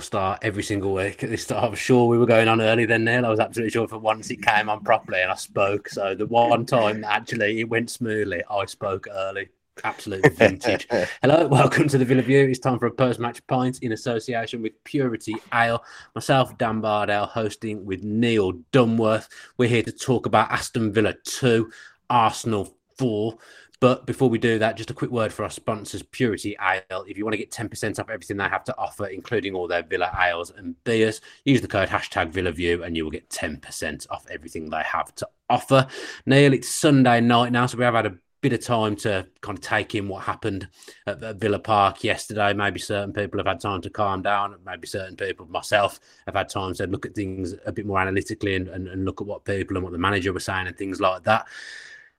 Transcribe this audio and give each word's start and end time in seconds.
False 0.00 0.06
start 0.06 0.38
every 0.40 0.62
single 0.62 0.94
week 0.94 1.22
at 1.22 1.28
this 1.28 1.42
start. 1.42 1.62
I 1.62 1.68
was 1.68 1.78
sure 1.78 2.06
we 2.06 2.16
were 2.16 2.24
going 2.24 2.48
on 2.48 2.62
early 2.62 2.86
then, 2.86 3.04
Neil. 3.04 3.26
I 3.26 3.28
was 3.28 3.38
absolutely 3.38 3.70
sure 3.70 3.86
for 3.86 3.98
once 3.98 4.30
it 4.30 4.40
came 4.40 4.70
on 4.70 4.82
properly 4.82 5.20
and 5.20 5.30
I 5.30 5.34
spoke. 5.34 5.90
So 5.90 6.14
the 6.14 6.26
one 6.26 6.64
time 6.64 7.04
actually 7.04 7.60
it 7.60 7.68
went 7.68 7.90
smoothly, 7.90 8.42
I 8.50 8.64
spoke 8.64 9.08
early. 9.12 9.50
Absolute 9.84 10.32
vintage. 10.36 10.86
Hello, 11.20 11.46
welcome 11.46 11.86
to 11.88 11.98
the 11.98 12.06
Villa 12.06 12.22
View. 12.22 12.48
It's 12.48 12.58
time 12.58 12.78
for 12.78 12.86
a 12.86 12.90
post 12.90 13.20
match 13.20 13.46
pint 13.46 13.80
in 13.82 13.92
association 13.92 14.62
with 14.62 14.72
Purity 14.84 15.34
Ale. 15.52 15.84
Myself, 16.14 16.56
Dan 16.56 16.80
Bardell, 16.80 17.26
hosting 17.26 17.84
with 17.84 18.02
Neil 18.02 18.54
Dunworth. 18.72 19.28
We're 19.58 19.68
here 19.68 19.82
to 19.82 19.92
talk 19.92 20.24
about 20.24 20.50
Aston 20.50 20.94
Villa 20.94 21.14
2, 21.24 21.70
Arsenal 22.08 22.74
4. 22.96 23.36
But 23.80 24.04
before 24.04 24.28
we 24.28 24.38
do 24.38 24.58
that, 24.58 24.76
just 24.76 24.90
a 24.90 24.94
quick 24.94 25.10
word 25.10 25.32
for 25.32 25.42
our 25.42 25.50
sponsors, 25.50 26.02
Purity 26.02 26.54
Ale. 26.60 27.04
If 27.08 27.16
you 27.16 27.24
want 27.24 27.32
to 27.32 27.38
get 27.38 27.50
10% 27.50 27.98
off 27.98 28.10
everything 28.10 28.36
they 28.36 28.44
have 28.44 28.64
to 28.64 28.76
offer, 28.76 29.06
including 29.06 29.54
all 29.54 29.66
their 29.66 29.82
Villa 29.82 30.14
ales 30.20 30.52
and 30.54 30.82
beers, 30.84 31.22
use 31.46 31.62
the 31.62 31.68
code 31.68 31.88
hashtag 31.88 32.30
VillaView 32.30 32.84
and 32.84 32.94
you 32.94 33.04
will 33.04 33.10
get 33.10 33.30
10% 33.30 34.06
off 34.10 34.26
everything 34.30 34.68
they 34.68 34.82
have 34.82 35.14
to 35.14 35.28
offer. 35.48 35.86
Neil, 36.26 36.52
it's 36.52 36.68
Sunday 36.68 37.22
night 37.22 37.52
now, 37.52 37.64
so 37.64 37.78
we 37.78 37.84
have 37.84 37.94
had 37.94 38.04
a 38.04 38.18
bit 38.42 38.52
of 38.52 38.60
time 38.60 38.96
to 38.96 39.26
kind 39.40 39.56
of 39.56 39.64
take 39.64 39.94
in 39.94 40.08
what 40.08 40.24
happened 40.24 40.68
at, 41.06 41.22
at 41.22 41.36
Villa 41.36 41.58
Park 41.58 42.04
yesterday. 42.04 42.52
Maybe 42.52 42.80
certain 42.80 43.14
people 43.14 43.38
have 43.40 43.46
had 43.46 43.60
time 43.60 43.80
to 43.80 43.90
calm 43.90 44.20
down. 44.20 44.56
Maybe 44.64 44.86
certain 44.88 45.16
people, 45.16 45.46
myself, 45.46 46.00
have 46.26 46.34
had 46.34 46.50
time 46.50 46.74
to 46.74 46.86
look 46.86 47.06
at 47.06 47.14
things 47.14 47.54
a 47.64 47.72
bit 47.72 47.86
more 47.86 47.98
analytically 47.98 48.56
and, 48.56 48.68
and, 48.68 48.88
and 48.88 49.06
look 49.06 49.22
at 49.22 49.26
what 49.26 49.46
people 49.46 49.78
and 49.78 49.84
what 49.84 49.92
the 49.92 49.98
manager 49.98 50.34
was 50.34 50.44
saying 50.44 50.66
and 50.66 50.76
things 50.76 51.00
like 51.00 51.24
that. 51.24 51.46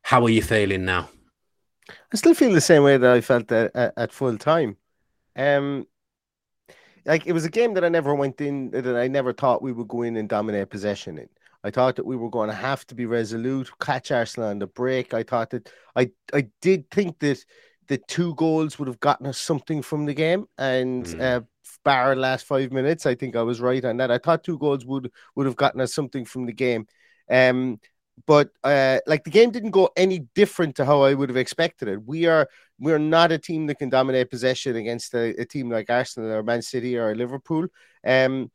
How 0.01 0.23
are 0.23 0.29
you 0.29 0.41
feeling 0.41 0.85
now? 0.85 1.09
I 2.13 2.17
still 2.17 2.33
feel 2.33 2.53
the 2.53 2.61
same 2.61 2.83
way 2.83 2.97
that 2.97 3.11
I 3.11 3.21
felt 3.21 3.51
at, 3.51 3.71
at, 3.75 4.11
full 4.11 4.37
time. 4.37 4.77
Um, 5.35 5.87
like 7.05 7.25
it 7.25 7.33
was 7.33 7.45
a 7.45 7.49
game 7.49 7.73
that 7.73 7.83
I 7.83 7.89
never 7.89 8.13
went 8.13 8.41
in, 8.41 8.71
that 8.71 8.95
I 8.95 9.07
never 9.07 9.33
thought 9.33 9.61
we 9.61 9.71
would 9.71 9.87
go 9.87 10.03
in 10.03 10.17
and 10.17 10.29
dominate 10.29 10.69
possession 10.69 11.17
in. 11.17 11.29
I 11.63 11.71
thought 11.71 11.95
that 11.95 12.05
we 12.05 12.15
were 12.15 12.29
going 12.29 12.49
to 12.49 12.55
have 12.55 12.85
to 12.87 12.95
be 12.95 13.05
resolute, 13.05 13.69
catch 13.79 14.11
Arsenal 14.11 14.49
on 14.49 14.59
the 14.59 14.67
break. 14.67 15.13
I 15.13 15.23
thought 15.23 15.51
that 15.51 15.71
I 15.95 16.11
I 16.33 16.47
did 16.61 16.89
think 16.89 17.19
that 17.19 17.43
the 17.87 17.97
two 17.97 18.33
goals 18.35 18.79
would 18.79 18.87
have 18.87 18.99
gotten 18.99 19.27
us 19.27 19.37
something 19.37 19.81
from 19.81 20.05
the 20.05 20.13
game, 20.13 20.45
and 20.57 21.05
mm. 21.05 21.21
uh, 21.21 21.41
bar 21.83 22.15
last 22.15 22.45
five 22.45 22.71
minutes, 22.71 23.05
I 23.05 23.15
think 23.15 23.35
I 23.35 23.41
was 23.43 23.61
right 23.61 23.83
on 23.83 23.97
that. 23.97 24.11
I 24.11 24.17
thought 24.17 24.43
two 24.43 24.57
goals 24.57 24.85
would 24.85 25.11
would 25.35 25.45
have 25.45 25.55
gotten 25.55 25.81
us 25.81 25.93
something 25.93 26.25
from 26.25 26.45
the 26.45 26.53
game. 26.53 26.87
Um, 27.29 27.79
but 28.25 28.49
uh, 28.63 28.99
like 29.07 29.23
the 29.23 29.29
game 29.29 29.51
didn't 29.51 29.71
go 29.71 29.89
any 29.95 30.19
different 30.35 30.75
to 30.75 30.85
how 30.85 31.01
I 31.01 31.13
would 31.13 31.29
have 31.29 31.37
expected 31.37 31.87
it. 31.87 32.05
We 32.05 32.25
are 32.25 32.47
we're 32.79 32.99
not 32.99 33.31
a 33.31 33.37
team 33.37 33.67
that 33.67 33.79
can 33.79 33.89
dominate 33.89 34.29
possession 34.29 34.75
against 34.75 35.13
a, 35.13 35.39
a 35.39 35.45
team 35.45 35.69
like 35.69 35.89
Arsenal 35.89 36.31
or 36.31 36.43
Man 36.43 36.61
City 36.61 36.97
or 36.97 37.15
Liverpool. 37.15 37.67
Um, 38.05 38.51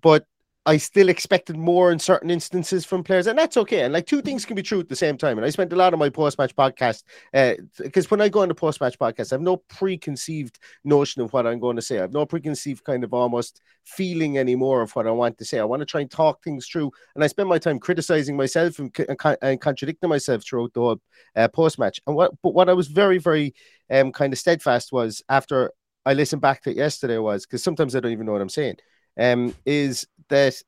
but 0.00 0.24
I 0.66 0.78
still 0.78 1.10
expected 1.10 1.58
more 1.58 1.92
in 1.92 1.98
certain 1.98 2.30
instances 2.30 2.86
from 2.86 3.04
players, 3.04 3.26
and 3.26 3.38
that's 3.38 3.58
okay. 3.58 3.82
And 3.82 3.92
like 3.92 4.06
two 4.06 4.22
things 4.22 4.46
can 4.46 4.56
be 4.56 4.62
true 4.62 4.80
at 4.80 4.88
the 4.88 4.96
same 4.96 5.18
time. 5.18 5.36
And 5.36 5.44
I 5.44 5.50
spent 5.50 5.74
a 5.74 5.76
lot 5.76 5.92
of 5.92 5.98
my 5.98 6.08
post 6.08 6.38
match 6.38 6.56
podcast 6.56 7.02
because 7.78 8.06
uh, 8.06 8.08
when 8.08 8.22
I 8.22 8.30
go 8.30 8.40
on 8.40 8.48
the 8.48 8.54
post 8.54 8.80
match 8.80 8.98
podcast, 8.98 9.30
I 9.30 9.34
have 9.34 9.42
no 9.42 9.58
preconceived 9.58 10.58
notion 10.82 11.20
of 11.20 11.34
what 11.34 11.46
I'm 11.46 11.60
going 11.60 11.76
to 11.76 11.82
say. 11.82 11.98
I 11.98 12.02
have 12.02 12.14
no 12.14 12.24
preconceived 12.24 12.82
kind 12.82 13.04
of 13.04 13.12
almost 13.12 13.60
feeling 13.84 14.38
anymore 14.38 14.80
of 14.80 14.90
what 14.96 15.06
I 15.06 15.10
want 15.10 15.36
to 15.36 15.44
say. 15.44 15.58
I 15.58 15.64
want 15.64 15.80
to 15.80 15.86
try 15.86 16.00
and 16.00 16.10
talk 16.10 16.42
things 16.42 16.66
through, 16.66 16.90
and 17.14 17.22
I 17.22 17.26
spend 17.26 17.50
my 17.50 17.58
time 17.58 17.78
criticizing 17.78 18.34
myself 18.34 18.78
and, 18.78 18.90
and, 19.06 19.36
and 19.42 19.60
contradicting 19.60 20.08
myself 20.08 20.44
throughout 20.44 20.72
the 20.72 20.96
uh, 21.36 21.48
post 21.48 21.78
match. 21.78 22.00
And 22.06 22.16
what, 22.16 22.32
but 22.42 22.54
what 22.54 22.70
I 22.70 22.72
was 22.72 22.88
very, 22.88 23.18
very 23.18 23.54
um, 23.90 24.12
kind 24.12 24.32
of 24.32 24.38
steadfast 24.38 24.92
was 24.92 25.22
after 25.28 25.72
I 26.06 26.14
listened 26.14 26.40
back 26.40 26.62
to 26.62 26.70
it 26.70 26.76
yesterday 26.76 27.18
was 27.18 27.44
because 27.44 27.62
sometimes 27.62 27.94
I 27.94 28.00
don't 28.00 28.12
even 28.12 28.24
know 28.24 28.32
what 28.32 28.40
I'm 28.40 28.48
saying 28.48 28.76
um, 29.18 29.54
is 29.64 30.06
that 30.28 30.60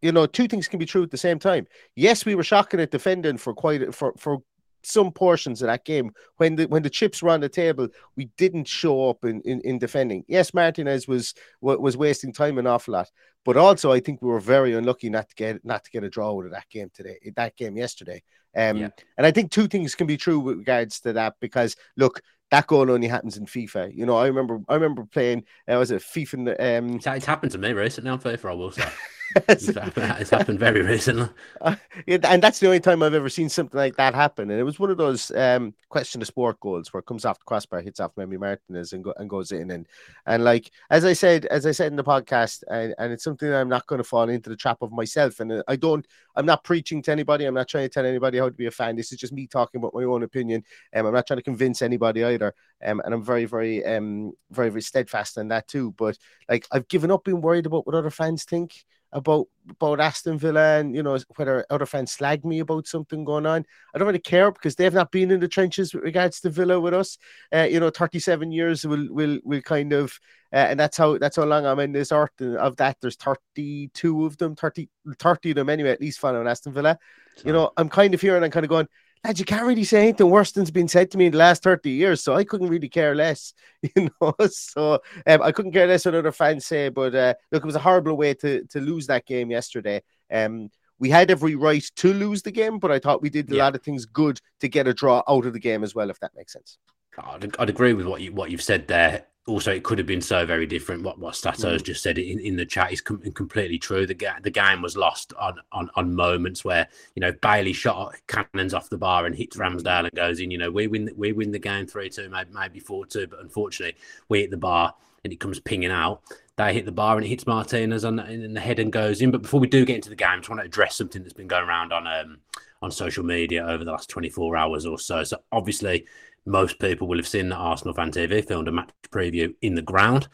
you 0.00 0.12
know 0.12 0.26
two 0.26 0.48
things 0.48 0.68
can 0.68 0.78
be 0.78 0.86
true 0.86 1.02
at 1.02 1.10
the 1.10 1.16
same 1.16 1.38
time. 1.38 1.66
Yes, 1.96 2.24
we 2.24 2.34
were 2.34 2.42
shocking 2.42 2.80
at 2.80 2.90
defending 2.90 3.36
for 3.38 3.54
quite 3.54 3.94
for 3.94 4.12
for 4.16 4.42
some 4.82 5.12
portions 5.12 5.62
of 5.62 5.68
that 5.68 5.84
game 5.84 6.10
when 6.36 6.56
the 6.56 6.66
when 6.66 6.82
the 6.82 6.90
chips 6.90 7.22
were 7.22 7.30
on 7.30 7.40
the 7.40 7.48
table 7.48 7.88
we 8.16 8.26
didn't 8.36 8.66
show 8.66 9.08
up 9.08 9.24
in, 9.24 9.40
in, 9.42 9.60
in 9.60 9.78
defending 9.78 10.24
yes 10.26 10.52
martinez 10.52 11.06
was 11.06 11.34
was 11.60 11.96
wasting 11.96 12.32
time 12.32 12.58
an 12.58 12.66
awful 12.66 12.92
lot 12.92 13.10
but 13.44 13.56
also 13.56 13.92
i 13.92 14.00
think 14.00 14.20
we 14.20 14.28
were 14.28 14.40
very 14.40 14.74
unlucky 14.74 15.08
not 15.08 15.28
to 15.28 15.34
get 15.34 15.64
not 15.64 15.84
to 15.84 15.90
get 15.90 16.04
a 16.04 16.10
draw 16.10 16.36
out 16.36 16.44
of 16.44 16.50
that 16.50 16.68
game 16.68 16.90
today 16.92 17.16
that 17.36 17.56
game 17.56 17.76
yesterday 17.76 18.22
um 18.56 18.76
yeah. 18.76 18.88
and 19.18 19.26
i 19.26 19.30
think 19.30 19.50
two 19.50 19.68
things 19.68 19.94
can 19.94 20.06
be 20.06 20.16
true 20.16 20.40
with 20.40 20.58
regards 20.58 21.00
to 21.00 21.12
that 21.12 21.34
because 21.40 21.76
look 21.96 22.20
that 22.52 22.66
goal 22.66 22.90
only 22.90 23.08
happens 23.08 23.38
in 23.38 23.46
FIFA. 23.46 23.96
You 23.96 24.04
know, 24.04 24.16
I 24.18 24.26
remember 24.26 24.60
I 24.68 24.74
remember 24.74 25.04
playing 25.06 25.44
uh, 25.66 25.76
was 25.76 25.90
it 25.90 26.02
FIFA 26.02 26.50
um 26.60 26.96
it's, 26.96 27.06
it's 27.06 27.26
happened 27.26 27.50
to 27.52 27.58
me 27.58 27.72
recently 27.72 28.10
on 28.10 28.20
FIFA, 28.20 28.50
I 28.50 28.52
will 28.52 28.70
say. 28.70 28.84
it's, 29.48 29.74
happened, 29.74 30.16
it's 30.20 30.30
happened 30.30 30.58
very 30.58 30.82
recently. 30.82 31.28
Uh, 31.60 31.76
and 32.08 32.42
that's 32.42 32.58
the 32.58 32.66
only 32.66 32.80
time 32.80 33.02
I've 33.02 33.14
ever 33.14 33.28
seen 33.28 33.48
something 33.48 33.78
like 33.78 33.94
that 33.96 34.14
happen. 34.14 34.50
And 34.50 34.58
it 34.58 34.64
was 34.64 34.80
one 34.80 34.90
of 34.90 34.96
those 34.96 35.30
um, 35.30 35.74
question 35.90 36.20
of 36.20 36.26
sport 36.26 36.58
goals 36.58 36.92
where 36.92 36.98
it 36.98 37.06
comes 37.06 37.24
off 37.24 37.38
the 37.38 37.44
crossbar, 37.44 37.80
hits 37.80 38.00
off 38.00 38.14
Emi 38.16 38.38
Martinez 38.38 38.92
and, 38.92 39.04
go, 39.04 39.14
and 39.16 39.30
goes 39.30 39.52
in. 39.52 39.70
And 39.70 39.86
and 40.26 40.42
like 40.42 40.70
as 40.90 41.04
I 41.04 41.12
said, 41.12 41.46
as 41.46 41.66
I 41.66 41.70
said 41.70 41.92
in 41.92 41.96
the 41.96 42.02
podcast, 42.02 42.64
and, 42.68 42.94
and 42.98 43.12
it's 43.12 43.22
something 43.22 43.52
I'm 43.52 43.68
not 43.68 43.86
going 43.86 43.98
to 43.98 44.04
fall 44.04 44.28
into 44.28 44.50
the 44.50 44.56
trap 44.56 44.78
of 44.82 44.90
myself. 44.90 45.38
And 45.38 45.52
uh, 45.52 45.62
I 45.68 45.76
don't, 45.76 46.04
I'm 46.34 46.46
not 46.46 46.64
preaching 46.64 47.00
to 47.02 47.12
anybody. 47.12 47.44
I'm 47.44 47.54
not 47.54 47.68
trying 47.68 47.84
to 47.84 47.88
tell 47.88 48.06
anybody 48.06 48.38
how 48.38 48.46
to 48.46 48.50
be 48.54 48.66
a 48.66 48.70
fan. 48.72 48.96
This 48.96 49.12
is 49.12 49.18
just 49.18 49.32
me 49.32 49.46
talking 49.46 49.78
about 49.78 49.94
my 49.94 50.02
own 50.02 50.24
opinion. 50.24 50.64
Um, 50.94 51.06
I'm 51.06 51.14
not 51.14 51.26
trying 51.26 51.38
to 51.38 51.44
convince 51.44 51.82
anybody 51.82 52.24
either. 52.24 52.54
Um, 52.84 53.00
and 53.04 53.14
I'm 53.14 53.22
very, 53.22 53.44
very, 53.44 53.84
um, 53.84 54.32
very, 54.50 54.70
very 54.70 54.82
steadfast 54.82 55.36
in 55.36 55.48
that 55.48 55.68
too. 55.68 55.92
But 55.92 56.18
like 56.48 56.66
I've 56.72 56.88
given 56.88 57.10
up 57.10 57.24
being 57.24 57.40
worried 57.40 57.66
about 57.66 57.86
what 57.86 57.94
other 57.94 58.10
fans 58.10 58.44
think. 58.44 58.84
About 59.12 59.46
about 59.68 60.00
Aston 60.00 60.38
Villa 60.38 60.78
and 60.78 60.94
you 60.94 61.02
know 61.02 61.18
whether 61.36 61.64
other 61.70 61.86
fans 61.86 62.12
slag 62.12 62.44
me 62.44 62.60
about 62.60 62.86
something 62.86 63.24
going 63.24 63.46
on. 63.46 63.64
I 63.94 63.98
don't 63.98 64.06
really 64.06 64.18
care 64.18 64.50
because 64.50 64.74
they've 64.74 64.92
not 64.92 65.10
been 65.10 65.30
in 65.30 65.40
the 65.40 65.48
trenches 65.48 65.94
with 65.94 66.02
regards 66.02 66.40
to 66.40 66.50
Villa 66.50 66.80
with 66.80 66.94
us. 66.94 67.18
Uh, 67.54 67.68
you 67.70 67.80
know, 67.80 67.90
37 67.90 68.50
years 68.50 68.86
will 68.86 69.06
will 69.10 69.38
will 69.44 69.62
kind 69.62 69.92
of 69.92 70.18
uh, 70.52 70.56
and 70.56 70.78
that's 70.78 70.96
how 70.96 71.16
that's 71.16 71.36
how 71.36 71.44
long 71.44 71.64
I'm 71.64 71.78
in 71.78 71.92
this 71.92 72.12
earth. 72.12 72.32
And 72.40 72.56
of 72.56 72.76
that, 72.76 72.98
there's 73.00 73.16
32 73.16 74.26
of 74.26 74.36
them, 74.36 74.54
30, 74.54 74.88
30 75.18 75.50
of 75.50 75.56
them 75.56 75.70
anyway, 75.70 75.90
at 75.90 76.00
least 76.00 76.18
following 76.18 76.46
Aston 76.46 76.72
Villa. 76.72 76.98
You 77.44 77.52
know, 77.52 77.70
I'm 77.76 77.88
kind 77.88 78.12
of 78.12 78.20
here 78.20 78.36
and 78.36 78.44
I'm 78.44 78.50
kind 78.50 78.64
of 78.64 78.70
going, 78.70 78.86
lad, 79.24 79.38
you 79.38 79.44
can't 79.44 79.66
really 79.66 79.84
say 79.84 80.02
anything 80.02 80.28
worse 80.30 80.52
than's 80.52 80.70
been 80.70 80.88
said 80.88 81.10
to 81.10 81.18
me 81.18 81.26
in 81.26 81.32
the 81.32 81.38
last 81.38 81.62
30 81.62 81.90
years. 81.90 82.22
So 82.22 82.34
I 82.34 82.44
couldn't 82.44 82.68
really 82.68 82.88
care 82.88 83.14
less, 83.14 83.54
you 83.82 84.10
know. 84.20 84.34
So 84.48 85.00
um, 85.26 85.42
I 85.42 85.52
couldn't 85.52 85.72
care 85.72 85.86
less 85.86 86.04
what 86.04 86.14
other 86.14 86.32
fans 86.32 86.66
say. 86.66 86.88
But 86.88 87.14
uh, 87.14 87.34
look, 87.50 87.62
it 87.62 87.66
was 87.66 87.76
a 87.76 87.80
horrible 87.80 88.16
way 88.16 88.34
to, 88.34 88.64
to 88.66 88.80
lose 88.80 89.06
that 89.06 89.26
game 89.26 89.50
yesterday. 89.50 90.02
Um, 90.32 90.70
we 90.98 91.10
had 91.10 91.30
every 91.30 91.56
right 91.56 91.84
to 91.96 92.12
lose 92.12 92.42
the 92.42 92.52
game, 92.52 92.78
but 92.78 92.92
I 92.92 92.98
thought 92.98 93.22
we 93.22 93.30
did 93.30 93.50
a 93.50 93.56
Yeah. 93.56 93.64
lot 93.64 93.74
of 93.74 93.82
things 93.82 94.06
good 94.06 94.40
to 94.60 94.68
get 94.68 94.86
a 94.86 94.94
draw 94.94 95.22
out 95.28 95.46
of 95.46 95.52
the 95.52 95.58
game 95.58 95.82
as 95.82 95.94
well, 95.94 96.10
if 96.10 96.20
that 96.20 96.32
makes 96.36 96.52
sense. 96.52 96.78
I'd, 97.18 97.54
I'd 97.58 97.68
agree 97.70 97.92
with 97.92 98.06
what 98.06 98.22
you 98.22 98.32
what 98.32 98.50
you've 98.50 98.62
said 98.62 98.88
there. 98.88 99.26
Also, 99.46 99.72
it 99.72 99.82
could 99.82 99.98
have 99.98 100.06
been 100.06 100.20
so 100.20 100.46
very 100.46 100.66
different. 100.66 101.02
What 101.02 101.18
what 101.18 101.34
Stato's 101.34 101.82
Mm. 101.82 101.86
just 101.86 102.02
said 102.02 102.16
in, 102.16 102.38
in 102.38 102.54
the 102.54 102.64
chat 102.64 102.92
is 102.92 103.00
com- 103.00 103.18
completely 103.32 103.76
true. 103.76 104.06
The 104.06 104.14
ga- 104.14 104.38
the 104.40 104.50
game 104.52 104.82
was 104.82 104.96
lost 104.96 105.32
on, 105.34 105.58
on 105.72 105.90
on 105.96 106.14
moments 106.14 106.64
where 106.64 106.86
you 107.16 107.20
know 107.20 107.32
Bailey 107.32 107.72
shot 107.72 108.14
cannons 108.28 108.72
off 108.72 108.88
the 108.88 108.98
bar 108.98 109.26
and 109.26 109.34
hits 109.34 109.56
Ramsdale 109.56 110.04
and 110.04 110.12
goes 110.12 110.38
in. 110.38 110.52
You 110.52 110.58
know 110.58 110.70
we 110.70 110.86
win 110.86 111.06
the- 111.06 111.14
we 111.14 111.32
win 111.32 111.50
the 111.50 111.58
game 111.58 111.88
three 111.88 112.08
two, 112.08 112.28
maybe 112.28 112.50
maybe 112.52 112.78
four 112.78 113.04
two, 113.04 113.26
but 113.26 113.40
unfortunately 113.40 113.98
we 114.28 114.42
hit 114.42 114.52
the 114.52 114.56
bar 114.56 114.94
and 115.24 115.32
it 115.32 115.40
comes 115.40 115.58
pinging 115.58 115.90
out. 115.90 116.22
They 116.56 116.72
hit 116.72 116.84
the 116.84 116.92
bar 116.92 117.16
and 117.16 117.24
it 117.26 117.28
hits 117.28 117.46
Martinez 117.46 118.04
on 118.04 118.16
the, 118.16 118.30
in 118.30 118.54
the 118.54 118.60
head 118.60 118.78
and 118.78 118.92
goes 118.92 119.22
in. 119.22 119.30
But 119.32 119.42
before 119.42 119.58
we 119.58 119.66
do 119.66 119.84
get 119.84 119.96
into 119.96 120.10
the 120.10 120.14
game, 120.16 120.28
I 120.30 120.36
just 120.36 120.50
want 120.50 120.60
to 120.60 120.66
address 120.66 120.94
something 120.96 121.20
that's 121.22 121.32
been 121.32 121.48
going 121.48 121.66
around 121.68 121.92
on 121.92 122.06
um 122.06 122.38
on 122.80 122.92
social 122.92 123.24
media 123.24 123.66
over 123.66 123.82
the 123.84 123.90
last 123.90 124.08
24 124.08 124.56
hours 124.56 124.86
or 124.86 124.98
so. 125.00 125.24
So 125.24 125.38
obviously, 125.50 126.04
most 126.44 126.78
people 126.78 127.06
will 127.08 127.18
have 127.18 127.28
seen 127.28 127.48
that 127.50 127.56
Arsenal 127.56 127.94
Fan 127.94 128.10
TV 128.10 128.46
filmed 128.46 128.68
a 128.68 128.72
match 128.72 128.90
preview 129.10 129.54
in 129.62 129.74
the 129.74 129.82
ground. 129.82 130.28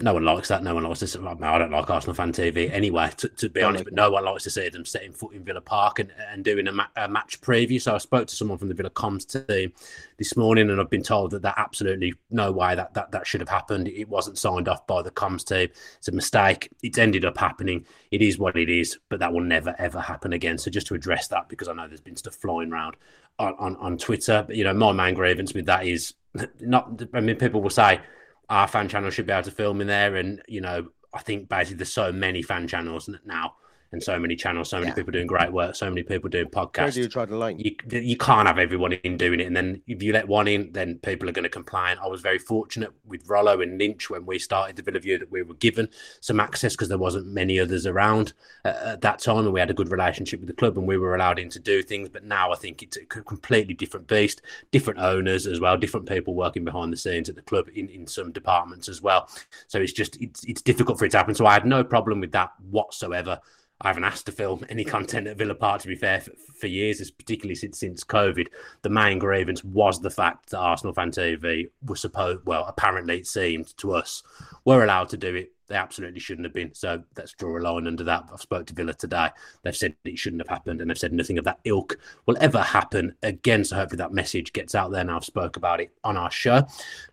No 0.00 0.14
one 0.14 0.24
likes 0.24 0.48
that. 0.48 0.62
No 0.62 0.74
one 0.74 0.84
likes 0.84 1.00
this. 1.00 1.16
I 1.16 1.58
don't 1.58 1.70
like 1.72 1.90
Arsenal 1.90 2.14
Fan 2.14 2.30
TV 2.30 2.70
anyway, 2.70 3.10
to, 3.16 3.28
to 3.28 3.48
be 3.48 3.62
honest. 3.62 3.84
But 3.84 3.94
no 3.94 4.10
one 4.10 4.24
likes 4.24 4.44
to 4.44 4.50
see 4.50 4.68
them 4.68 4.84
setting 4.84 5.12
foot 5.12 5.34
in 5.34 5.42
Villa 5.42 5.60
Park 5.60 5.98
and, 5.98 6.12
and 6.30 6.44
doing 6.44 6.68
a, 6.68 6.72
ma- 6.72 6.86
a 6.96 7.08
match 7.08 7.40
preview. 7.40 7.80
So 7.80 7.94
I 7.94 7.98
spoke 7.98 8.28
to 8.28 8.36
someone 8.36 8.58
from 8.58 8.68
the 8.68 8.74
Villa 8.74 8.90
comms 8.90 9.46
team 9.48 9.72
this 10.16 10.36
morning, 10.36 10.70
and 10.70 10.80
I've 10.80 10.90
been 10.90 11.02
told 11.02 11.32
that 11.32 11.42
that 11.42 11.54
absolutely 11.56 12.14
no 12.30 12.52
way 12.52 12.76
that 12.76 12.94
that, 12.94 13.10
that 13.10 13.26
should 13.26 13.40
have 13.40 13.48
happened. 13.48 13.88
It 13.88 14.08
wasn't 14.08 14.38
signed 14.38 14.68
off 14.68 14.86
by 14.86 15.02
the 15.02 15.10
comms 15.10 15.44
team. 15.44 15.68
It's 15.96 16.08
a 16.08 16.12
mistake. 16.12 16.68
It's 16.82 16.98
ended 16.98 17.24
up 17.24 17.38
happening. 17.38 17.84
It 18.12 18.22
is 18.22 18.38
what 18.38 18.56
it 18.56 18.68
is, 18.68 18.98
but 19.08 19.18
that 19.18 19.32
will 19.32 19.40
never 19.40 19.74
ever 19.78 20.00
happen 20.00 20.32
again. 20.32 20.58
So 20.58 20.70
just 20.70 20.86
to 20.88 20.94
address 20.94 21.26
that, 21.28 21.48
because 21.48 21.66
I 21.66 21.72
know 21.72 21.88
there's 21.88 22.00
been 22.00 22.16
stuff 22.16 22.36
flying 22.36 22.72
around 22.72 22.96
on, 23.38 23.54
on, 23.58 23.76
on 23.76 23.98
Twitter. 23.98 24.44
But, 24.46 24.56
you 24.56 24.64
know, 24.64 24.74
my 24.74 24.92
main 24.92 25.14
grievance 25.14 25.54
with 25.54 25.66
that 25.66 25.86
is 25.86 26.14
not. 26.60 27.02
I 27.14 27.20
mean, 27.20 27.36
people 27.36 27.60
will 27.60 27.70
say 27.70 28.00
our 28.48 28.68
fan 28.68 28.88
channel 28.88 29.10
should 29.10 29.26
be 29.26 29.32
able 29.32 29.44
to 29.44 29.50
film 29.50 29.80
in 29.80 29.86
there, 29.86 30.16
and 30.16 30.42
you 30.48 30.60
know, 30.60 30.88
I 31.12 31.20
think 31.20 31.48
basically 31.48 31.78
there's 31.78 31.92
so 31.92 32.12
many 32.12 32.42
fan 32.42 32.68
channels 32.68 33.08
now, 33.24 33.54
and 33.92 34.02
so 34.02 34.18
many 34.18 34.36
channels, 34.36 34.68
so 34.68 34.78
many 34.78 34.88
Yeah. 34.88 34.94
people 34.94 35.12
doing 35.12 35.26
great 35.26 35.50
work, 35.50 35.74
so 35.74 35.88
many 35.88 36.02
people 36.02 36.28
doing 36.28 36.46
podcasts 36.46 36.94
do 36.94 37.02
you 37.02 37.08
draw 37.08 37.24
the 37.24 37.36
line? 37.36 37.58
you 37.58 37.74
you 37.90 38.16
can't 38.16 38.46
have 38.46 38.58
everyone 38.58 38.92
in 38.92 39.16
doing 39.16 39.40
it, 39.40 39.46
and 39.46 39.56
then 39.56 39.82
if 39.86 40.02
you 40.02 40.12
let 40.12 40.28
one 40.28 40.46
in, 40.46 40.72
then 40.72 40.98
people 40.98 41.28
are 41.28 41.32
going 41.32 41.44
to 41.44 41.48
complain. 41.48 41.96
I 42.02 42.06
was 42.06 42.20
very 42.20 42.38
fortunate 42.38 42.90
with 43.06 43.28
Rollo 43.28 43.60
and 43.60 43.78
Lynch 43.78 44.10
when 44.10 44.26
we 44.26 44.38
started 44.38 44.76
the 44.76 44.82
Villa 44.82 45.00
View 45.00 45.18
that 45.18 45.30
we 45.30 45.42
were 45.42 45.54
given 45.54 45.88
some 46.20 46.40
access 46.40 46.74
because 46.74 46.88
there 46.88 46.98
wasn't 46.98 47.26
many 47.28 47.58
others 47.58 47.86
around 47.86 48.34
uh, 48.64 48.74
at 48.84 49.00
that 49.00 49.20
time, 49.20 49.38
and 49.38 49.52
we 49.52 49.60
had 49.60 49.70
a 49.70 49.74
good 49.74 49.90
relationship 49.90 50.40
with 50.40 50.48
the 50.48 50.54
club, 50.54 50.76
and 50.76 50.86
we 50.86 50.98
were 50.98 51.14
allowed 51.14 51.38
in 51.38 51.48
to 51.50 51.58
do 51.58 51.82
things. 51.82 52.08
But 52.08 52.24
now 52.24 52.52
I 52.52 52.56
think 52.56 52.82
it's 52.82 52.96
a 52.96 53.04
completely 53.06 53.74
different 53.74 54.06
beast, 54.06 54.42
different 54.70 55.00
owners 55.00 55.46
as 55.46 55.60
well, 55.60 55.76
different 55.76 56.08
people 56.08 56.34
working 56.34 56.64
behind 56.64 56.92
the 56.92 56.96
scenes 56.96 57.28
at 57.28 57.36
the 57.36 57.42
club 57.42 57.68
in, 57.74 57.88
in 57.88 58.06
some 58.06 58.32
departments 58.32 58.88
as 58.88 59.00
well. 59.00 59.28
So 59.66 59.80
it's 59.80 59.92
just 59.92 60.20
it's 60.20 60.44
it's 60.44 60.62
difficult 60.62 60.98
for 60.98 61.04
it 61.06 61.10
to 61.12 61.16
happen. 61.16 61.34
So 61.34 61.46
I 61.46 61.54
had 61.54 61.66
no 61.66 61.82
problem 61.82 62.20
with 62.20 62.32
that 62.32 62.52
whatsoever. 62.70 63.40
I 63.80 63.88
haven't 63.88 64.04
asked 64.04 64.26
to 64.26 64.32
film 64.32 64.66
any 64.68 64.84
content 64.84 65.28
at 65.28 65.36
Villa 65.36 65.54
Park, 65.54 65.82
to 65.82 65.88
be 65.88 65.94
fair, 65.94 66.20
for, 66.20 66.32
for 66.58 66.66
years, 66.66 67.10
particularly 67.10 67.54
since 67.54 67.78
since 67.78 68.02
COVID. 68.02 68.46
The 68.82 68.90
main 68.90 69.18
grievance 69.18 69.62
was 69.62 70.00
the 70.00 70.10
fact 70.10 70.50
that 70.50 70.58
Arsenal 70.58 70.94
Fan 70.94 71.12
TV 71.12 71.70
was 71.84 72.00
supposed, 72.00 72.44
well, 72.44 72.64
apparently 72.66 73.18
it 73.18 73.26
seemed 73.26 73.76
to 73.78 73.92
us, 73.92 74.22
were 74.64 74.82
allowed 74.82 75.08
to 75.10 75.16
do 75.16 75.34
it. 75.36 75.52
They 75.68 75.76
absolutely 75.76 76.18
shouldn't 76.18 76.46
have 76.46 76.54
been. 76.54 76.74
So 76.74 77.04
let's 77.16 77.34
draw 77.34 77.58
a 77.58 77.60
line 77.60 77.86
under 77.86 78.02
that. 78.04 78.24
I've 78.32 78.40
spoke 78.40 78.66
to 78.66 78.74
Villa 78.74 78.94
today. 78.94 79.28
They've 79.62 79.76
said 79.76 79.94
it 80.04 80.18
shouldn't 80.18 80.40
have 80.40 80.48
happened, 80.48 80.80
and 80.80 80.90
they've 80.90 80.98
said 80.98 81.12
nothing 81.12 81.38
of 81.38 81.44
that 81.44 81.60
ilk 81.64 81.98
will 82.26 82.38
ever 82.40 82.62
happen 82.62 83.14
again. 83.22 83.64
So 83.64 83.76
hopefully 83.76 83.98
that 83.98 84.12
message 84.12 84.52
gets 84.52 84.74
out 84.74 84.90
there. 84.90 85.04
Now 85.04 85.16
I've 85.16 85.24
spoke 85.24 85.56
about 85.56 85.80
it 85.80 85.92
on 86.02 86.16
our 86.16 86.30
show. 86.30 86.66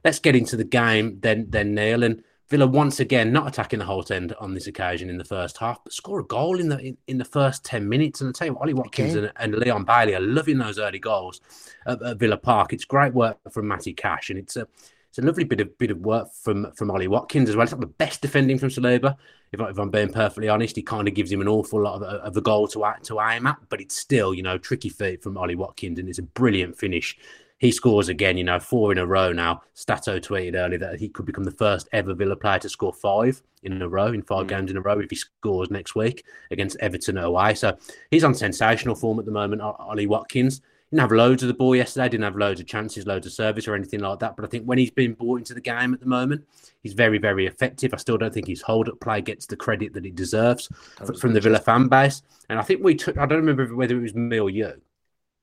Let's 0.03 0.19
get 0.19 0.35
into 0.35 0.55
the 0.55 0.63
game 0.63 1.19
then. 1.19 1.47
Then 1.49 1.75
Neil 1.75 2.03
and 2.03 2.23
Villa 2.47 2.67
once 2.67 2.99
again 2.99 3.33
not 3.33 3.47
attacking 3.47 3.79
the 3.79 3.85
whole 3.85 4.05
end 4.11 4.33
on 4.39 4.53
this 4.53 4.67
occasion 4.67 5.09
in 5.09 5.17
the 5.17 5.25
first 5.25 5.57
half, 5.57 5.83
but 5.83 5.93
score 5.93 6.19
a 6.19 6.23
goal 6.23 6.59
in 6.59 6.69
the 6.69 6.77
in, 6.79 6.97
in 7.07 7.17
the 7.17 7.25
first 7.25 7.65
ten 7.65 7.89
minutes. 7.89 8.21
And 8.21 8.29
I 8.29 8.31
tell 8.33 8.47
you, 8.47 8.53
what, 8.53 8.61
Ollie 8.61 8.73
Watkins 8.73 9.15
Again. 9.15 9.31
and, 9.37 9.53
and 9.55 9.63
Leon 9.63 9.83
Bailey 9.83 10.15
are 10.15 10.21
loving 10.21 10.59
those 10.59 10.77
early 10.77 10.99
goals 10.99 11.41
at, 11.87 12.01
at 12.03 12.17
Villa 12.17 12.37
Park. 12.37 12.71
It's 12.71 12.85
great 12.85 13.13
work 13.13 13.37
from 13.51 13.67
Matty 13.67 13.93
Cash, 13.93 14.29
and 14.29 14.37
it's 14.37 14.55
a 14.55 14.67
it's 15.09 15.17
a 15.17 15.21
lovely 15.21 15.45
bit 15.45 15.61
of 15.61 15.75
bit 15.77 15.91
of 15.91 15.99
work 15.99 16.31
from 16.33 16.71
from 16.73 16.91
Ollie 16.91 17.07
Watkins 17.07 17.49
as 17.49 17.55
well. 17.55 17.63
It's 17.63 17.71
not 17.71 17.81
the 17.81 17.87
best 17.87 18.21
defending 18.21 18.59
from 18.59 18.69
Saliba. 18.69 19.15
If, 19.51 19.61
if 19.61 19.77
I'm 19.79 19.89
being 19.89 20.11
perfectly 20.11 20.49
honest, 20.49 20.75
he 20.75 20.81
kind 20.81 21.07
of 21.07 21.13
gives 21.13 21.31
him 21.31 21.39
an 21.39 21.47
awful 21.47 21.81
lot 21.81 21.95
of, 21.95 22.03
of 22.03 22.33
the 22.33 22.41
goal 22.41 22.67
to 22.69 22.93
to 23.03 23.21
aim 23.21 23.47
at, 23.47 23.57
but 23.69 23.81
it's 23.81 23.95
still 23.95 24.33
you 24.35 24.43
know 24.43 24.57
tricky 24.59 24.89
feat 24.89 25.23
from 25.23 25.37
Ollie 25.37 25.55
Watkins, 25.55 25.97
and 25.97 26.09
it's 26.09 26.19
a 26.19 26.23
brilliant 26.23 26.77
finish. 26.77 27.17
He 27.57 27.71
scores 27.71 28.09
again, 28.09 28.37
you 28.37 28.43
know, 28.43 28.59
four 28.59 28.91
in 28.91 28.97
a 28.97 29.05
row 29.05 29.31
now. 29.31 29.61
Stato 29.73 30.19
tweeted 30.19 30.55
earlier 30.55 30.79
that 30.79 30.99
he 30.99 31.07
could 31.07 31.25
become 31.25 31.45
the 31.45 31.51
first 31.51 31.87
ever 31.93 32.13
Villa 32.13 32.35
player 32.35 32.59
to 32.59 32.69
score 32.69 32.93
five 32.93 33.41
in 33.63 33.81
a 33.81 33.87
row, 33.87 34.07
in 34.07 34.21
five 34.21 34.47
games 34.47 34.69
in 34.69 34.77
a 34.77 34.81
row, 34.81 34.99
if 34.99 35.09
he 35.09 35.15
scores 35.15 35.71
next 35.71 35.95
week 35.95 36.25
against 36.51 36.77
Everton 36.79 37.17
away. 37.17 37.55
So 37.55 37.77
he's 38.11 38.23
on 38.23 38.33
sensational 38.33 38.95
form 38.95 39.19
at 39.19 39.25
the 39.25 39.31
moment, 39.31 39.61
Ollie 39.61 40.05
Watkins. 40.05 40.61
Didn't 40.91 41.01
have 41.01 41.11
loads 41.11 41.41
of 41.41 41.47
the 41.47 41.53
ball 41.53 41.75
yesterday, 41.75 42.09
didn't 42.09 42.25
have 42.25 42.35
loads 42.35 42.59
of 42.59 42.67
chances, 42.67 43.07
loads 43.07 43.25
of 43.25 43.33
service 43.33 43.67
or 43.67 43.73
anything 43.73 44.01
like 44.01 44.19
that. 44.19 44.35
But 44.35 44.45
I 44.45 44.47
think 44.47 44.65
when 44.65 44.77
he's 44.77 44.91
been 44.91 45.13
brought 45.13 45.39
into 45.39 45.55
the 45.55 45.61
game 45.61 45.93
at 45.93 45.99
the 45.99 46.05
moment, 46.05 46.45
he's 46.83 46.93
very, 46.93 47.17
very 47.17 47.47
effective. 47.47 47.93
I 47.93 47.97
still 47.97 48.17
don't 48.17 48.33
think 48.33 48.47
his 48.47 48.61
hold 48.61 48.87
up 48.87 48.99
play 48.99 49.21
gets 49.21 49.47
the 49.47 49.55
credit 49.55 49.93
that 49.93 50.05
he 50.05 50.11
deserves 50.11 50.69
fr- 51.03 51.15
from 51.15 51.33
the 51.33 51.41
Villa 51.41 51.59
fan 51.59 51.87
base. 51.87 52.21
And 52.49 52.59
I 52.59 52.61
think 52.61 52.83
we 52.83 52.95
took, 52.95 53.17
I 53.17 53.25
don't 53.25 53.39
remember 53.39 53.75
whether 53.75 53.97
it 53.97 54.01
was 54.01 54.13
me 54.13 54.39
or 54.39 54.51
you, 54.51 54.73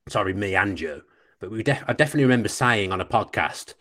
sorry, 0.08 0.32
me 0.32 0.54
and 0.54 0.78
you, 0.78 1.02
but 1.42 1.50
we 1.50 1.64
def- 1.64 1.84
I 1.88 1.92
definitely 1.92 2.22
remember 2.22 2.48
saying 2.48 2.92
on 2.92 3.00
a 3.00 3.04
podcast 3.04 3.74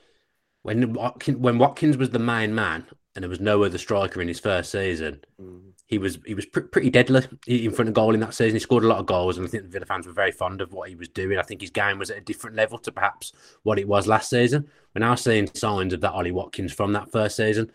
when 0.64 0.94
Watkins, 0.94 1.38
when 1.38 1.60
Watkins 1.60 1.96
was 1.96 2.10
the 2.10 2.20
main 2.20 2.56
man 2.56 2.88
and 3.16 3.22
there 3.22 3.30
was 3.30 3.40
no 3.40 3.64
other 3.64 3.78
striker 3.78 4.20
in 4.20 4.28
his 4.28 4.40
first 4.40 4.72
season, 4.72 5.22
mm-hmm. 5.40 5.70
he 5.86 6.00
was 6.00 6.18
he 6.26 6.34
was 6.34 6.48
pr- 6.48 6.62
pretty 6.62 6.90
deadly 6.90 7.22
in 7.46 7.72
front 7.72 7.88
of 7.88 7.94
goal 7.94 8.16
in 8.16 8.20
that 8.22 8.34
season. 8.34 8.56
He 8.56 8.60
scored 8.60 8.84
a 8.84 8.88
lot 8.88 8.98
of 8.98 9.06
goals, 9.06 9.38
and 9.38 9.46
I 9.46 9.50
think 9.50 9.64
the 9.64 9.70
Villa 9.70 9.86
fans 9.86 10.08
were 10.08 10.12
very 10.12 10.32
fond 10.32 10.60
of 10.60 10.74
what 10.74 10.90
he 10.90 10.96
was 10.96 11.08
doing. 11.08 11.38
I 11.38 11.44
think 11.44 11.62
his 11.62 11.70
game 11.70 12.00
was 12.00 12.10
at 12.10 12.18
a 12.18 12.22
different 12.22 12.56
level 12.56 12.80
to 12.80 12.92
perhaps 12.92 13.32
what 13.62 13.78
it 13.78 13.88
was 13.88 14.08
last 14.08 14.32
season. 14.32 14.68
We're 14.96 15.02
now 15.02 15.14
seeing 15.14 15.48
signs 15.54 15.94
of 15.94 16.02
that 16.02 16.14
Ollie 16.14 16.32
Watkins 16.32 16.74
from 16.74 16.94
that 16.94 17.12
first 17.12 17.36
season. 17.36 17.72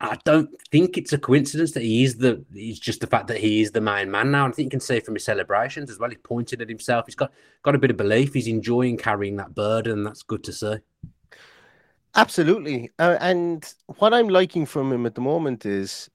I 0.00 0.18
don't 0.24 0.50
think 0.70 0.98
it's 0.98 1.12
a 1.12 1.18
coincidence 1.18 1.72
that 1.72 1.82
he 1.82 2.04
is 2.04 2.16
the. 2.16 2.44
It's 2.52 2.78
just 2.78 3.00
the 3.00 3.06
fact 3.06 3.28
that 3.28 3.38
he 3.38 3.62
is 3.62 3.70
the 3.70 3.80
main 3.80 4.10
man 4.10 4.30
now. 4.30 4.44
And 4.44 4.52
I 4.52 4.56
think 4.56 4.66
you 4.66 4.70
can 4.70 4.80
see 4.80 5.00
from 5.00 5.14
his 5.14 5.24
celebrations 5.24 5.90
as 5.90 5.98
well. 5.98 6.10
He 6.10 6.16
pointed 6.16 6.60
at 6.60 6.68
himself. 6.68 7.06
He's 7.06 7.14
got 7.14 7.32
got 7.62 7.74
a 7.74 7.78
bit 7.78 7.90
of 7.90 7.96
belief. 7.96 8.34
He's 8.34 8.48
enjoying 8.48 8.96
carrying 8.96 9.36
that 9.36 9.54
burden. 9.54 10.04
That's 10.04 10.22
good 10.22 10.44
to 10.44 10.52
see. 10.52 10.76
Absolutely. 12.14 12.90
Uh, 12.98 13.16
and 13.20 13.72
what 13.98 14.14
I'm 14.14 14.28
liking 14.28 14.66
from 14.66 14.92
him 14.92 15.06
at 15.06 15.14
the 15.14 15.20
moment 15.20 15.66
is, 15.66 16.08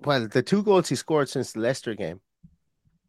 well, 0.00 0.26
the 0.26 0.42
two 0.42 0.62
goals 0.62 0.88
he 0.88 0.96
scored 0.96 1.28
since 1.28 1.52
the 1.52 1.60
Leicester 1.60 1.94
game 1.94 2.20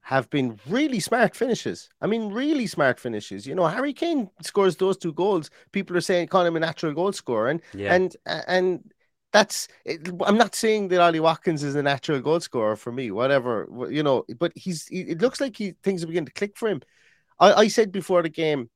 have 0.02 0.30
been 0.30 0.60
really 0.68 1.00
smart 1.00 1.36
finishes. 1.36 1.88
I 2.02 2.08
mean, 2.08 2.32
really 2.34 2.68
smart 2.68 3.00
finishes. 3.00 3.46
You 3.46 3.54
know, 3.56 3.68
Harry 3.68 3.94
Kane 3.94 4.30
scores 4.42 4.76
those 4.76 4.98
two 4.98 5.14
goals. 5.14 5.50
People 5.72 5.96
are 5.96 6.02
saying 6.02 6.28
call 6.30 6.46
him 6.46 6.56
a 6.56 6.60
natural 6.60 6.94
goal 6.94 7.14
scorer, 7.14 7.50
and 7.50 7.62
Yeah. 7.74 7.94
and 7.94 8.18
and 8.26 8.92
that's. 9.32 9.68
It, 9.86 10.10
I'm 10.26 10.38
not 10.38 10.56
saying 10.56 10.88
that 10.90 11.02
Ollie 11.02 11.20
Watkins 11.20 11.64
is 11.64 11.76
a 11.76 11.84
natural 11.84 12.20
goal 12.20 12.40
scorer 12.40 12.76
for 12.76 12.92
me. 12.92 13.12
Whatever 13.12 13.68
you 13.90 14.04
know, 14.04 14.26
but 14.40 14.52
he's. 14.56 14.88
He, 14.88 15.02
it 15.02 15.22
looks 15.22 15.40
like 15.40 15.56
he 15.56 15.76
things 15.84 16.04
are 16.04 16.08
beginning 16.08 16.28
to 16.28 16.34
click 16.34 16.58
for 16.58 16.70
him. 16.70 16.82
I, 17.40 17.54
I 17.54 17.68
said 17.68 17.92
before 17.92 18.24
the 18.24 18.30
game 18.30 18.70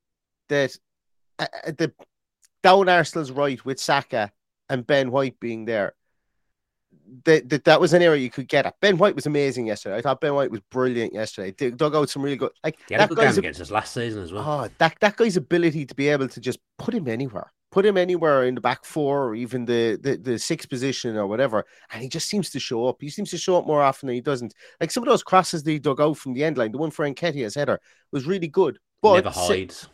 that 0.50 0.77
uh, 1.39 1.48
uh, 1.67 1.72
the 1.77 1.93
down 2.62 2.89
Arsenal's 2.89 3.31
right 3.31 3.63
with 3.65 3.79
Saka 3.79 4.31
and 4.69 4.86
Ben 4.86 5.12
White 5.12 5.39
being 5.39 5.65
there. 5.65 5.93
That, 7.25 7.50
that 7.50 7.63
that 7.65 7.81
was 7.81 7.93
an 7.93 8.01
area 8.01 8.22
you 8.22 8.29
could 8.29 8.48
get 8.48 8.65
at. 8.65 8.79
Ben 8.79 8.98
White 8.98 9.13
was 9.13 9.25
amazing 9.25 9.67
yesterday. 9.67 9.98
I 9.98 10.01
thought 10.01 10.22
Ben 10.22 10.33
White 10.33 10.50
was 10.50 10.62
brilliant 10.72 11.13
yesterday. 11.13 11.53
They 11.55 11.69
dug 11.69 11.95
out 11.95 12.10
some 12.10 12.24
real 12.24 12.38
good. 12.38 12.51
Like 12.63 12.77
He 12.88 12.93
had 12.93 13.01
a 13.01 13.07
that 13.07 13.10
good 13.10 13.17
guy's 13.24 13.38
against 13.38 13.62
us 13.62 13.69
last 13.72 13.93
season 13.93 14.24
as 14.24 14.31
well. 14.31 14.43
oh, 14.48 14.69
that 14.77 14.95
that 15.01 15.15
guy's 15.17 15.38
ability 15.38 15.86
to 15.86 15.95
be 15.95 16.07
able 16.10 16.27
to 16.27 16.39
just 16.39 16.60
put 16.77 16.93
him 16.93 17.07
anywhere, 17.07 17.51
put 17.74 17.86
him 17.86 17.98
anywhere 17.98 18.44
in 18.46 18.53
the 18.53 18.62
back 18.62 18.86
four 18.86 19.25
or 19.27 19.36
even 19.36 19.65
the, 19.65 19.98
the 20.06 20.15
the 20.18 20.38
sixth 20.38 20.70
position 20.70 21.18
or 21.18 21.25
whatever, 21.27 21.65
and 21.92 22.01
he 22.03 22.08
just 22.08 22.30
seems 22.30 22.50
to 22.51 22.60
show 22.60 22.86
up. 22.88 22.98
He 23.01 23.10
seems 23.10 23.32
to 23.32 23.38
show 23.38 23.58
up 23.58 23.65
more 23.65 23.82
often 23.82 24.08
than 24.08 24.13
he 24.15 24.22
doesn't. 24.22 24.53
Like 24.80 24.92
some 24.92 25.03
of 25.03 25.10
those 25.10 25.24
crosses 25.24 25.63
that 25.63 25.72
he 25.72 25.80
dug 25.80 26.00
out 26.00 26.18
from 26.18 26.34
the 26.34 26.44
end 26.44 26.58
line, 26.58 26.72
the 26.72 26.77
one 26.77 26.92
for 26.92 27.03
Nketiah's 27.10 27.56
header 27.56 27.80
was 28.12 28.27
really 28.27 28.48
good, 28.48 28.77
but 29.01 29.15
Never 29.25 29.32
hides. 29.32 29.89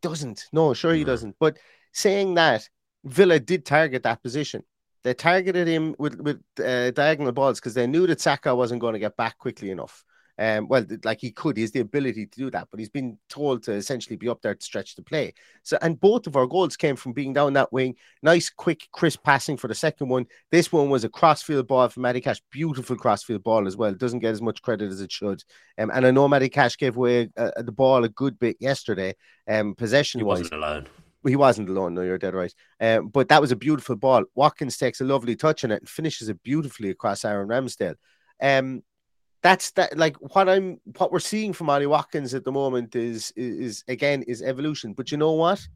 doesn't. 0.00 0.46
No, 0.52 0.72
sure 0.74 0.94
he 0.94 1.00
No. 1.00 1.06
doesn't. 1.12 1.36
But 1.38 1.58
saying 1.92 2.34
that, 2.34 2.66
Villa 3.04 3.38
did 3.38 3.66
target 3.66 4.02
that 4.04 4.22
position. 4.22 4.62
They 5.04 5.14
targeted 5.14 5.68
him 5.68 5.94
with 5.98 6.14
with 6.20 6.40
uh, 6.64 6.90
diagonal 6.92 7.32
balls 7.32 7.60
because 7.60 7.74
they 7.74 7.86
knew 7.86 8.06
that 8.06 8.20
Saka 8.20 8.54
wasn't 8.54 8.80
going 8.80 8.94
to 8.94 8.98
get 9.06 9.16
back 9.16 9.38
quickly 9.38 9.70
enough. 9.70 10.02
Um, 10.38 10.68
well, 10.68 10.86
like 11.04 11.20
he 11.20 11.32
could, 11.32 11.56
he 11.56 11.62
has 11.62 11.72
the 11.72 11.80
ability 11.80 12.26
to 12.26 12.38
do 12.38 12.50
that, 12.50 12.68
but 12.70 12.78
he's 12.78 12.88
been 12.88 13.18
told 13.28 13.64
to 13.64 13.72
essentially 13.72 14.16
be 14.16 14.28
up 14.28 14.40
there 14.40 14.54
to 14.54 14.64
stretch 14.64 14.94
the 14.94 15.02
play. 15.02 15.34
So, 15.64 15.76
and 15.82 16.00
both 16.00 16.26
of 16.26 16.36
our 16.36 16.46
goals 16.46 16.76
came 16.76 16.94
from 16.94 17.12
being 17.12 17.32
down 17.32 17.54
that 17.54 17.72
wing. 17.72 17.96
Nice, 18.22 18.48
quick, 18.48 18.88
crisp 18.92 19.24
passing 19.24 19.56
for 19.56 19.66
the 19.66 19.74
second 19.74 20.08
one. 20.08 20.26
This 20.52 20.70
one 20.70 20.90
was 20.90 21.02
a 21.02 21.08
crossfield 21.08 21.66
ball 21.66 21.88
from 21.88 22.02
Matty 22.02 22.20
Cash. 22.20 22.40
Beautiful 22.52 22.96
crossfield 22.96 23.42
ball 23.42 23.66
as 23.66 23.76
well. 23.76 23.90
It 23.90 23.98
doesn't 23.98 24.20
get 24.20 24.30
as 24.30 24.42
much 24.42 24.62
credit 24.62 24.92
as 24.92 25.00
it 25.00 25.10
should. 25.10 25.42
Um, 25.76 25.90
and 25.92 26.06
I 26.06 26.12
know 26.12 26.28
Matty 26.28 26.48
Cash 26.48 26.78
gave 26.78 26.96
away 26.96 27.30
uh, 27.36 27.50
the 27.56 27.72
ball 27.72 28.04
a 28.04 28.08
good 28.08 28.38
bit 28.38 28.56
yesterday, 28.60 29.16
um, 29.48 29.74
possession 29.74 30.20
He 30.20 30.24
wasn't 30.24 30.52
alone. 30.52 30.86
He 31.26 31.34
wasn't 31.34 31.68
alone. 31.68 31.94
No, 31.94 32.02
you're 32.02 32.16
dead 32.16 32.34
right. 32.34 32.54
Um, 32.80 33.08
but 33.08 33.28
that 33.28 33.40
was 33.40 33.50
a 33.50 33.56
beautiful 33.56 33.96
ball. 33.96 34.22
Watkins 34.36 34.76
takes 34.76 35.00
a 35.00 35.04
lovely 35.04 35.34
touch 35.34 35.64
on 35.64 35.72
it 35.72 35.82
and 35.82 35.88
finishes 35.88 36.28
it 36.28 36.42
beautifully 36.44 36.90
across 36.90 37.24
Aaron 37.24 37.48
Ramsdale. 37.48 37.96
Um, 38.40 38.82
that's 39.42 39.70
that. 39.72 39.96
Like 39.96 40.16
what 40.34 40.48
I'm, 40.48 40.80
what 40.96 41.12
we're 41.12 41.20
seeing 41.20 41.52
from 41.52 41.70
Ollie 41.70 41.86
Watkins 41.86 42.34
at 42.34 42.44
the 42.44 42.52
moment 42.52 42.96
is, 42.96 43.32
is, 43.36 43.58
is 43.58 43.84
again 43.88 44.22
is 44.22 44.42
evolution. 44.42 44.92
But 44.92 45.10
you 45.10 45.18
know 45.18 45.32
what? 45.32 45.66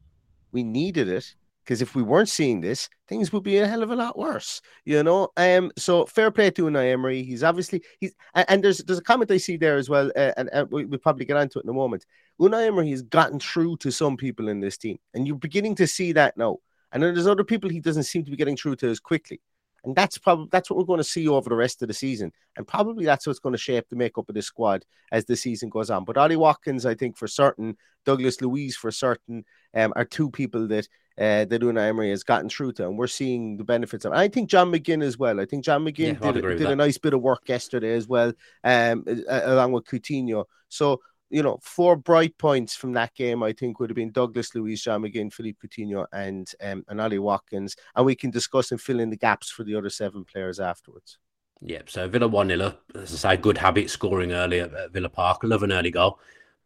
We 0.53 0.63
needed 0.63 1.09
it 1.09 1.35
because 1.65 1.81
if 1.81 1.95
we 1.95 2.03
weren't 2.03 2.29
seeing 2.29 2.61
this, 2.61 2.89
things 3.09 3.33
would 3.33 3.45
be 3.45 3.59
a 3.59 3.67
hell 3.67 3.83
of 3.83 3.91
a 3.91 3.97
lot 3.97 4.19
worse. 4.19 4.61
You 4.85 5.03
know. 5.03 5.29
Um. 5.37 5.71
So 5.77 6.07
fair 6.07 6.31
play 6.31 6.51
to 6.51 6.65
Unai 6.65 6.93
Emery. 6.93 7.23
He's 7.23 7.45
obviously 7.45 7.83
he's 8.01 8.15
and, 8.35 8.47
and 8.49 8.65
there's 8.65 8.79
there's 8.79 8.99
a 8.99 9.03
comment 9.03 9.31
I 9.31 9.37
see 9.37 9.57
there 9.57 9.77
as 9.77 9.89
well, 9.89 10.11
uh, 10.17 10.33
and, 10.37 10.51
and 10.53 10.71
we, 10.71 10.85
we'll 10.85 10.99
probably 10.99 11.25
get 11.25 11.37
onto 11.37 11.59
it 11.59 11.65
in 11.65 11.71
a 11.71 11.75
moment. 11.75 12.07
Unai 12.41 12.67
Emery 12.67 12.91
has 12.91 13.03
gotten 13.03 13.39
through 13.39 13.77
to 13.79 13.91
some 13.93 14.17
people 14.17 14.49
in 14.49 14.61
this 14.61 14.77
team, 14.77 14.99
and 15.15 15.27
you're 15.27 15.37
beginning 15.37 15.77
to 15.77 15.87
see 15.87 16.13
that 16.13 16.37
now. 16.37 16.59
And 16.93 17.03
then 17.03 17.15
there's 17.15 17.27
other 17.27 17.45
people 17.45 17.71
he 17.71 17.81
doesn't 17.81 18.03
seem 18.03 18.25
to 18.25 18.31
be 18.31 18.37
getting 18.37 18.57
through 18.57 18.77
to 18.77 18.89
as 18.91 19.01
quickly. 19.01 19.41
And 19.85 19.97
that's 19.97 20.19
probably 20.19 20.49
that's 20.51 20.71
what 20.71 20.79
we're 20.79 20.85
going 20.85 20.99
to 20.99 21.05
see 21.05 21.27
over 21.29 21.49
the 21.49 21.57
rest 21.57 21.83
of 21.83 21.89
the 21.89 21.95
season. 21.95 22.33
And 22.57 22.67
probably 22.67 23.05
that's 23.05 23.27
what's 23.27 23.41
going 23.41 23.55
to 23.55 23.59
shape 23.59 23.89
the 23.89 23.97
makeup 23.97 24.29
of 24.29 24.35
the 24.35 24.43
squad 24.43 24.85
as 25.11 25.25
the 25.25 25.37
season 25.37 25.71
goes 25.71 25.91
on. 25.91 26.05
But 26.05 26.17
Ollie 26.17 26.37
Watkins, 26.37 26.87
I 26.87 26.95
think 26.95 27.17
for 27.17 27.27
certain, 27.27 27.77
Douglas 28.05 28.41
Luiz 28.41 28.77
for 28.77 28.91
certain, 28.91 29.45
um, 29.75 29.93
are 29.97 30.05
two 30.05 30.31
people 30.31 30.69
that 30.69 30.89
uh, 31.19 31.45
that 31.45 31.61
Unai 31.61 31.89
Emery 31.89 32.11
has 32.11 32.25
gotten 32.25 32.49
through 32.49 32.73
to, 32.73 32.87
and 32.87 32.97
we're 32.97 33.07
seeing 33.07 33.57
the 33.57 33.65
benefits 33.65 34.05
of. 34.05 34.13
And 34.13 34.21
I 34.21 34.29
think 34.29 34.49
John 34.49 34.73
McGinn 34.73 35.03
as 35.03 35.19
well. 35.19 35.41
I 35.41 35.45
think 35.45 35.65
John 35.65 35.85
McGinn 35.85 36.21
Yeah, 36.21 36.33
did, 36.33 36.37
agree 36.39 36.57
did 36.57 36.71
a 36.71 36.77
nice 36.77 36.99
bit 36.99 37.13
of 37.15 37.21
work 37.21 37.49
yesterday 37.49 37.95
as 37.95 38.09
well, 38.09 38.33
um, 38.65 39.05
along 39.29 39.73
with 39.73 39.85
Coutinho. 39.85 40.45
So 40.69 41.01
you 41.33 41.43
know, 41.43 41.59
four 41.63 41.97
bright 41.97 42.37
points 42.37 42.77
from 42.77 42.93
that 42.93 43.15
game, 43.15 43.43
I 43.43 43.53
think, 43.53 43.81
would 43.81 43.89
have 43.89 43.97
been 43.97 44.13
Douglas 44.13 44.55
Luiz, 44.55 44.83
John 44.83 45.03
McGinn, 45.03 45.33
Philippe 45.33 45.59
Coutinho, 45.67 46.07
and 46.13 46.49
um, 46.63 46.85
and 46.89 47.01
Ollie 47.01 47.19
Watkins. 47.19 47.75
And 47.97 48.05
we 48.05 48.15
can 48.15 48.31
discuss 48.31 48.71
and 48.71 48.81
fill 48.81 49.01
in 49.01 49.09
the 49.09 49.17
gaps 49.17 49.51
for 49.51 49.65
the 49.65 49.75
other 49.75 49.89
seven 49.89 50.25
players 50.25 50.61
afterwards. 50.61 51.19
Yep. 51.63 51.91
So 51.91 52.09
Villa 52.09 52.29
1 52.29 52.49
0 52.49 52.61
up. 52.61 52.83
As 52.95 53.25
I 53.25 53.35
say, 53.35 53.41
good 53.41 53.57
habit 53.57 53.89
scoring 53.89 54.33
early 54.33 54.61
at, 54.61 54.93
Villa 54.93 55.09
Park. 55.09 55.41
Love 55.43 55.63
an 55.63 55.73
early 55.73 55.91
goal. 55.91 56.19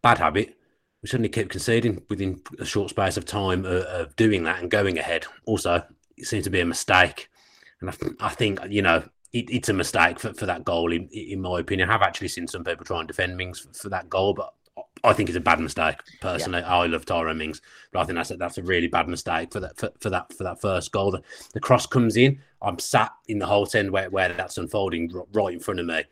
Bad 0.02 0.18
habit. 0.18 0.56
We 1.00 1.08
suddenly 1.08 1.28
kept 1.28 1.50
conceding 1.50 2.02
within 2.11 2.42
a 2.58 2.64
short 2.64 2.90
space 2.90 3.16
of 3.16 3.25
time 3.25 3.64
of, 3.64 3.82
of 3.85 4.16
doing 4.16 4.42
that 4.44 4.61
and 4.61 4.70
going 4.70 4.99
ahead. 4.99 5.26
Also, 5.44 5.85
it 6.16 6.26
seems 6.26 6.44
to 6.44 6.50
be 6.50 6.61
a 6.61 6.66
mistake. 6.66 7.28
And 7.80 7.90
I, 7.90 7.94
I 8.20 8.28
think, 8.30 8.58
you 8.68 8.82
know, 8.82 9.04
it, 9.37 9.50
it's 9.50 9.69
a 9.69 9.73
mistake 9.73 10.19
for, 10.19 10.33
for 10.35 10.47
that 10.47 10.64
goal, 10.64 10.93
in, 10.93 11.09
in 11.09 11.40
my 11.40 11.61
opinion. 11.61 11.88
I 11.88 11.93
have 11.93 12.02
actually 12.02 12.28
seen 12.28 12.49
some 12.49 12.64
people 12.64 12.85
try 12.85 13.00
and 13.00 13.09
defend 13.09 13.37
Mings 13.37 13.61
for, 13.61 13.73
for 13.73 13.88
that 13.90 14.09
goal, 14.09 14.35
but 14.35 14.52
I 15.05 15.12
think 15.12 15.28
it's 15.28 15.37
a 15.37 15.40
bad 15.40 15.61
mistake. 15.61 15.97
Personally, 16.21 16.62
I 16.62 16.87
love 16.87 17.05
Tyrone 17.05 17.38
Mings, 17.38 17.61
but 17.93 18.00
I 18.00 18.05
think 18.05 18.16
that's 18.16 18.31
a, 18.31 18.37
that's 18.37 18.59
a 18.59 18.62
really 18.62 18.88
bad 18.88 19.09
mistake 19.09 19.52
for 19.52 19.61
that 19.61 19.76
for, 19.76 19.90
for 20.00 20.11
that 20.11 20.33
for 20.33 20.45
that 20.45 20.61
first 20.61 20.90
goal. 20.93 21.11
The, 21.11 21.23
the 21.52 21.61
cross 21.61 21.87
comes 21.87 22.16
in. 22.16 22.40
I'm 22.62 22.78
sat 22.78 23.12
in 23.28 23.38
the 23.38 23.47
whole 23.47 23.69
end 23.75 23.90
where, 23.90 24.11
where 24.11 24.33
that's 24.33 24.59
unfolding 24.59 25.12
right 25.33 25.55
in 25.55 25.61
front 25.61 25.81
of 25.81 25.87
me. 25.87 26.02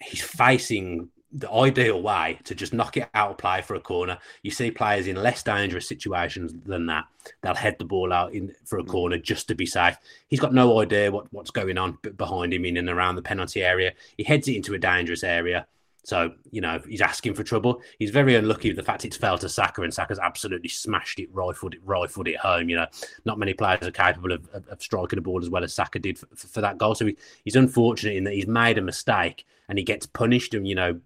He's 0.00 0.22
facing 0.22 1.08
the 1.30 1.50
ideal 1.50 2.00
way 2.00 2.38
to 2.44 2.54
just 2.54 2.72
knock 2.72 2.96
it 2.96 3.08
out 3.14 3.30
of 3.32 3.38
play 3.38 3.60
for 3.60 3.74
a 3.74 3.80
corner. 3.80 4.18
You 4.42 4.50
see 4.50 4.70
players 4.70 5.06
in 5.06 5.16
less 5.16 5.42
dangerous 5.42 5.88
situations 5.88 6.54
than 6.64 6.86
that. 6.86 7.04
They'll 7.42 7.54
head 7.54 7.76
the 7.78 7.84
ball 7.84 8.12
out 8.12 8.32
in 8.32 8.54
for 8.64 8.78
a 8.78 8.82
mm. 8.82 8.88
corner 8.88 9.18
just 9.18 9.48
to 9.48 9.54
be 9.54 9.66
safe. 9.66 9.96
He's 10.28 10.40
got 10.40 10.54
no 10.54 10.80
idea 10.80 11.10
what, 11.10 11.30
what's 11.32 11.50
going 11.50 11.76
on 11.76 11.98
behind 12.16 12.54
him 12.54 12.64
in 12.64 12.78
and 12.78 12.88
around 12.88 13.16
the 13.16 13.22
penalty 13.22 13.62
area. 13.62 13.92
He 14.16 14.24
heads 14.24 14.48
it 14.48 14.56
into 14.56 14.74
a 14.74 14.78
dangerous 14.78 15.22
area. 15.22 15.66
So, 16.04 16.32
you 16.50 16.60
know, 16.60 16.80
he's 16.88 17.00
asking 17.00 17.34
for 17.34 17.42
trouble. 17.42 17.82
He's 17.98 18.10
very 18.10 18.34
unlucky 18.34 18.70
with 18.70 18.76
the 18.76 18.82
fact 18.82 19.04
it's 19.04 19.16
fell 19.16 19.36
to 19.38 19.48
Saka 19.48 19.82
and 19.82 19.92
Saka's 19.92 20.18
absolutely 20.18 20.68
smashed 20.68 21.18
it, 21.18 21.28
rifled 21.32 21.74
it, 21.74 21.80
rifled 21.84 22.28
it 22.28 22.38
home. 22.38 22.68
You 22.68 22.76
know, 22.76 22.86
not 23.24 23.38
many 23.38 23.52
players 23.52 23.86
are 23.86 23.90
capable 23.90 24.32
of, 24.32 24.48
of, 24.54 24.66
of 24.68 24.82
striking 24.82 25.18
a 25.18 25.22
ball 25.22 25.42
as 25.42 25.50
well 25.50 25.64
as 25.64 25.74
Saka 25.74 25.98
did 25.98 26.18
for, 26.18 26.26
for 26.34 26.60
that 26.60 26.78
goal. 26.78 26.94
So 26.94 27.06
he, 27.06 27.16
he's 27.44 27.56
unfortunate 27.56 28.16
in 28.16 28.24
that 28.24 28.34
he's 28.34 28.46
made 28.46 28.78
a 28.78 28.82
mistake 28.82 29.44
and 29.68 29.76
he 29.76 29.84
gets 29.84 30.06
punished. 30.06 30.54
And, 30.54 30.66
you 30.66 30.74
know, 30.74 31.00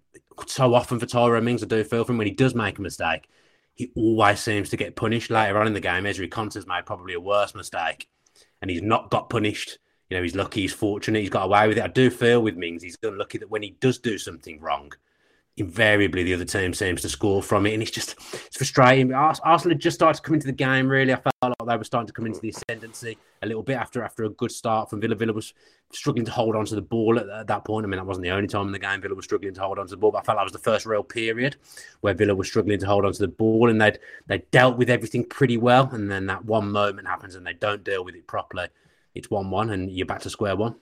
so 0.47 0.73
often 0.73 0.99
for 0.99 1.05
Tyrone 1.05 1.43
Mings, 1.43 1.63
I 1.63 1.67
do 1.67 1.83
feel 1.83 2.05
for 2.05 2.13
him 2.13 2.17
when 2.17 2.27
he 2.27 2.33
does 2.33 2.55
make 2.55 2.77
a 2.77 2.81
mistake, 2.81 3.27
he 3.73 3.91
always 3.95 4.39
seems 4.39 4.69
to 4.69 4.77
get 4.77 4.95
punished 4.95 5.29
later 5.29 5.59
on 5.59 5.67
in 5.67 5.73
the 5.73 5.79
game. 5.79 6.03
Ezri 6.03 6.29
Konsa's 6.29 6.67
made 6.67 6.85
probably 6.85 7.13
a 7.13 7.19
worse 7.19 7.55
mistake 7.55 8.07
and 8.61 8.71
he's 8.71 8.81
not 8.81 9.11
got 9.11 9.29
punished. 9.29 9.79
You 10.13 10.19
know, 10.19 10.23
he's 10.25 10.35
lucky, 10.35 10.61
he's 10.61 10.73
fortunate, 10.73 11.21
he's 11.21 11.31
got 11.31 11.45
away 11.45 11.67
with 11.67 11.79
it. 11.79 11.83
I 11.83 11.87
do 11.87 12.11
feel 12.11 12.43
with 12.43 12.55
Mings, 12.55 12.83
he's 12.83 12.95
unlucky 13.01 13.39
that 13.39 13.49
when 13.49 13.63
he 13.63 13.71
does 13.79 13.97
do 13.97 14.19
something 14.19 14.59
wrong, 14.59 14.93
invariably 15.57 16.21
the 16.21 16.35
other 16.35 16.45
team 16.45 16.71
seems 16.71 17.01
to 17.01 17.09
score 17.09 17.41
from 17.41 17.65
it. 17.65 17.73
And 17.73 17.81
it's 17.81 17.89
just, 17.89 18.15
it's 18.45 18.57
frustrating. 18.57 19.11
Arsenal 19.11 19.69
had 19.69 19.79
just 19.79 19.95
started 19.95 20.17
to 20.17 20.21
come 20.21 20.35
into 20.35 20.45
the 20.45 20.53
game, 20.53 20.87
really. 20.87 21.13
I 21.13 21.15
felt 21.15 21.33
like 21.41 21.67
they 21.67 21.77
were 21.77 21.83
starting 21.83 22.05
to 22.05 22.13
come 22.13 22.27
into 22.27 22.39
the 22.41 22.49
ascendancy 22.49 23.17
a 23.41 23.47
little 23.47 23.63
bit 23.63 23.73
after 23.73 24.03
after 24.03 24.25
a 24.25 24.29
good 24.29 24.51
start 24.51 24.87
from 24.87 25.01
Villa. 25.01 25.15
Villa 25.15 25.33
was 25.33 25.55
struggling 25.91 26.25
to 26.25 26.31
hold 26.31 26.55
on 26.55 26.65
to 26.65 26.75
the 26.75 26.81
ball 26.83 27.17
at, 27.17 27.27
at 27.29 27.47
that 27.47 27.65
point. 27.65 27.83
I 27.83 27.89
mean, 27.89 27.97
that 27.97 28.05
wasn't 28.05 28.25
the 28.25 28.29
only 28.29 28.47
time 28.47 28.67
in 28.67 28.71
the 28.71 28.77
game 28.77 29.01
Villa 29.01 29.15
was 29.15 29.25
struggling 29.25 29.55
to 29.55 29.61
hold 29.61 29.79
on 29.79 29.87
to 29.87 29.89
the 29.89 29.97
ball, 29.97 30.11
but 30.11 30.19
I 30.19 30.23
felt 30.25 30.37
that 30.37 30.43
was 30.43 30.53
the 30.53 30.59
first 30.59 30.85
real 30.85 31.03
period 31.03 31.55
where 32.01 32.13
Villa 32.13 32.35
was 32.35 32.47
struggling 32.47 32.77
to 32.77 32.85
hold 32.85 33.03
on 33.03 33.13
to 33.13 33.19
the 33.19 33.27
ball 33.29 33.71
and 33.71 33.81
they'd, 33.81 33.97
they 34.27 34.43
dealt 34.51 34.77
with 34.77 34.91
everything 34.91 35.25
pretty 35.25 35.57
well. 35.57 35.89
And 35.91 36.11
then 36.11 36.27
that 36.27 36.45
one 36.45 36.71
moment 36.71 37.07
happens 37.07 37.33
and 37.33 37.47
they 37.47 37.53
don't 37.53 37.83
deal 37.83 38.05
with 38.05 38.13
it 38.13 38.27
properly. 38.27 38.67
It's 39.15 39.29
1 39.29 39.49
1 39.49 39.69
and 39.69 39.91
you're 39.91 40.05
back 40.05 40.21
to 40.21 40.29
square 40.29 40.55
one. 40.55 40.75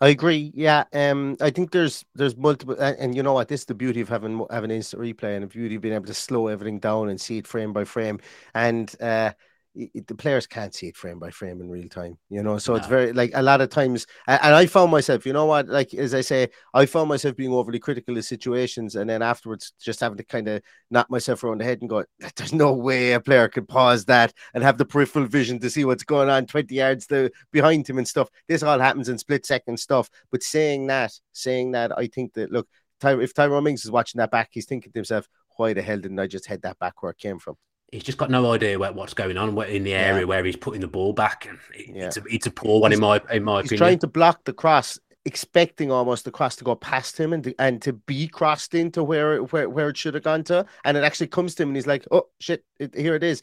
I 0.00 0.08
agree. 0.08 0.50
Yeah, 0.54 0.84
um, 0.94 1.36
I 1.42 1.50
think 1.50 1.72
there's 1.72 2.06
there's 2.14 2.34
multiple, 2.36 2.74
and, 2.80 2.96
and 2.98 3.14
you 3.14 3.22
know 3.22 3.34
what? 3.34 3.48
This 3.48 3.60
is 3.60 3.66
the 3.66 3.74
beauty 3.74 4.00
of 4.00 4.08
having 4.08 4.46
having 4.50 4.70
instant 4.70 5.02
replay 5.02 5.34
and 5.34 5.42
the 5.42 5.46
beauty 5.46 5.74
of 5.74 5.82
being 5.82 5.94
able 5.94 6.06
to 6.06 6.14
slow 6.14 6.46
everything 6.46 6.78
down 6.78 7.10
and 7.10 7.20
see 7.20 7.36
it 7.38 7.46
frame 7.46 7.74
by 7.74 7.84
frame. 7.84 8.18
And 8.54 8.94
uh, 9.00 9.32
it, 9.74 10.06
the 10.06 10.14
players 10.14 10.46
can't 10.46 10.74
see 10.74 10.88
it 10.88 10.96
frame 10.96 11.18
by 11.18 11.30
frame 11.30 11.60
in 11.60 11.70
real 11.70 11.88
time, 11.88 12.18
you 12.28 12.42
know. 12.42 12.58
So 12.58 12.74
it's 12.74 12.86
very 12.86 13.12
like 13.12 13.30
a 13.34 13.42
lot 13.42 13.60
of 13.60 13.70
times, 13.70 14.06
and 14.26 14.54
I 14.54 14.66
found 14.66 14.90
myself, 14.90 15.24
you 15.24 15.32
know 15.32 15.46
what? 15.46 15.68
Like 15.68 15.94
as 15.94 16.12
I 16.12 16.22
say, 16.22 16.48
I 16.74 16.86
found 16.86 17.08
myself 17.08 17.36
being 17.36 17.52
overly 17.52 17.78
critical 17.78 18.16
of 18.16 18.24
situations, 18.24 18.96
and 18.96 19.08
then 19.08 19.22
afterwards 19.22 19.72
just 19.80 20.00
having 20.00 20.18
to 20.18 20.24
kind 20.24 20.48
of 20.48 20.62
knock 20.90 21.10
myself 21.10 21.44
around 21.44 21.60
the 21.60 21.64
head 21.64 21.80
and 21.80 21.90
go, 21.90 22.04
"There's 22.36 22.52
no 22.52 22.72
way 22.72 23.12
a 23.12 23.20
player 23.20 23.48
could 23.48 23.68
pause 23.68 24.04
that 24.06 24.32
and 24.54 24.64
have 24.64 24.78
the 24.78 24.84
peripheral 24.84 25.26
vision 25.26 25.60
to 25.60 25.70
see 25.70 25.84
what's 25.84 26.04
going 26.04 26.28
on 26.28 26.46
20 26.46 26.74
yards 26.74 27.06
the, 27.06 27.30
behind 27.52 27.88
him 27.88 27.98
and 27.98 28.08
stuff." 28.08 28.28
This 28.48 28.62
all 28.62 28.78
happens 28.78 29.08
in 29.08 29.18
split 29.18 29.46
second 29.46 29.78
stuff. 29.78 30.10
But 30.32 30.42
saying 30.42 30.88
that, 30.88 31.12
saying 31.32 31.72
that, 31.72 31.96
I 31.96 32.08
think 32.08 32.34
that 32.34 32.50
look, 32.50 32.68
Ty- 33.00 33.20
if 33.20 33.34
Tyrone 33.34 33.64
Mings 33.64 33.84
is 33.84 33.90
watching 33.90 34.18
that 34.18 34.32
back, 34.32 34.48
he's 34.52 34.66
thinking 34.66 34.90
to 34.92 34.98
himself, 34.98 35.28
"Why 35.56 35.74
the 35.74 35.82
hell 35.82 35.98
didn't 35.98 36.18
I 36.18 36.26
just 36.26 36.46
head 36.46 36.62
that 36.62 36.78
back 36.80 37.02
where 37.02 37.12
it 37.12 37.18
came 37.18 37.38
from?" 37.38 37.56
He's 37.92 38.04
just 38.04 38.18
got 38.18 38.30
no 38.30 38.52
idea 38.52 38.78
where, 38.78 38.92
what's 38.92 39.14
going 39.14 39.36
on 39.36 39.48
in 39.64 39.84
the 39.84 39.94
area 39.94 40.20
Yeah. 40.20 40.24
where 40.26 40.44
he's 40.44 40.56
putting 40.56 40.80
the 40.80 40.88
ball 40.88 41.12
back. 41.12 41.46
And 41.46 41.58
it, 41.74 41.96
Yeah. 41.96 42.06
it's, 42.06 42.16
a, 42.16 42.22
it's 42.30 42.46
a 42.46 42.50
poor 42.50 42.80
one, 42.80 42.92
in 42.92 43.00
my, 43.00 43.20
in 43.32 43.42
my 43.42 43.62
He's 43.62 43.72
opinion. 43.72 43.78
trying 43.78 43.98
to 44.00 44.06
block 44.06 44.44
the 44.44 44.52
cross, 44.52 44.98
expecting 45.24 45.90
almost 45.90 46.24
the 46.24 46.30
cross 46.30 46.56
to 46.56 46.64
go 46.64 46.74
past 46.74 47.18
him 47.18 47.32
and 47.32 47.44
to, 47.44 47.54
and 47.58 47.82
to 47.82 47.92
be 47.92 48.28
crossed 48.28 48.74
into 48.74 49.02
where 49.02 49.34
it- 49.34 49.52
where, 49.52 49.68
where 49.68 49.88
it 49.88 49.96
should 49.96 50.14
have 50.14 50.22
gone 50.22 50.44
to, 50.44 50.64
and 50.84 50.96
it 50.96 51.04
actually 51.04 51.26
comes 51.26 51.54
to 51.56 51.62
him, 51.64 51.70
and 51.70 51.76
he's 51.76 51.86
like, 51.86 52.06
"Oh 52.10 52.28
shit, 52.38 52.64
it, 52.78 52.94
here 52.94 53.14
it 53.14 53.22
is." 53.22 53.42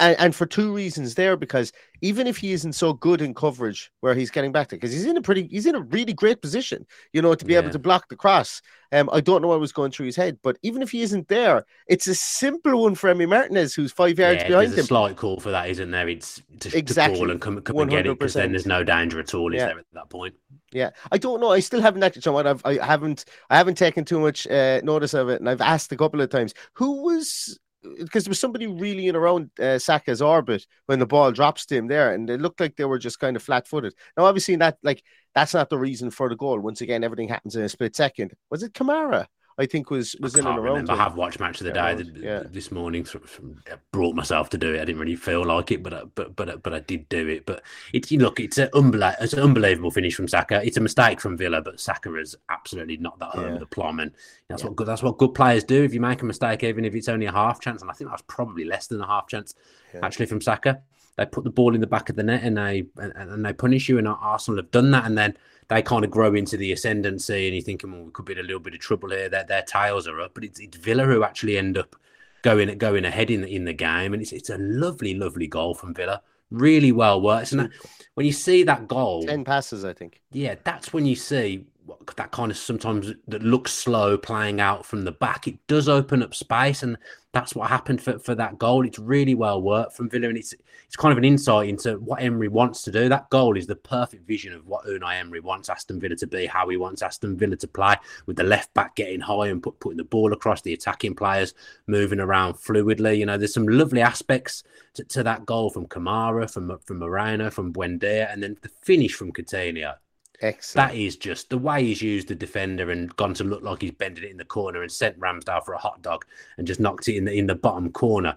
And, 0.00 0.16
and 0.20 0.34
for 0.34 0.46
two 0.46 0.72
reasons 0.72 1.14
there, 1.16 1.36
because 1.36 1.72
even 2.02 2.26
if 2.26 2.36
he 2.36 2.52
isn't 2.52 2.74
so 2.74 2.92
good 2.92 3.20
in 3.20 3.34
coverage 3.34 3.90
where 4.00 4.14
he's 4.14 4.30
getting 4.30 4.52
back 4.52 4.68
to, 4.68 4.76
because 4.76 4.92
he's 4.92 5.04
in 5.04 5.16
a 5.16 5.22
pretty, 5.22 5.48
he's 5.48 5.66
in 5.66 5.74
a 5.74 5.80
really 5.80 6.12
great 6.12 6.40
position, 6.40 6.86
you 7.12 7.20
know, 7.20 7.34
to 7.34 7.44
be 7.44 7.56
able 7.56 7.70
to 7.70 7.78
block 7.78 8.08
the 8.08 8.16
cross. 8.16 8.62
Um, 8.92 9.10
I 9.12 9.20
don't 9.20 9.42
know 9.42 9.48
what 9.48 9.60
was 9.60 9.72
going 9.72 9.90
through 9.90 10.06
his 10.06 10.16
head, 10.16 10.38
but 10.42 10.56
even 10.62 10.80
if 10.82 10.90
he 10.90 11.02
isn't 11.02 11.28
there, 11.28 11.66
it's 11.88 12.06
a 12.06 12.14
simple 12.14 12.82
one 12.82 12.94
for 12.94 13.12
Emi 13.12 13.28
Martinez, 13.28 13.74
who's 13.74 13.92
five 13.92 14.18
yards 14.18 14.42
yeah, 14.42 14.48
behind 14.48 14.72
him. 14.72 14.78
a 14.78 14.82
slight 14.84 15.16
call 15.16 15.40
for 15.40 15.50
that, 15.50 15.68
isn't 15.68 15.90
there? 15.90 16.08
It's 16.08 16.42
to, 16.60 16.70
to 16.70 16.78
Exactly. 16.78 17.18
call 17.18 17.30
and 17.30 17.40
come, 17.40 17.60
come 17.60 17.78
and 17.78 17.90
get 17.90 18.06
it 18.06 18.18
because 18.18 18.34
then 18.34 18.52
there's 18.52 18.66
no 18.66 18.84
danger 18.84 19.18
at 19.20 19.34
all, 19.34 19.52
is 19.52 19.58
Yeah. 19.58 19.66
there, 19.66 19.78
at 19.80 19.86
that 19.92 20.08
point? 20.08 20.34
Yeah, 20.72 20.90
I 21.10 21.18
don't 21.18 21.40
know. 21.40 21.50
I 21.50 21.60
still 21.60 21.80
haven't 21.80 22.02
actually. 22.02 22.22
Someone 22.22 22.46
I've 22.46 22.62
I 22.64 22.74
haven't 22.84 23.24
I 23.48 23.56
haven't 23.56 23.76
taken 23.76 24.04
too 24.04 24.20
much 24.20 24.46
uh, 24.46 24.80
notice 24.84 25.14
of 25.14 25.28
it, 25.30 25.40
and 25.40 25.48
I've 25.48 25.62
asked 25.62 25.90
a 25.92 25.96
couple 25.96 26.20
of 26.20 26.28
times 26.28 26.52
who 26.74 27.02
was 27.04 27.58
because 27.82 28.24
there 28.24 28.30
was 28.30 28.40
somebody 28.40 28.66
really 28.66 29.08
in 29.08 29.16
around 29.16 29.50
uh, 29.60 29.78
Saka's 29.78 30.22
orbit 30.22 30.66
when 30.86 30.98
the 30.98 31.06
ball 31.06 31.32
drops 31.32 31.66
to 31.66 31.76
him 31.76 31.86
there, 31.86 32.12
and 32.12 32.28
it 32.30 32.40
looked 32.40 32.60
like 32.60 32.76
they 32.76 32.84
were 32.84 32.98
just 32.98 33.20
kind 33.20 33.36
of 33.36 33.42
flat-footed. 33.42 33.94
Now, 34.16 34.24
obviously, 34.24 34.56
that 34.56 34.78
like 34.82 35.02
that's 35.34 35.54
not 35.54 35.70
the 35.70 35.78
reason 35.78 36.10
for 36.10 36.28
the 36.28 36.36
goal. 36.36 36.58
Once 36.60 36.80
again, 36.80 37.04
everything 37.04 37.28
happens 37.28 37.56
in 37.56 37.62
a 37.62 37.68
split 37.68 37.94
second. 37.96 38.32
Was 38.50 38.62
it 38.62 38.72
Kamara? 38.72 39.26
I 39.60 39.66
think 39.66 39.90
was 39.90 40.14
was 40.20 40.36
in 40.36 40.46
and 40.46 40.56
around. 40.58 40.88
I 40.88 40.94
have 40.96 41.16
watched 41.16 41.40
match 41.40 41.60
of 41.60 41.66
the 41.66 41.72
day 41.72 41.90
Yeah, 41.90 41.94
th- 41.96 42.08
yeah. 42.16 42.42
this 42.48 42.70
morning. 42.70 43.02
Of 43.12 43.40
I 43.70 43.74
brought 43.92 44.14
myself 44.14 44.48
to 44.50 44.58
do 44.58 44.72
it. 44.74 44.80
I 44.80 44.84
didn't 44.84 45.00
really 45.00 45.16
feel 45.16 45.44
like 45.44 45.72
it, 45.72 45.82
but 45.82 45.92
I- 45.92 46.04
but 46.14 46.36
but 46.36 46.62
but 46.62 46.72
I 46.72 46.78
did 46.80 47.08
do 47.08 47.26
it. 47.28 47.44
But 47.44 47.62
it's 47.92 48.10
you 48.12 48.20
look, 48.20 48.38
it's 48.38 48.56
an 48.58 48.68
unbelievable, 48.72 49.16
it's 49.24 49.32
an 49.32 49.40
unbelievable 49.40 49.90
finish 49.90 50.14
from 50.14 50.28
Saka. 50.28 50.62
It's 50.64 50.76
a 50.76 50.80
mistake 50.80 51.20
from 51.20 51.36
Villa, 51.36 51.60
but 51.60 51.80
Saka 51.80 52.10
has 52.12 52.36
absolutely 52.48 52.96
knocked 52.98 53.18
that 53.20 53.30
home 53.30 53.56
Yeah. 53.56 53.60
a 53.62 53.66
plum, 53.66 53.98
and 54.00 54.12
that's 54.48 54.62
what 54.62 54.76
good. 54.76 54.86
That's 54.86 55.02
what 55.02 55.18
good 55.18 55.34
players 55.34 55.64
do. 55.64 55.82
If 55.82 55.92
you 55.92 56.00
make 56.00 56.22
a 56.22 56.24
mistake, 56.26 56.62
even 56.62 56.84
if 56.84 56.94
it's 56.94 57.08
only 57.08 57.26
a 57.26 57.32
half 57.32 57.60
chance, 57.60 57.82
and 57.82 57.90
I 57.90 57.94
think 57.94 58.08
that 58.10 58.14
was 58.14 58.22
probably 58.28 58.64
less 58.64 58.86
than 58.86 59.00
a 59.00 59.06
half 59.06 59.26
chance 59.26 59.54
actually 60.02 60.26
from 60.26 60.40
Saka. 60.40 60.80
They 61.16 61.26
put 61.26 61.42
the 61.42 61.50
ball 61.50 61.74
in 61.74 61.80
the 61.80 61.86
back 61.88 62.10
of 62.10 62.14
the 62.16 62.22
net 62.22 62.44
and 62.44 62.56
they 62.56 62.84
and, 62.96 63.12
and 63.16 63.44
they 63.44 63.52
punish 63.52 63.88
you. 63.88 63.98
And 63.98 64.06
Arsenal 64.06 64.58
have 64.58 64.70
done 64.70 64.92
that, 64.92 65.04
and 65.04 65.18
then 65.18 65.36
they 65.68 65.82
kind 65.82 66.04
of 66.04 66.10
grow 66.10 66.34
into 66.34 66.56
the 66.56 66.72
ascendancy. 66.72 67.46
And 67.46 67.54
you're 67.54 67.62
thinking, 67.64 67.92
well, 67.92 68.04
we 68.04 68.10
could 68.10 68.24
be 68.24 68.32
in 68.32 68.38
a 68.38 68.42
little 68.42 68.60
bit 68.60 68.74
of 68.74 68.80
trouble 68.80 69.10
here. 69.10 69.28
Their 69.28 69.44
their 69.44 69.62
tails 69.62 70.08
are 70.08 70.20
up, 70.20 70.34
but 70.34 70.44
it's, 70.44 70.60
it's 70.60 70.76
Villa 70.76 71.04
who 71.04 71.22
actually 71.22 71.58
end 71.58 71.78
up 71.78 71.96
going 72.42 72.76
going 72.78 73.04
ahead 73.04 73.30
in 73.30 73.42
the, 73.42 73.48
in 73.54 73.64
the 73.64 73.72
game, 73.72 74.12
and 74.12 74.22
it's 74.22 74.32
it's 74.32 74.50
a 74.50 74.58
lovely, 74.58 75.14
lovely 75.14 75.46
goal 75.46 75.74
from 75.74 75.94
Villa. 75.94 76.22
Really 76.50 76.92
well 76.92 77.20
worked. 77.20 77.52
And 77.52 77.70
when 78.14 78.24
you 78.24 78.32
see 78.32 78.62
that 78.62 78.88
goal, 78.88 79.24
Ten 79.24 79.44
passes, 79.44 79.84
I 79.84 79.92
think. 79.92 80.20
yeah, 80.32 80.54
that's 80.64 80.92
when 80.92 81.04
you 81.04 81.14
see 81.14 81.66
that 82.16 82.30
kind 82.30 82.50
of 82.50 82.56
sometimes 82.56 83.12
that 83.28 83.42
looks 83.42 83.72
slow 83.72 84.18
playing 84.18 84.60
out 84.60 84.84
from 84.84 85.04
the 85.04 85.12
back. 85.12 85.46
It 85.46 85.58
does 85.66 85.88
open 85.88 86.22
up 86.22 86.34
space, 86.34 86.82
and 86.82 86.96
that's 87.32 87.54
what 87.54 87.68
happened 87.68 88.02
for, 88.02 88.18
for 88.18 88.34
that 88.34 88.58
goal. 88.58 88.86
It's 88.86 88.98
really 88.98 89.34
well 89.34 89.62
worked 89.62 89.94
from 89.94 90.08
Villa, 90.08 90.28
and 90.28 90.36
it's 90.36 90.54
it's 90.86 90.96
kind 90.96 91.12
of 91.12 91.18
an 91.18 91.24
insight 91.24 91.68
into 91.68 91.98
what 91.98 92.22
Emery 92.22 92.48
wants 92.48 92.82
to 92.82 92.90
do. 92.90 93.08
That 93.08 93.28
goal 93.30 93.56
is 93.56 93.66
the 93.66 93.76
perfect 93.76 94.26
vision 94.26 94.52
of 94.54 94.66
what 94.66 94.86
Unai 94.86 95.20
Emery 95.20 95.40
wants 95.40 95.68
Aston 95.68 96.00
Villa 96.00 96.16
to 96.16 96.26
be, 96.26 96.46
how 96.46 96.68
he 96.68 96.76
wants 96.76 97.02
Aston 97.02 97.36
Villa 97.36 97.56
to 97.56 97.68
play, 97.68 97.96
with 98.26 98.36
the 98.36 98.44
left 98.44 98.72
back 98.74 98.94
getting 98.94 99.20
high 99.20 99.48
and 99.48 99.62
put, 99.62 99.78
putting 99.80 99.98
the 99.98 100.04
ball 100.04 100.32
across 100.32 100.62
the 100.62 100.72
attacking 100.72 101.14
players, 101.14 101.54
moving 101.86 102.20
around 102.20 102.54
fluidly. 102.54 103.18
You 103.18 103.26
know, 103.26 103.36
there's 103.36 103.54
some 103.54 103.68
lovely 103.68 104.00
aspects 104.00 104.62
to, 104.94 105.04
to 105.04 105.22
that 105.22 105.46
goal 105.46 105.70
from 105.70 105.86
Kamara, 105.86 106.50
from 106.50 106.78
from 106.84 106.98
Moreno, 106.98 107.50
from 107.50 107.72
Buendia, 107.72 108.32
and 108.32 108.42
then 108.42 108.56
the 108.62 108.68
finish 108.68 109.14
from 109.14 109.32
Coutinho. 109.32 109.94
Excellent. 110.40 110.90
That 110.90 110.96
is 110.96 111.16
just 111.16 111.50
the 111.50 111.58
way 111.58 111.84
he's 111.84 112.00
used 112.00 112.28
the 112.28 112.34
defender 112.34 112.90
and 112.90 113.14
gone 113.16 113.34
to 113.34 113.44
look 113.44 113.62
like 113.62 113.82
he's 113.82 113.90
bending 113.90 114.24
it 114.24 114.30
in 114.30 114.36
the 114.36 114.44
corner 114.44 114.82
and 114.82 114.92
sent 114.92 115.18
Ramsdale 115.18 115.64
for 115.64 115.74
a 115.74 115.78
hot 115.78 116.00
dog 116.02 116.24
and 116.56 116.66
just 116.66 116.80
knocked 116.80 117.08
it 117.08 117.16
in 117.16 117.24
the 117.24 117.32
in 117.32 117.46
the 117.46 117.54
bottom 117.54 117.90
corner. 117.90 118.36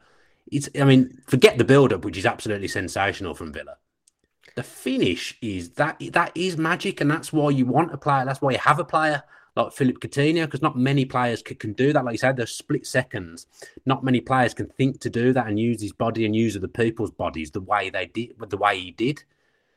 It's 0.51 0.69
I 0.79 0.83
mean, 0.83 1.21
forget 1.27 1.57
the 1.57 1.63
build 1.63 1.93
up, 1.93 2.03
which 2.03 2.17
is 2.17 2.25
absolutely 2.25 2.67
sensational 2.67 3.35
from 3.35 3.53
Villa. 3.53 3.77
The 4.55 4.63
finish 4.63 5.37
is 5.41 5.69
that 5.71 6.01
that 6.11 6.31
is 6.35 6.57
magic, 6.57 7.01
and 7.01 7.09
that's 7.09 7.31
why 7.31 7.51
you 7.51 7.65
want 7.65 7.93
a 7.93 7.97
player. 7.97 8.25
That's 8.25 8.41
why 8.41 8.51
you 8.51 8.57
have 8.57 8.79
a 8.79 8.85
player 8.85 9.23
like 9.55 9.73
Philip 9.73 9.99
Coutinho, 9.99 10.45
because 10.45 10.61
not 10.61 10.77
many 10.77 11.05
players 11.05 11.41
can, 11.41 11.57
can 11.57 11.73
do 11.73 11.93
that. 11.93 12.05
Like 12.05 12.13
you 12.13 12.17
said, 12.17 12.37
those 12.37 12.55
split 12.55 12.87
seconds. 12.87 13.47
Not 13.85 14.03
many 14.03 14.21
players 14.21 14.53
can 14.53 14.67
think 14.67 14.99
to 15.01 15.09
do 15.09 15.33
that 15.33 15.47
and 15.47 15.59
use 15.59 15.81
his 15.81 15.93
body 15.93 16.25
and 16.25 16.35
use 16.35 16.55
other 16.55 16.67
people's 16.67 17.11
bodies 17.11 17.51
the 17.51 17.61
way 17.61 17.89
they 17.89 18.07
did, 18.07 18.33
the 18.39 18.57
way 18.57 18.79
he 18.79 18.91
did. 18.91 19.23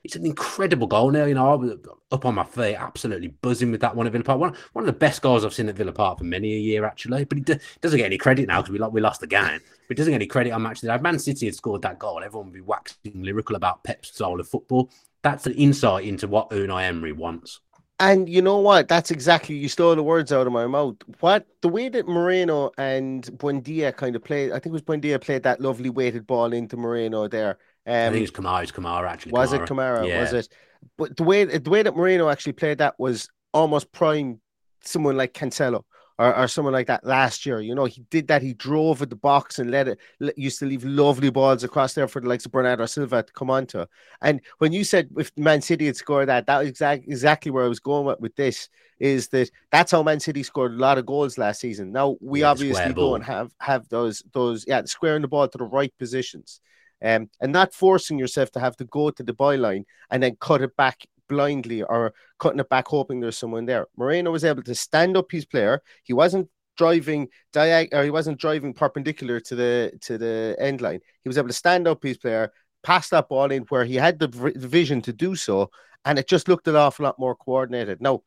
It's 0.05 0.17
an 0.17 0.27
incredible 0.27 0.87
goal 0.87 1.11
now. 1.11 1.25
You 1.25 1.35
know, 1.35 1.51
I 1.51 1.55
was 1.55 1.73
up 2.13 2.27
on 2.27 2.35
my 2.35 2.45
feet, 2.45 2.75
absolutely 2.75 3.29
buzzing 3.29 3.71
with 3.71 3.81
that 3.81 3.97
one 3.97 4.07
at 4.07 4.13
Villa 4.13 4.23
Park. 4.25 4.39
One, 4.39 4.55
one 4.75 4.83
of 4.83 4.87
the 4.87 4.99
best 4.99 5.23
goals 5.23 5.45
I've 5.45 5.55
seen 5.55 5.69
at 5.69 5.77
Villa 5.77 5.93
Park 5.93 6.19
for 6.19 6.25
many 6.25 6.53
a 6.53 6.59
year, 6.59 6.85
actually. 6.85 7.25
But 7.25 7.39
he 7.39 7.45
do, 7.45 7.57
doesn't 7.81 7.97
get 7.97 8.07
any 8.07 8.19
credit 8.19 8.47
now 8.47 8.61
because 8.61 8.73
we, 8.73 8.79
lo- 8.79 8.91
we 8.91 9.01
lost 9.01 9.23
the 9.23 9.27
game. 9.27 9.61
But 9.89 9.89
he 9.89 9.95
doesn't 9.95 10.13
get 10.13 10.17
any 10.17 10.27
credit 10.27 10.53
on 10.53 10.63
match 10.63 10.83
day. 10.83 10.95
If 10.95 11.01
Man 11.01 11.19
City 11.19 11.47
had 11.47 11.55
scored 11.55 11.83
that 11.83 11.99
goal, 11.99 12.23
everyone 12.23 12.49
would 12.49 12.55
be 12.55 12.61
waxing 12.61 13.23
lyrical 13.23 13.57
about 13.57 13.83
Pep's 13.83 14.15
style 14.15 14.39
of 14.39 14.47
football. 14.47 14.91
That's 15.23 15.47
an 15.47 15.55
insight 15.55 16.05
into 16.05 16.29
what 16.29 16.51
Unai 16.51 16.85
Emery 16.85 17.13
wants. 17.13 17.61
And 18.01 18.29
you 18.29 18.43
know 18.43 18.59
what? 18.59 18.89
That's 18.89 19.11
exactly 19.11 19.57
you 19.57 19.69
stole 19.69 19.95
the 19.95 20.03
words 20.03 20.33
out 20.33 20.47
of 20.47 20.53
my 20.53 20.67
mouth. 20.67 20.97
What 21.21 21.47
the 21.61 21.69
way 21.69 21.89
that 21.89 22.09
Moreno 22.09 22.73
and 22.77 23.23
Buendia 23.39 23.97
kind 23.97 24.17
of 24.17 24.25
played, 24.25 24.51
I 24.51 24.55
think 24.55 24.67
it 24.67 24.73
was 24.73 24.83
Buendia 24.83 25.21
played 25.21 25.45
that 25.45 25.61
lovely 25.61 25.91
weighted 25.91 26.27
ball 26.27 26.53
into 26.53 26.77
Moreno 26.77 27.29
there. 27.29 27.59
Um, 27.87 27.95
I 27.95 28.11
think 28.11 28.29
it's 28.29 28.37
Kamara. 28.37 28.63
It's 28.63 28.73
Kamara 28.73 29.09
actually. 29.09 29.33
was 29.33 29.53
it 29.53 29.63
Kamara? 29.63 30.09
Yeah. 30.09 30.21
Was 30.21 30.33
it? 30.33 30.49
But 30.97 31.17
the 31.17 31.25
way 31.25 31.45
the 31.45 31.71
way 31.71 31.83
that 31.83 31.97
Moreno 31.97 32.29
actually 32.29 32.53
played 32.53 32.79
that 32.79 32.95
was 32.99 33.29
almost 33.53 33.93
prime 33.93 34.41
someone 34.83 35.17
like 35.17 35.33
Cancelo 35.33 35.85
or, 36.19 36.37
or 36.37 36.49
someone 36.49 36.73
like 36.73 36.87
that 36.87 37.05
last 37.05 37.45
year. 37.45 37.61
You 37.61 37.75
know, 37.75 37.87
he 37.87 38.03
did 38.11 38.29
that. 38.29 38.43
He 38.43 38.55
drove 38.55 39.03
at 39.03 39.11
the 39.11 39.17
box 39.17 39.59
and 39.59 39.71
let 39.71 39.89
it 39.89 39.99
used 40.37 40.59
to 40.61 40.67
leave 40.67 40.85
lovely 40.85 41.31
balls 41.31 41.65
across 41.65 41.95
there 41.95 42.09
for 42.09 42.21
the 42.21 42.29
likes 42.29 42.47
of 42.47 42.53
Bernardo 42.53 42.87
Silva 42.87 43.23
to 43.23 43.33
come 43.33 43.51
onto. 43.51 43.85
And 44.23 44.41
when 44.59 44.73
you 44.73 44.85
said 44.85 45.09
if 45.17 45.33
Man 45.37 45.61
City 45.61 45.87
had 45.87 45.97
scored 45.97 46.29
that, 46.29 46.47
that 46.47 46.59
was 46.59 46.69
exact, 46.69 47.05
exactly 47.05 47.51
where 47.51 47.65
I 47.65 47.69
was 47.69 47.81
going 47.81 48.07
with, 48.07 48.21
with 48.21 48.37
this. 48.37 48.69
Is 49.01 49.29
that 49.29 49.51
that's 49.73 49.91
how 49.91 50.05
Man 50.05 50.21
City 50.21 50.45
scored 50.45 50.73
a 50.73 50.77
lot 50.77 50.99
of 50.99 51.07
goals 51.07 51.37
last 51.37 51.61
season. 51.61 51.91
Now 51.91 52.17
we 52.21 52.41
Yeah, 52.41 52.51
obviously 52.51 52.93
don't 52.95 53.23
have 53.23 53.53
have 53.59 53.89
those 53.89 54.23
those 54.33 54.65
yeah 54.69 54.85
squaring 54.85 55.23
the 55.23 55.29
ball 55.29 55.49
to 55.49 55.59
the 55.59 55.65
right 55.65 55.93
positions 55.99 56.61
um, 57.03 57.29
and 57.41 57.53
not 57.53 57.75
forcing 57.75 58.19
yourself 58.19 58.51
to 58.53 58.61
have 58.61 58.77
to 58.77 58.85
go 58.85 59.11
to 59.11 59.23
the 59.23 59.35
byline 59.35 59.85
and 60.11 60.23
then 60.23 60.37
cut 60.41 60.63
it 60.63 60.77
back 60.77 61.07
blindly 61.29 61.83
or 61.83 62.13
cutting 62.39 62.61
it 62.61 62.69
back 62.69 62.89
hoping 62.89 63.21
there's 63.21 63.39
someone 63.39 63.67
there. 63.67 63.87
Moreno 63.97 64.31
was 64.31 64.45
able 64.45 64.63
to 64.63 64.75
stand 64.75 65.17
up 65.17 65.31
his 65.31 65.45
player. 65.47 65.83
He 66.03 66.13
wasn't 66.13 66.49
driving 66.77 67.29
diag 67.53 67.89
or 67.93 68.03
he 68.03 68.11
wasn't 68.11 68.41
driving 68.41 68.75
perpendicular 68.75 69.41
to 69.41 69.55
the 69.55 69.93
to 70.03 70.19
the 70.19 70.57
end 70.59 70.81
line. 70.81 71.01
He 71.23 71.29
was 71.29 71.39
able 71.39 71.49
to 71.49 71.55
stand 71.55 71.87
up 71.89 72.03
his 72.03 72.19
player, 72.19 72.53
pass 72.83 73.09
that 73.11 73.29
ball 73.29 73.51
in 73.51 73.63
where 73.65 73.85
he 73.85 73.97
had 73.97 74.19
the 74.19 74.29
vision 74.57 75.01
to 75.03 75.13
do 75.13 75.37
so, 75.37 75.71
and 76.05 76.19
it 76.19 76.29
just 76.29 76.49
looked 76.49 76.69
an 76.69 76.77
awful 76.77 77.05
lot 77.05 77.19
more 77.19 77.37
coordinated. 77.37 78.01
Now, 78.01 78.23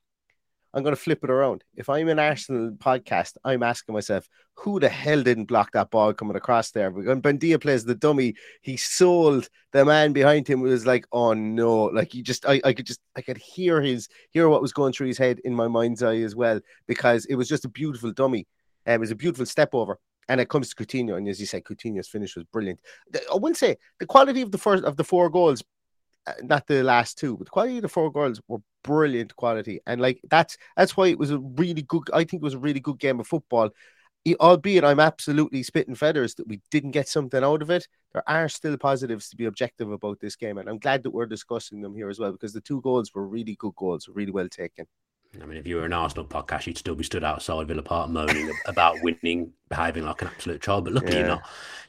I'm 0.74 0.84
going 0.84 0.96
to 0.96 1.02
flip 1.02 1.24
it 1.24 1.30
around. 1.30 1.64
If 1.76 1.90
I'm 1.90 2.08
an 2.10 2.20
Arsenal 2.20 2.72
podcast, 2.72 3.34
I'm 3.44 3.64
asking 3.64 3.94
myself, 3.94 4.28
who 4.58 4.80
the 4.80 4.90
hell 4.90 5.22
didn't 5.22 5.46
block 5.46 5.72
that 5.72 5.92
ball 5.92 6.14
coming 6.14 6.36
across 6.36 6.72
there? 6.72 6.90
When 6.90 7.22
Buendia 7.22 7.62
plays 7.62 7.86
the 7.86 7.96
dummy, 7.96 8.36
he 8.62 8.76
sold 8.76 9.48
the 9.72 9.86
man 9.86 10.14
behind 10.14 10.48
him. 10.48 10.60
It 10.62 10.70
was 10.70 10.86
like, 10.86 11.06
oh 11.12 11.34
no, 11.34 11.86
like 11.86 12.12
he 12.12 12.24
just, 12.24 12.46
I, 12.46 12.60
I 12.66 12.74
could 12.74 12.88
just, 12.88 13.00
I 13.16 13.22
could 13.22 13.38
hear 13.38 13.82
his, 13.82 14.10
hear 14.32 14.50
what 14.50 14.62
was 14.62 14.74
going 14.74 14.94
through 14.94 15.08
his 15.08 15.18
head 15.18 15.40
in 15.46 15.54
my 15.54 15.68
mind's 15.68 16.02
eye 16.02 16.18
as 16.18 16.36
well, 16.36 16.60
because 16.88 17.26
it 17.26 17.36
was 17.36 17.48
just 17.48 17.66
a 17.66 17.70
beautiful 17.70 18.12
dummy. 18.12 18.48
Um, 18.88 18.96
it 18.96 19.00
was 19.00 19.12
a 19.12 19.16
beautiful 19.16 19.46
step 19.46 19.70
over. 19.74 20.00
And 20.30 20.42
it 20.42 20.50
comes 20.50 20.74
to 20.74 20.76
Coutinho, 20.76 21.16
and 21.16 21.26
as 21.30 21.40
you 21.40 21.46
said, 21.46 21.64
Coutinho's 21.64 22.10
finish 22.10 22.36
was 22.36 22.44
brilliant. 22.52 22.82
I 23.32 23.36
will 23.36 23.56
say 23.56 23.78
the 24.00 24.06
quality 24.06 24.42
of 24.42 24.52
the 24.52 24.58
first 24.58 24.84
of 24.84 24.98
the 24.98 25.04
four 25.06 25.30
goals 25.30 25.64
uh, 26.28 26.34
not 26.44 26.68
the 26.68 26.84
last 26.84 27.18
two, 27.18 27.38
but 27.38 27.46
the 27.46 27.52
quality 27.52 27.78
of 27.78 27.84
the 27.84 27.88
four 27.88 28.12
goals 28.12 28.42
were 28.50 28.58
brilliant 28.84 29.34
quality, 29.38 29.80
and 29.88 30.02
like 30.02 30.20
that's 30.30 30.58
that's 30.76 30.98
why 30.98 31.08
it 31.08 31.18
was 31.18 31.32
a 31.32 31.40
really 31.40 31.84
good. 31.84 32.04
I 32.14 32.26
think 32.26 32.42
it 32.42 32.42
was 32.42 32.54
a 32.54 32.60
really 32.60 32.82
good 32.82 33.00
game 33.00 33.22
of 33.22 33.28
football. 33.28 33.70
Albeit 34.36 34.84
I'm 34.84 35.00
absolutely 35.00 35.64
spitting 35.64 35.96
feathers 35.96 36.36
that 36.36 36.48
we 36.48 36.60
didn't 36.72 36.92
get 36.92 37.08
something 37.08 37.44
out 37.44 37.62
of 37.62 37.70
it. 37.70 37.88
There 38.14 38.24
are 38.28 38.50
still 38.50 38.78
positives 38.78 39.30
to 39.30 39.36
be 39.36 39.46
objective 39.46 39.92
about 39.92 40.20
this 40.20 40.36
game, 40.36 40.58
and 40.58 40.68
I'm 40.70 40.80
glad 40.80 41.04
that 41.04 41.12
we're 41.12 41.26
discussing 41.26 41.82
them 41.82 41.96
here 41.96 42.10
as 42.10 42.20
well 42.20 42.32
because 42.32 42.54
the 42.54 42.62
two 42.62 42.82
goals 42.82 43.14
were 43.14 43.28
really 43.28 43.56
good 43.56 43.76
goals, 43.76 44.10
really 44.12 44.32
well 44.32 44.50
taken. 44.50 44.86
I 45.42 45.46
mean, 45.46 45.58
if 45.58 45.68
you 45.68 45.76
were 45.76 45.86
an 45.86 45.94
Arsenal 45.94 46.26
podcast, 46.26 46.66
you'd 46.68 46.78
still 46.78 46.96
be 46.96 47.04
stood 47.04 47.24
outside 47.24 47.68
Villa 47.68 47.84
Park 47.84 48.10
moaning 48.10 48.52
about 48.66 48.96
winning, 49.04 49.52
behaving 49.70 50.06
like 50.06 50.22
an 50.22 50.30
absolute 50.30 50.62
child. 50.62 50.86
But 50.86 50.94
luckily, 50.94 51.14
Yeah. 51.18 51.20
you're 51.20 51.28
not. 51.28 51.42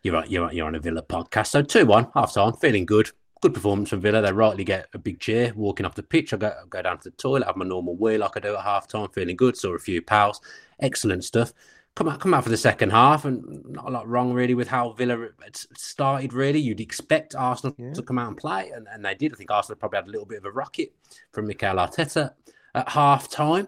You're 0.03 0.16
on- 0.16 0.31
you're 0.31 0.53
you're 0.53 0.66
on 0.66 0.74
a 0.74 0.81
Villa 0.81 1.03
podcast. 1.03 1.46
So 1.48 1.62
two 1.62 1.87
one 1.87 2.09
half 2.14 2.35
time, 2.35 2.53
feeling 2.55 2.85
good. 2.85 3.11
Good 3.40 3.55
performance 3.55 3.90
from 3.90 4.01
Villa. 4.01 4.20
They 4.20 4.33
rightly 4.33 4.64
get 4.64 4.88
a 4.92 4.98
big 4.98 5.20
cheer. 5.20 5.53
Walking 5.55 5.87
off 5.87 5.94
the 5.94 6.03
pitch, 6.03 6.35
I 6.35 6.37
go 6.37 6.53
go 6.68 6.83
down 6.83 6.98
to 6.98 7.11
the 7.11 7.16
toilet, 7.16 7.46
have 7.46 7.57
my 7.57 7.64
normal 7.64 7.96
wee 7.96 8.18
like 8.18 8.37
I 8.37 8.40
do 8.40 8.57
at 8.57 8.64
half 8.64 8.88
time, 8.88 9.09
feeling 9.11 9.37
good. 9.37 9.57
Saw 9.57 9.74
a 9.74 9.79
few 9.79 10.03
pals, 10.03 10.40
excellent 10.81 11.22
stuff. 11.24 11.53
Come 11.99 12.11
out, 12.11 12.21
come 12.21 12.33
out 12.33 12.45
for 12.45 12.51
the 12.51 12.57
second 12.57 12.91
half, 12.91 13.25
and 13.25 13.65
not 13.71 13.89
a 13.89 13.91
lot 13.91 14.09
wrong 14.09 14.33
really 14.33 14.55
with 14.55 14.69
how 14.69 14.93
Villa 14.93 15.31
started. 15.53 16.33
Really, 16.33 16.61
you'd 16.61 16.79
expect 16.79 17.35
Arsenal 17.35 17.75
to 17.93 18.03
come 18.03 18.21
out 18.21 18.29
and 18.29 18.37
play, 18.37 18.71
and, 18.73 18.87
and 18.93 19.05
they 19.05 19.17
did. 19.17 19.33
I 19.33 19.35
think 19.35 19.51
Arsenal 19.51 19.81
probably 19.81 19.97
had 19.97 20.07
a 20.07 20.11
little 20.13 20.25
bit 20.25 20.39
of 20.39 20.45
a 20.45 20.53
rocket 20.53 20.93
from 21.33 21.49
Mikel 21.49 21.75
Arteta 21.75 22.35
at 22.77 22.89
half 22.89 23.29
time. 23.29 23.67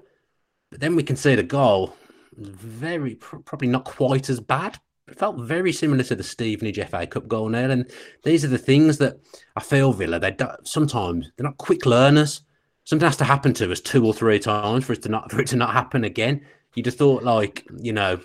But 0.71 0.79
then 0.79 0.95
we 0.95 1.03
concede 1.03 1.41
the 1.41 1.43
goal. 1.43 1.97
Very, 2.37 3.17
pr- 3.17 3.39
probably 3.39 3.67
not 3.67 3.85
quite 3.85 4.31
as 4.31 4.39
bad. 4.39 4.79
It 5.09 5.19
felt 5.19 5.41
very 5.41 5.73
similar 5.73 6.05
to 6.05 6.15
the 6.15 6.23
Stevenage 6.23 6.79
FA 6.89 7.09
Cup 7.09 7.27
goal 7.27 7.49
now. 7.49 7.69
And 7.69 7.91
these 8.23 8.45
are 8.45 8.49
the 8.49 8.59
things 8.59 8.99
that 8.99 9.19
I 9.57 9.61
feel 9.61 9.93
Villa, 9.93 10.21
they 10.21 10.31
do, 10.31 10.47
sometimes 10.63 11.33
they're 11.37 11.43
not 11.43 11.59
quick 11.59 11.85
learners. 11.85 12.43
Something 12.85 13.07
has 13.07 13.17
to 13.17 13.25
happen 13.25 13.55
to 13.55 13.73
us 13.73 13.81
two 13.81 14.07
or 14.07 14.15
three 14.15 14.39
times 14.39 14.85
for 14.85 14.93
it 14.93 15.03
to 15.03 15.09
not 15.09 15.33
for 15.33 15.41
it 15.41 15.49
to 15.49 15.57
not 15.57 15.73
happen 15.73 16.05
again. 16.05 16.47
You 16.75 16.83
just 16.83 16.99
thought 16.99 17.23
like, 17.25 17.67
you 17.81 17.93
know, 17.93 18.21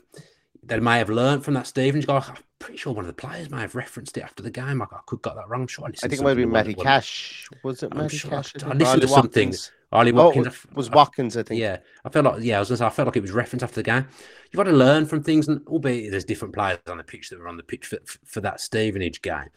they 0.63 0.79
may 0.79 0.97
have 0.99 1.09
learned 1.09 1.43
from 1.43 1.53
that 1.55 1.67
Stevenage 1.67 2.07
goal. 2.07 2.23
pretty 2.59 2.77
sure 2.77 2.93
one 2.93 3.05
of 3.05 3.07
the 3.07 3.13
players 3.13 3.49
may 3.49 3.61
have 3.61 3.75
referenced 3.75 4.17
it 4.17 4.21
after 4.21 4.41
the 4.43 4.51
game. 4.51 4.81
I, 4.81 4.85
I 4.85 4.99
could 5.05 5.21
got 5.21 5.35
that 5.35 5.47
wrong. 5.49 5.61
I'm 5.61 5.67
Sure, 5.67 5.85
I, 5.85 5.89
I 5.89 5.91
think 5.91 6.13
to 6.13 6.21
it 6.21 6.23
might 6.23 6.33
be 6.35 6.41
something 6.43 6.51
Matty 6.51 6.73
Cash. 6.73 7.47
Was 7.63 7.83
it 7.83 7.89
I'm 7.91 7.99
Matty 7.99 8.17
sure 8.17 8.31
Cash? 8.31 8.53
I, 8.55 8.57
I 8.57 8.69
think? 8.69 8.79
listened 8.79 9.01
to 9.01 9.07
something. 9.07 9.53
Ollie 9.91 10.11
Oh, 10.11 10.15
Watkins. 10.25 10.47
it 10.47 10.75
was 10.75 10.89
Watkins, 10.89 11.37
I 11.37 11.43
think. 11.43 11.61
Yeah, 11.61 11.77
I 12.03 12.09
felt 12.09 12.25
like 12.25 12.43
yeah, 12.43 12.57
I 12.57 12.59
was 12.59 12.69
gonna 12.69 12.77
say 12.77 12.85
I 12.85 12.89
felt 12.89 13.07
like 13.07 13.15
it 13.17 13.21
was 13.21 13.31
referenced 13.31 13.63
after 13.63 13.75
the 13.75 13.83
game. 13.83 14.07
You've 14.51 14.57
got 14.57 14.63
to 14.69 14.71
learn 14.75 15.05
from 15.05 15.23
things, 15.23 15.47
and 15.47 15.61
albeit 15.67 16.11
there's 16.11 16.25
different 16.25 16.53
players 16.53 16.79
on 16.87 16.97
the 16.97 17.03
pitch 17.03 17.29
that 17.29 17.39
were 17.39 17.47
on 17.47 17.57
the 17.57 17.63
pitch 17.63 17.85
for, 17.85 17.97
for 18.25 18.41
that 18.41 18.59
Stevenage 18.59 19.21
game. 19.21 19.49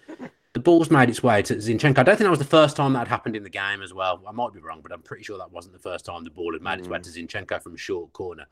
The 0.54 0.60
ball's 0.60 0.90
made 0.90 1.10
its 1.10 1.22
way 1.22 1.42
to 1.42 1.56
Zinchenko. 1.56 1.98
I 1.98 2.02
don't 2.02 2.16
think 2.16 2.26
that 2.26 2.30
was 2.30 2.38
the 2.38 2.44
first 2.44 2.74
time 2.74 2.94
that 2.94 3.00
had 3.00 3.08
happened 3.08 3.36
in 3.36 3.42
the 3.42 3.50
game 3.50 3.82
as 3.82 3.92
well. 3.92 4.22
I 4.26 4.32
might 4.32 4.52
be 4.52 4.60
wrong, 4.60 4.80
but 4.82 4.92
I'm 4.92 5.02
pretty 5.02 5.22
sure 5.22 5.38
that 5.38 5.52
wasn't 5.52 5.74
the 5.74 5.78
first 5.78 6.06
time 6.06 6.24
the 6.24 6.30
ball 6.30 6.52
had 6.52 6.62
made 6.62 6.78
its 6.78 6.88
way 6.88 6.98
mm. 6.98 7.02
to 7.02 7.10
Zinchenko 7.10 7.62
from 7.62 7.74
a 7.74 7.78
short 7.78 8.12
corner 8.12 8.46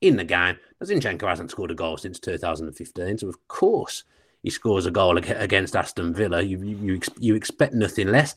in 0.00 0.16
the 0.16 0.24
game. 0.24 0.58
Zinchenko 0.82 1.28
hasn't 1.28 1.50
scored 1.50 1.70
a 1.70 1.74
goal 1.74 1.96
since 1.96 2.18
2015, 2.18 3.18
so 3.18 3.28
of 3.28 3.48
course 3.48 4.04
he 4.42 4.50
scores 4.50 4.86
a 4.86 4.90
goal 4.90 5.18
against 5.18 5.74
Aston 5.74 6.14
Villa. 6.14 6.42
You 6.42 6.62
you 6.62 7.00
you, 7.18 7.34
expect 7.34 7.74
nothing 7.74 8.08
less. 8.08 8.34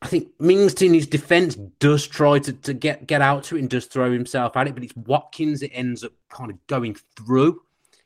I 0.00 0.06
think 0.06 0.28
Mings 0.38 0.80
in 0.80 0.94
his 0.94 1.06
defence 1.06 1.54
does 1.54 2.06
try 2.06 2.38
to, 2.38 2.52
to 2.52 2.72
get 2.72 3.06
get 3.06 3.20
out 3.20 3.44
to 3.44 3.56
it 3.56 3.60
and 3.60 3.70
does 3.70 3.86
throw 3.86 4.12
himself 4.12 4.56
at 4.56 4.68
it, 4.68 4.74
but 4.74 4.84
it's 4.84 4.96
Watkins 4.96 5.60
that 5.60 5.72
ends 5.72 6.04
up 6.04 6.12
kind 6.28 6.50
of 6.50 6.66
going 6.66 6.96
through, 7.16 7.62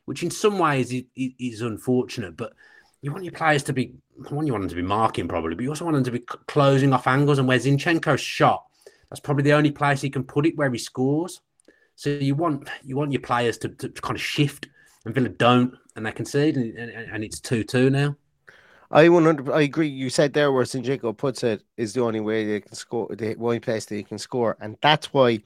which 0.07 0.23
in 0.23 0.31
some 0.31 0.59
ways 0.59 0.93
is, 0.93 1.05
is, 1.17 1.33
is 1.39 1.61
unfortunate. 1.63 2.37
But 2.37 2.55
you 3.03 3.13
want 3.13 3.25
your 3.25 3.33
players 3.33 3.65
to 3.65 3.73
be, 3.73 3.95
one, 4.31 4.47
you 4.47 4.53
want 4.53 4.63
them 4.63 4.71
to 4.71 4.77
be 4.77 4.83
marking 4.83 5.29
probably, 5.29 5.57
but 5.57 5.63
you 5.63 5.69
also 5.69 5.85
want 5.85 5.97
them 5.97 6.05
to 6.05 6.11
be 6.13 6.21
closing 6.47 6.93
off 6.93 7.07
angles. 7.07 7.39
And 7.39 7.49
where 7.49 7.59
Zinchenko's 7.59 8.21
shot, 8.21 8.65
that's 9.11 9.21
probably 9.21 9.43
the 9.43 9.53
only 9.53 9.73
place 9.73 10.01
he 10.01 10.09
can 10.09 10.25
put 10.25 10.47
it 10.47 10.57
where 10.57 10.71
he 10.71 10.79
scores. 10.79 11.41
So 11.97 12.11
you 12.11 12.35
want 12.35 12.69
you 12.83 12.97
want 12.97 13.13
your 13.13 13.21
players 13.21 13.59
to, 13.59 13.69
to 13.69 13.89
kind 13.91 14.17
of 14.17 14.23
shift, 14.23 14.69
and 15.05 15.15
Villa 15.15 15.29
don't, 15.29 15.75
and 15.95 16.07
they 16.07 16.13
concede, 16.13 16.57
and, 16.57 16.77
and, 16.79 16.91
and 16.91 17.23
it's 17.23 17.39
two 17.39 17.65
two 17.65 17.91
now. 17.91 18.17
I 18.91 19.09
100. 19.09 19.51
I 19.51 19.63
agree. 19.63 19.89
You 19.89 20.09
said 20.09 20.33
there 20.33 20.53
where 20.53 20.65
Zinchenko 20.65 21.17
puts 21.17 21.43
it 21.45 21.63
is 21.77 21.93
the 21.93 22.03
only 22.03 22.21
way 22.21 22.47
they 22.47 22.61
can 22.61 22.75
score. 22.75 23.09
The 23.15 23.37
only 23.39 23.61
place 23.61 23.85
they 23.85 24.03
can 24.03 24.19
score, 24.19 24.57
and 24.61 24.77
that's 24.81 25.13
why 25.13 25.43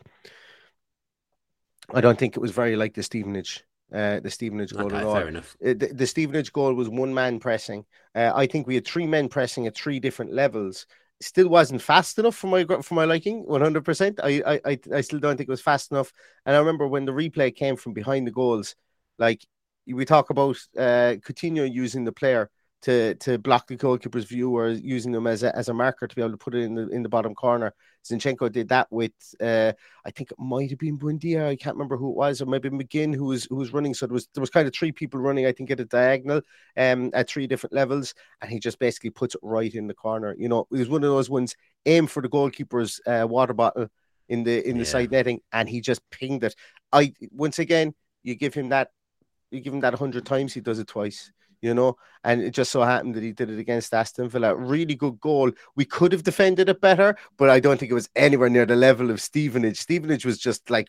I 1.92 2.01
don't 2.01 2.19
think 2.19 2.37
it 2.37 2.40
was 2.40 2.53
very 2.53 2.77
like 2.77 2.95
the 2.95 3.03
Stevenage. 3.03 3.64
Uh, 3.92 4.20
the 4.20 4.31
Stevenage 4.31 4.75
goal 4.75 4.87
Okay, 4.87 4.96
at 4.96 5.05
all. 5.05 5.14
fair 5.14 5.29
enough. 5.29 5.57
Uh, 5.64 5.75
The, 5.75 5.92
the 5.94 6.07
Stevenage 6.07 6.53
goal 6.53 6.75
was 6.75 6.88
one 6.88 7.14
man 7.14 7.38
pressing. 7.38 7.85
Uh, 8.14 8.33
I 8.35 8.46
think 8.46 8.66
we 8.66 8.75
had 8.75 8.87
three 8.87 9.07
men 9.07 9.29
pressing 9.29 9.66
at 9.66 9.77
three 9.77 10.01
different 10.01 10.33
levels. 10.33 10.87
Still 11.20 11.49
wasn't 11.49 11.81
fast 11.81 12.18
enough 12.18 12.35
for 12.37 12.49
my 12.49 12.64
for 12.83 12.94
my 12.94 13.05
liking. 13.05 13.44
One 13.46 13.62
hundred 13.62 13.85
percent. 13.85 14.20
I 14.22 14.42
I 14.46 14.61
I 14.72 14.79
I 14.96 15.01
still 15.01 15.20
don't 15.20 15.37
think 15.37 15.49
it 15.49 15.53
was 15.53 15.62
fast 15.62 15.90
enough. 15.92 16.12
And 16.44 16.55
I 16.55 16.59
remember 16.59 16.87
when 16.87 17.07
the 17.07 17.12
replay 17.12 17.55
came 17.55 17.77
from 17.77 17.94
behind 17.94 18.27
the 18.27 18.33
goals, 18.33 18.75
like 19.18 19.46
we 19.87 20.05
talk 20.05 20.31
about 20.31 20.57
uh, 20.77 21.14
Coutinho 21.25 21.72
using 21.72 22.05
the 22.05 22.12
player 22.12 22.51
to 22.87 23.16
to 23.16 23.37
block 23.37 23.66
the 23.66 23.75
goalkeeper's 23.77 24.27
view 24.27 24.57
or 24.57 24.68
using 24.68 25.11
them 25.11 25.27
as 25.27 25.42
a 25.42 25.55
as 25.57 25.68
a 25.68 25.75
marker 25.75 26.07
to 26.07 26.14
be 26.14 26.22
able 26.22 26.31
to 26.31 26.37
put 26.37 26.55
it 26.55 26.62
in 26.62 26.75
the 26.77 26.88
in 26.90 27.03
the 27.03 27.09
bottom 27.09 27.35
corner. 27.35 27.75
Zinchenko 28.05 28.53
did 28.53 28.68
that 28.68 28.87
with 28.92 29.11
uh, 29.40 29.72
I 30.05 30.11
think 30.12 30.31
it 30.31 30.38
might 30.38 30.70
have 30.70 30.79
been 30.79 30.96
Buendia. 30.96 31.49
I 31.49 31.57
can't 31.57 31.75
remember 31.75 31.96
who 31.96 32.11
it 32.11 32.16
was, 32.16 32.40
or 32.40 32.46
maybe 32.46 32.70
McGinn 32.70 33.12
who 33.12 33.25
was 33.25 33.46
who 33.46 33.57
was 33.57 33.72
running. 33.72 33.92
So 33.92 34.07
there 34.07 34.14
was 34.14 34.29
there 34.35 34.40
was 34.40 34.51
kind 34.51 34.68
of 34.68 34.72
three 34.75 34.92
people 34.92 35.18
running. 35.18 35.46
I 35.46 35.53
think 35.53 35.72
at 35.72 35.81
a 35.81 35.85
diagonal, 35.85 36.42
um, 36.77 37.11
at 37.12 37.29
three 37.29 37.49
different 37.49 37.75
levels, 37.75 38.14
and 38.40 38.49
he 38.53 38.61
just 38.61 38.79
basically 38.79 39.11
puts 39.11 39.35
it 39.35 39.40
right 39.42 39.75
in 39.75 39.88
the 39.88 39.94
corner. 39.94 40.37
You 40.38 40.49
know, 40.49 40.68
it 40.70 40.79
was 40.79 40.88
one 40.88 41.03
of 41.03 41.11
those 41.11 41.29
ones 41.29 41.57
aim 41.87 42.07
for 42.07 42.22
the 42.22 42.29
goalkeeper's 42.29 43.01
uh, 43.05 43.27
water 43.29 43.53
bottle 43.55 43.88
in 44.29 44.44
the 44.44 44.64
in 44.68 44.79
the 44.79 44.85
Yeah. 44.85 44.90
side 44.90 45.11
netting, 45.11 45.40
and 45.51 45.68
he 45.68 45.81
just 45.81 46.03
pinged 46.12 46.44
it. 46.44 46.55
I 46.92 47.14
once 47.33 47.59
again, 47.59 47.94
you 48.22 48.37
give 48.37 48.55
him 48.55 48.68
that, 48.68 48.90
you 49.51 49.61
give 49.61 49.75
him 49.75 49.81
that 49.81 49.94
a 49.94 49.96
hundred 49.96 50.25
times, 50.25 50.55
he 50.55 50.61
does 50.61 50.79
it 50.79 50.87
twice. 50.87 51.33
You 51.62 51.75
know, 51.75 51.97
and 52.23 52.42
it 52.42 52.51
just 52.51 52.71
so 52.71 52.83
happened 52.83 53.14
that 53.14 53.23
he 53.23 53.33
did 53.33 53.51
it 53.51 53.59
against 53.59 53.95
Aston 53.95 54.29
Villa. 54.29 54.55
Really 54.55 54.95
good 54.95 55.21
goal. 55.21 55.51
We 55.75 55.85
could 55.85 56.12
have 56.12 56.23
defended 56.23 56.69
it 56.69 56.81
better, 56.81 57.16
but 57.37 57.51
I 57.51 57.61
don't 57.61 57.79
think 57.79 57.90
it 57.90 57.95
was 57.95 58.09
anywhere 58.14 58.49
near 58.49 58.66
the 58.66 58.77
level 58.77 59.11
of 59.11 59.21
Stevenage. 59.21 59.79
Stevenage 59.79 60.27
was 60.27 60.38
just 60.38 60.69
like 60.71 60.87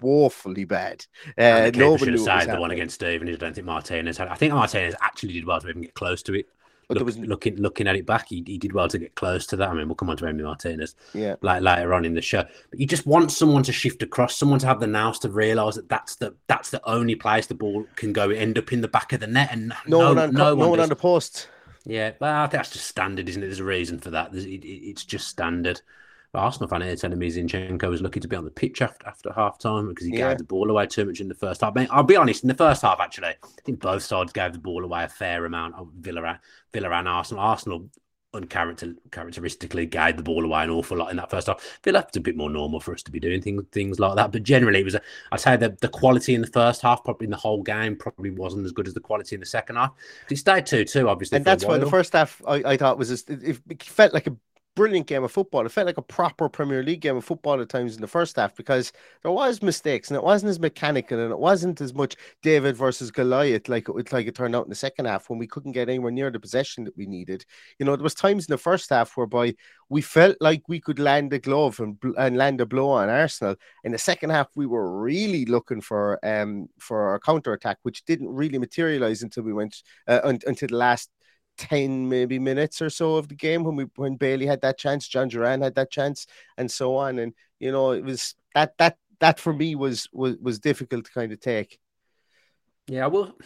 woefully 0.00 0.64
bad. 0.64 1.06
Uh, 1.38 1.70
nobody 1.74 2.16
should 2.16 2.28
have 2.28 2.48
the 2.48 2.60
one 2.60 2.70
against 2.70 2.96
Stevenage. 2.96 3.36
I 3.36 3.38
don't 3.38 3.54
think 3.54 3.66
Martinez 3.66 4.18
had. 4.18 4.28
I 4.28 4.34
think 4.34 4.52
Martinez 4.54 4.94
actually 5.00 5.34
did 5.34 5.46
well 5.46 5.60
to 5.60 5.68
even 5.68 5.82
get 5.82 5.94
close 5.94 6.22
to 6.24 6.34
it. 6.34 6.46
But 6.94 6.98
Look- 6.98 7.06
was- 7.06 7.18
looking 7.18 7.56
looking 7.56 7.86
at 7.86 7.96
it 7.96 8.06
back, 8.06 8.28
he, 8.28 8.42
he 8.46 8.58
did 8.58 8.72
well 8.72 8.88
to 8.88 8.98
get 8.98 9.14
close 9.14 9.46
to 9.46 9.56
that. 9.56 9.68
I 9.68 9.74
mean, 9.74 9.88
we'll 9.88 9.94
come 9.94 10.10
on 10.10 10.16
to 10.18 10.24
Emi 10.24 10.42
Martinez 10.42 10.94
Yeah. 11.14 11.36
like 11.40 11.62
later 11.62 11.94
on 11.94 12.04
in 12.04 12.14
the 12.14 12.20
show. 12.22 12.44
But 12.70 12.80
you 12.80 12.86
just 12.86 13.06
want 13.06 13.30
someone 13.32 13.62
to 13.64 13.72
shift 13.72 14.02
across, 14.02 14.36
someone 14.36 14.58
to 14.60 14.66
have 14.66 14.80
the 14.80 14.86
nous 14.86 15.18
to 15.20 15.28
realise 15.30 15.76
that 15.76 15.88
that's 15.88 16.16
the 16.16 16.34
that's 16.48 16.70
the 16.70 16.80
only 16.88 17.14
place 17.14 17.46
the 17.46 17.54
ball 17.54 17.84
can 17.96 18.12
go, 18.12 18.30
end 18.30 18.58
up 18.58 18.72
in 18.72 18.80
the 18.80 18.88
back 18.88 19.12
of 19.12 19.20
the 19.20 19.26
net, 19.26 19.48
and 19.52 19.68
No, 19.86 19.98
no, 20.00 20.08
one 20.08 20.18
on 20.18 20.32
no, 20.34 20.54
no 20.54 20.68
one 20.68 20.80
on 20.80 20.88
the 20.88 20.96
post. 20.96 21.48
Yeah, 21.84 22.12
well, 22.20 22.32
I 22.32 22.42
think 22.46 22.52
that's 22.52 22.70
just 22.70 22.86
standard, 22.86 23.28
isn't 23.28 23.42
it? 23.42 23.46
There's 23.46 23.58
a 23.58 23.64
reason 23.64 23.98
for 23.98 24.10
that. 24.10 24.32
It, 24.34 24.44
it- 24.64 24.66
it's 24.90 25.04
just 25.04 25.26
standard. 25.28 25.80
But 26.32 26.38
Arsenal 26.40 26.68
fan 26.68 26.80
here 26.80 26.96
telling 26.96 27.18
me 27.18 27.28
Zinchenko 27.28 27.90
was 27.90 28.00
lucky 28.00 28.18
to 28.20 28.26
be 28.28 28.36
on 28.36 28.44
the 28.46 28.50
pitch 28.50 28.80
after, 28.80 29.06
after 29.06 29.32
half 29.34 29.58
time 29.58 29.88
because 29.90 30.06
he 30.06 30.16
Yeah. 30.16 30.30
gave 30.30 30.38
the 30.38 30.44
ball 30.44 30.70
away 30.70 30.86
too 30.86 31.04
much 31.04 31.20
in 31.20 31.28
the 31.28 31.34
first 31.34 31.60
half. 31.60 31.74
I'll 31.90 32.02
be 32.02 32.16
honest, 32.16 32.42
in 32.42 32.48
the 32.48 32.54
first 32.54 32.80
half, 32.82 33.00
actually, 33.00 33.28
I 33.28 33.36
think 33.64 33.80
both 33.80 34.02
sides 34.02 34.32
gave 34.32 34.54
the 34.54 34.58
ball 34.58 34.82
away 34.82 35.04
a 35.04 35.08
fair 35.08 35.44
amount 35.44 35.74
of 35.74 35.88
Villa, 36.00 36.22
and- 36.24 36.38
Villa 36.72 36.90
and 36.90 37.06
Arsenal. 37.06 37.42
Arsenal 37.44 37.90
uncharacteristically 38.34 39.84
gave 39.84 40.16
the 40.16 40.22
ball 40.22 40.42
away 40.42 40.62
an 40.64 40.70
awful 40.70 40.96
lot 40.96 41.10
in 41.10 41.18
that 41.18 41.30
first 41.30 41.48
half. 41.48 41.78
Villa, 41.84 42.04
it's 42.08 42.16
a 42.16 42.20
bit 42.20 42.34
more 42.34 42.48
normal 42.48 42.80
for 42.80 42.94
us 42.94 43.02
to 43.02 43.10
be 43.10 43.20
doing 43.20 43.42
things 43.42 43.62
things 43.70 44.00
like 44.00 44.16
that. 44.16 44.32
But 44.32 44.42
generally, 44.42 44.80
it 44.80 44.84
was, 44.84 44.94
a, 44.94 45.02
I'd 45.32 45.40
say 45.40 45.56
the, 45.58 45.76
the 45.82 45.88
quality 45.88 46.34
in 46.34 46.40
the 46.40 46.46
first 46.46 46.80
half, 46.80 47.04
probably 47.04 47.26
in 47.26 47.30
the 47.30 47.36
whole 47.36 47.62
game, 47.62 47.94
probably 47.94 48.30
wasn't 48.30 48.64
as 48.64 48.72
good 48.72 48.88
as 48.88 48.94
the 48.94 49.00
quality 49.00 49.36
in 49.36 49.40
the 49.40 49.46
second 49.46 49.76
half. 49.76 49.92
It 50.30 50.36
stayed 50.36 50.64
2 50.64 50.86
2, 50.86 51.10
obviously. 51.10 51.36
and 51.36 51.44
that's 51.44 51.66
why 51.66 51.76
the 51.76 51.90
first 51.90 52.14
half 52.14 52.40
I, 52.46 52.54
I 52.64 52.76
thought 52.78 52.96
was 52.96 53.08
just, 53.10 53.28
it, 53.28 53.60
it 53.68 53.82
felt 53.82 54.14
like 54.14 54.26
a 54.28 54.36
brilliant 54.74 55.06
game 55.06 55.24
of 55.24 55.32
football. 55.32 55.66
It 55.66 55.72
felt 55.72 55.86
like 55.86 55.98
a 55.98 56.02
proper 56.02 56.48
Premier 56.48 56.82
League 56.82 57.00
game 57.00 57.16
of 57.16 57.24
football 57.24 57.60
at 57.60 57.68
times 57.68 57.94
in 57.94 58.00
the 58.00 58.06
first 58.06 58.36
half 58.36 58.56
because 58.56 58.92
there 59.22 59.30
was 59.30 59.62
mistakes 59.62 60.08
and 60.08 60.16
it 60.16 60.22
wasn't 60.22 60.50
as 60.50 60.58
mechanical 60.58 61.18
and 61.18 61.30
it 61.30 61.38
wasn't 61.38 61.80
as 61.80 61.94
much 61.94 62.16
David 62.42 62.76
versus 62.76 63.10
Goliath 63.10 63.68
like 63.68 63.88
it 63.88 64.12
like 64.12 64.26
it 64.26 64.34
turned 64.34 64.56
out 64.56 64.64
in 64.64 64.70
the 64.70 64.74
second 64.74 65.04
half 65.04 65.28
when 65.28 65.38
we 65.38 65.46
couldn't 65.46 65.72
get 65.72 65.88
anywhere 65.88 66.10
near 66.10 66.30
the 66.30 66.40
possession 66.40 66.84
that 66.84 66.96
we 66.96 67.06
needed. 67.06 67.44
You 67.78 67.86
know, 67.86 67.96
there 67.96 68.02
was 68.02 68.14
times 68.14 68.46
in 68.46 68.52
the 68.52 68.58
first 68.58 68.88
half 68.90 69.16
whereby 69.16 69.54
we 69.88 70.00
felt 70.00 70.36
like 70.40 70.62
we 70.68 70.80
could 70.80 70.98
land 70.98 71.32
a 71.32 71.38
glove 71.38 71.78
and, 71.78 71.98
and 72.16 72.36
land 72.36 72.60
a 72.60 72.66
blow 72.66 72.90
on 72.90 73.10
Arsenal. 73.10 73.56
In 73.84 73.92
the 73.92 73.98
second 73.98 74.30
half, 74.30 74.48
we 74.54 74.66
were 74.66 75.00
really 75.00 75.44
looking 75.44 75.80
for 75.80 76.18
um 76.24 76.68
for 76.78 77.14
a 77.14 77.20
counter 77.20 77.52
attack, 77.52 77.78
which 77.82 78.04
didn't 78.04 78.30
really 78.30 78.58
materialize 78.58 79.22
until 79.22 79.42
we 79.42 79.52
went 79.52 79.82
uh, 80.08 80.20
un- 80.24 80.40
until 80.46 80.68
the 80.68 80.76
last 80.76 81.10
10 81.62 82.08
maybe 82.08 82.40
minutes 82.40 82.82
or 82.82 82.90
so 82.90 83.14
of 83.14 83.28
the 83.28 83.36
game 83.36 83.62
when 83.62 83.76
we 83.76 83.84
when 83.94 84.16
Bailey 84.16 84.46
had 84.46 84.62
that 84.62 84.78
chance, 84.78 85.08
Jhon 85.08 85.30
Duran 85.30 85.62
had 85.62 85.76
that 85.76 85.92
chance, 85.92 86.26
and 86.56 86.68
so 86.68 86.96
on. 86.96 87.20
And 87.20 87.34
you 87.60 87.70
know, 87.70 87.92
it 87.92 88.04
was 88.04 88.34
that 88.54 88.76
that 88.78 88.98
that 89.20 89.38
for 89.38 89.52
me 89.52 89.76
was 89.76 90.08
was 90.12 90.36
was 90.38 90.58
difficult 90.58 91.04
to 91.04 91.12
kind 91.12 91.32
of 91.32 91.40
take. 91.40 91.78
Yeah, 92.88 93.04
I 93.04 93.06
will. 93.06 93.36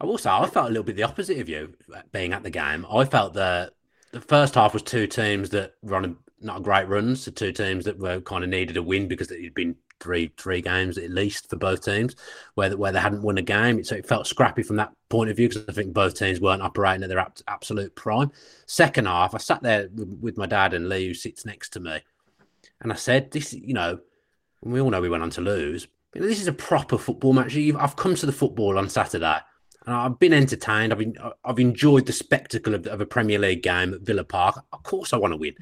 I 0.00 0.06
will 0.06 0.16
say 0.16 0.30
I 0.30 0.46
felt 0.46 0.66
a 0.66 0.70
little 0.70 0.82
bit 0.82 0.96
the 0.96 1.02
opposite 1.02 1.38
of 1.38 1.48
you 1.48 1.74
uh, 1.94 2.00
being 2.10 2.32
at 2.32 2.42
the 2.42 2.50
game. 2.50 2.86
I 2.90 3.04
felt 3.04 3.34
that 3.34 3.74
the 4.12 4.20
first 4.22 4.54
half 4.54 4.72
was 4.72 4.82
two 4.82 5.06
teams 5.06 5.50
that 5.50 5.74
a, 5.84 6.14
not 6.40 6.62
great 6.62 6.88
runs, 6.88 7.24
so 7.24 7.30
two 7.30 7.52
teams 7.52 7.84
that 7.84 7.98
were 7.98 8.20
kind 8.20 8.44
of 8.44 8.50
needed 8.50 8.78
a 8.78 8.82
win 8.82 9.08
because 9.08 9.30
it 9.30 9.44
had 9.44 9.54
been 9.54 9.76
three 10.00 10.32
three 10.36 10.60
games 10.60 10.98
at 10.98 11.10
least 11.10 11.48
for 11.50 11.56
both 11.56 11.84
teams 11.84 12.14
where 12.54 12.76
where 12.76 12.92
they 12.92 13.00
hadn't 13.00 13.22
won 13.22 13.38
a 13.38 13.42
game. 13.42 13.82
So 13.84 13.96
it 13.96 14.06
felt 14.06 14.26
scrappy 14.26 14.62
from 14.62 14.76
that 14.76 14.92
point 15.08 15.30
of 15.30 15.36
view 15.36 15.48
because 15.48 15.64
I 15.68 15.72
think 15.72 15.92
both 15.92 16.14
teams 16.14 16.40
weren't 16.40 16.62
operating 16.62 17.02
at 17.02 17.08
their 17.08 17.18
ab- 17.18 17.40
absolute 17.48 17.94
prime. 17.94 18.30
Second 18.66 19.06
half, 19.06 19.34
I 19.34 19.38
sat 19.38 19.62
there 19.62 19.88
with, 19.94 20.18
with 20.20 20.38
my 20.38 20.46
dad 20.46 20.74
and 20.74 20.88
Lee, 20.88 21.08
who 21.08 21.14
sits 21.14 21.44
next 21.44 21.70
to 21.70 21.80
me, 21.80 22.00
and 22.80 22.92
I 22.92 22.96
said, 22.96 23.30
"This, 23.30 23.52
you 23.52 23.74
know, 23.74 23.98
we 24.62 24.80
all 24.80 24.90
know 24.90 25.00
we 25.00 25.08
went 25.08 25.22
on 25.22 25.30
to 25.30 25.40
lose." 25.40 25.88
But 26.12 26.22
this 26.22 26.40
is 26.40 26.46
a 26.46 26.52
proper 26.52 26.96
football 26.96 27.32
match. 27.32 27.56
I've 27.56 27.96
come 27.96 28.14
to 28.14 28.26
the 28.26 28.32
football 28.32 28.78
on 28.78 28.88
Saturday, 28.88 29.38
and 29.86 29.94
I've 29.94 30.18
been 30.18 30.32
entertained. 30.32 30.92
I've 30.92 30.98
been, 30.98 31.16
I've 31.44 31.58
enjoyed 31.58 32.06
the 32.06 32.12
spectacle 32.12 32.74
of, 32.74 32.86
of 32.86 33.00
a 33.00 33.06
Premier 33.06 33.38
League 33.38 33.62
game 33.62 33.92
at 33.94 34.00
Villa 34.00 34.24
Park. 34.24 34.64
Of 34.72 34.82
course, 34.82 35.12
I 35.12 35.18
want 35.18 35.32
to 35.32 35.36
win, 35.36 35.54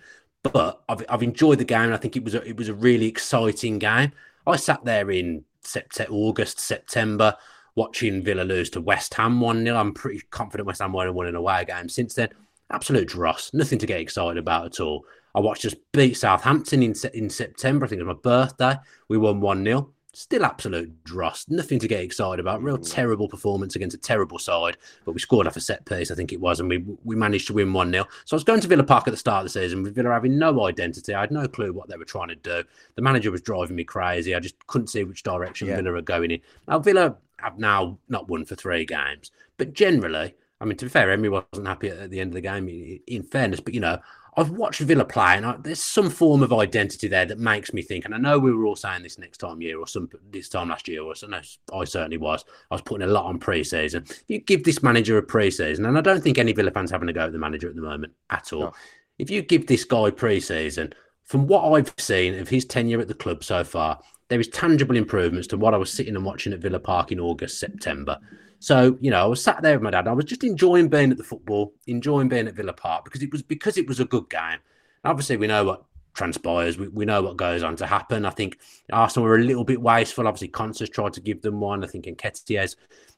but 0.53 0.83
I've, 0.89 1.05
I've 1.09 1.23
enjoyed 1.23 1.59
the 1.59 1.65
game. 1.65 1.93
I 1.93 1.97
think 1.97 2.17
it 2.17 2.25
was 2.25 2.35
a, 2.35 2.43
it 2.47 2.57
was 2.57 2.69
a 2.69 2.75
really 2.75 3.07
exciting 3.07 3.79
game. 3.79 4.13
I 4.47 4.57
sat 4.57 4.85
there 4.85 5.11
in 5.11 5.45
September, 5.63 6.13
August, 6.13 6.61
September, 6.61 7.37
watching 7.75 8.23
Villa 8.23 8.43
lose 8.43 8.71
to 8.71 8.81
West 8.81 9.15
Ham 9.15 9.41
one 9.41 9.65
0 9.65 9.77
I'm 9.77 9.93
pretty 9.93 10.23
confident 10.31 10.67
West 10.67 10.81
Ham 10.81 10.93
won 10.93 11.07
and 11.07 11.17
won 11.17 11.27
an 11.27 11.35
away 11.35 11.65
game 11.67 11.89
since 11.89 12.15
then. 12.15 12.29
Absolute 12.71 13.09
dross, 13.09 13.53
nothing 13.53 13.79
to 13.79 13.87
get 13.87 14.01
excited 14.01 14.39
about 14.39 14.67
at 14.67 14.81
all. 14.81 15.05
I 15.35 15.41
watched 15.41 15.65
us 15.65 15.75
beat 15.93 16.17
Southampton 16.17 16.83
in 16.83 16.95
in 17.15 17.29
September. 17.29 17.85
I 17.85 17.89
think 17.89 18.01
it 18.01 18.05
was 18.05 18.17
my 18.17 18.21
birthday. 18.21 18.77
We 19.09 19.19
won 19.19 19.41
one 19.41 19.65
0 19.65 19.91
Still 20.19 20.47
absolute 20.47 21.05
dross, 21.05 21.45
nothing 21.47 21.79
to 21.79 21.87
get 21.87 22.01
excited 22.01 22.41
about. 22.41 22.63
Real 22.63 22.79
mm. 22.79 22.91
terrible 22.91 23.29
performance 23.29 23.77
against 23.77 23.95
a 23.95 23.99
terrible 23.99 24.39
side, 24.39 24.79
but 25.05 25.13
we 25.13 25.21
scored 25.21 25.47
off 25.47 25.59
a 25.59 25.61
set 25.61 25.85
piece, 25.85 26.11
I 26.11 26.15
think 26.15 26.33
it 26.33 26.41
was, 26.41 26.59
and 26.59 26.71
we 26.71 26.79
we 27.05 27.15
managed 27.15 27.49
to 27.49 27.53
win 27.53 27.71
1 27.75 27.93
0. 27.93 28.07
So 28.25 28.35
I 28.35 28.39
was 28.39 28.43
going 28.43 28.63
to 28.63 28.67
Villa 28.67 28.83
Park 28.83 29.07
at 29.07 29.11
the 29.11 29.19
start 29.19 29.45
of 29.45 29.53
the 29.53 29.61
season 29.61 29.83
with 29.83 29.95
Villa 29.95 30.09
having 30.09 30.39
no 30.39 30.67
identity. 30.67 31.13
I 31.13 31.21
had 31.21 31.31
no 31.31 31.47
clue 31.47 31.75
what 31.75 31.91
they 31.91 31.99
were 31.99 32.07
trying 32.07 32.29
to 32.29 32.35
do. 32.37 32.65
The 32.95 33.03
manager 33.03 33.31
was 33.31 33.43
driving 33.43 33.77
me 33.77 33.85
crazy. 33.85 34.35
I 34.35 34.41
just 34.41 34.67
couldn't 34.69 34.87
see 34.87 35.05
which 35.05 35.23
direction 35.23 35.69
Yeah. 35.69 35.77
Villa 35.77 35.93
were 35.93 36.01
going 36.01 36.31
in. 36.31 36.41
Now, 36.67 36.79
Villa 36.79 37.15
have 37.41 37.59
now 37.59 37.99
not 38.09 38.27
won 38.27 38.47
for 38.47 38.55
three 38.55 38.87
games. 38.87 39.31
But 39.59 39.75
generally, 39.75 40.35
I 40.63 40.65
mean, 40.65 40.79
to 40.79 40.87
be 40.87 40.89
fair, 40.89 41.11
Emery 41.11 41.29
wasn't 41.29 41.67
happy 41.67 41.89
at, 41.89 42.09
the 42.09 42.21
end 42.21 42.31
of 42.31 42.35
the 42.37 42.41
game. 42.41 42.69
In 43.07 43.23
fairness, 43.23 43.61
but 43.61 43.75
you 43.75 43.81
know, 43.81 43.99
I've 44.39 44.51
watched 44.51 44.81
Villa 44.81 45.05
play, 45.05 45.37
and 45.37 45.47
I, 45.47 45.57
there's 45.59 45.83
some 45.83 46.11
form 46.11 46.43
of 46.43 46.53
identity 46.53 47.09
there 47.09 47.25
that 47.25 47.39
makes 47.39 47.73
me 47.73 47.81
think. 47.81 48.05
And 48.05 48.15
I 48.15 48.19
know 48.19 48.39
we 48.39 48.53
were 48.53 48.67
all 48.67 48.77
saying 48.77 49.03
this 49.03 49.19
next 49.19 49.39
time 49.39 49.63
year 49.63 49.79
or 49.79 49.87
some 49.87 50.11
this 50.31 50.51
time 50.51 50.69
last 50.69 50.89
year, 50.89 51.03
or 51.03 51.15
so, 51.15 51.27
no, 51.27 51.41
I 51.73 51.85
certainly 51.85 52.19
was. 52.19 52.45
I 52.71 52.75
was 52.75 52.83
putting 52.83 53.09
a 53.09 53.11
lot 53.11 53.25
on 53.25 53.39
pre-season. 53.39 54.05
If 54.09 54.25
you 54.29 54.41
give 54.41 54.65
this 54.65 54.83
manager 54.83 55.17
a 55.17 55.23
pre-season, 55.23 55.87
and 55.87 55.97
I 55.97 56.03
don't 56.03 56.23
think 56.23 56.37
any 56.39 56.53
Villa 56.53 56.71
fans 56.71 56.91
having 56.91 57.09
a 57.09 57.15
go 57.15 57.25
at 57.25 57.33
the 57.33 57.39
manager 57.39 57.69
at 57.69 57.77
the 57.77 57.83
moment 57.83 58.13
at 58.29 58.53
all. 58.53 58.61
No. 58.61 58.73
If 59.19 59.31
you 59.31 59.41
give 59.41 59.67
this 59.67 59.85
guy 59.85 60.11
pre-season, 60.11 60.93
from 61.25 61.47
what 61.47 61.73
I've 61.73 61.95
seen 61.97 62.39
of 62.39 62.49
his 62.49 62.67
tenure 62.67 63.01
at 63.01 63.09
the 63.09 63.15
club 63.15 63.43
so 63.43 63.65
far, 63.65 64.01
there 64.29 64.41
is 64.41 64.49
tangible 64.49 64.97
improvements 64.97 65.49
to 65.49 65.57
what 65.57 65.73
I 65.73 65.79
was 65.79 65.91
sitting 65.91 66.15
and 66.15 66.25
watching 66.25 66.53
at 66.53 66.61
Villa 66.61 66.79
Park 66.79 67.11
in 67.11 67.21
August, 67.21 67.59
September. 67.59 68.19
So, 68.59 68.97
you 69.01 69.11
know, 69.11 69.23
I 69.23 69.27
was 69.27 69.43
sat 69.43 69.63
there 69.63 69.75
with 69.75 69.83
my 69.83 69.91
dad. 69.91 70.09
I 70.09 70.13
was 70.13 70.25
just 70.25 70.45
enjoying 70.45 70.89
being 70.89 71.11
at 71.11 71.19
the 71.19 71.25
football, 71.25 71.75
enjoying 71.87 72.29
being 72.29 72.49
at 72.49 72.55
Villa 72.55 72.73
Park 72.73 73.05
because 73.05 73.23
it 73.23 73.31
was 73.33 73.43
because 73.43 73.77
it 73.77 73.87
was 73.87 74.01
a 74.01 74.05
good 74.05 74.29
game. 74.31 74.59
And 75.05 75.11
obviously, 75.11 75.37
we 75.37 75.47
know 75.47 75.65
what 75.65 75.85
transpires. 76.15 76.79
We, 76.79 76.89
we 76.89 77.05
know 77.05 77.23
what 77.23 77.37
goes 77.37 77.63
on 77.63 77.77
to 77.77 77.87
happen. 77.87 78.25
I 78.25 78.31
think 78.31 78.59
Arsenal 78.93 79.29
were 79.29 79.37
a 79.37 79.45
little 79.45 79.65
bit 79.65 79.81
wasteful. 79.81 80.27
Obviously, 80.27 80.49
Konsa's 80.49 80.89
tried 80.89 81.13
to 81.15 81.21
give 81.21 81.43
them 81.43 81.61
one. 81.61 81.85
I 81.85 81.87
think 81.87 82.07
Nketiah's 82.07 82.77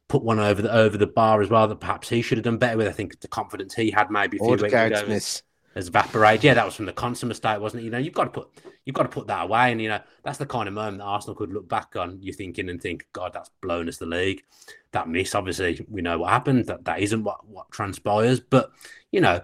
put 0.09 0.23
one 0.23 0.39
over 0.39 0.63
the 0.63 0.75
over 0.75 0.97
the 0.99 1.07
bar 1.07 1.43
as 1.43 1.51
well 1.51 1.69
that 1.69 1.81
perhaps 1.81 2.09
he 2.09 2.23
should 2.23 2.39
have 2.39 2.45
done 2.45 2.59
better 2.59 2.77
with. 2.77 2.89
I 2.89 2.93
think 2.93 3.21
the 3.21 3.29
confidence 3.29 3.75
he 3.75 3.91
had 3.91 4.11
maybe 4.11 4.39
a 4.39 4.41
few 4.41 4.59
weeks 4.59 4.83
ago. 4.83 5.21
Has 5.75 5.89
evaporated. 5.89 6.45
Yeah, 6.45 6.55
that 6.55 6.65
was 6.65 6.75
from 6.75 6.87
the 6.87 6.93
Konsa 6.93 7.25
mistake, 7.25 7.61
wasn't 7.61 7.83
it? 7.83 7.85
You 7.87 7.91
know, 7.91 7.99
you've 7.99 8.15
got 8.15 8.25
to 8.25 8.31
put 8.31 8.49
you've 8.85 8.95
got 8.95 9.03
to 9.05 9.09
put 9.09 9.27
that 9.27 9.45
away, 9.45 9.71
and 9.71 9.81
you 9.81 9.89
know 9.89 10.01
that's 10.23 10.39
the 10.39 10.47
kind 10.47 10.69
of 10.69 10.75
moment 10.75 10.99
that 10.99 11.05
Arsenal 11.05 11.37
could 11.37 11.53
look 11.53 11.69
back 11.69 11.95
on. 11.97 12.19
You 12.23 12.33
thinking 12.33 12.69
and 12.69 12.81
think, 12.81 13.07
God, 13.13 13.33
that's 13.33 13.51
blown 13.61 13.89
us 13.89 13.99
the 13.99 14.07
league. 14.07 14.43
That 14.93 15.09
miss, 15.09 15.35
obviously, 15.35 15.85
we 15.89 16.03
know 16.03 16.19
what 16.19 16.31
happened. 16.31 16.67
That 16.67 16.85
that 16.87 17.01
isn't 17.01 17.23
what 17.23 17.47
what 17.47 17.71
transpires. 17.71 18.41
But 18.41 18.73
you 19.13 19.21
know, 19.21 19.41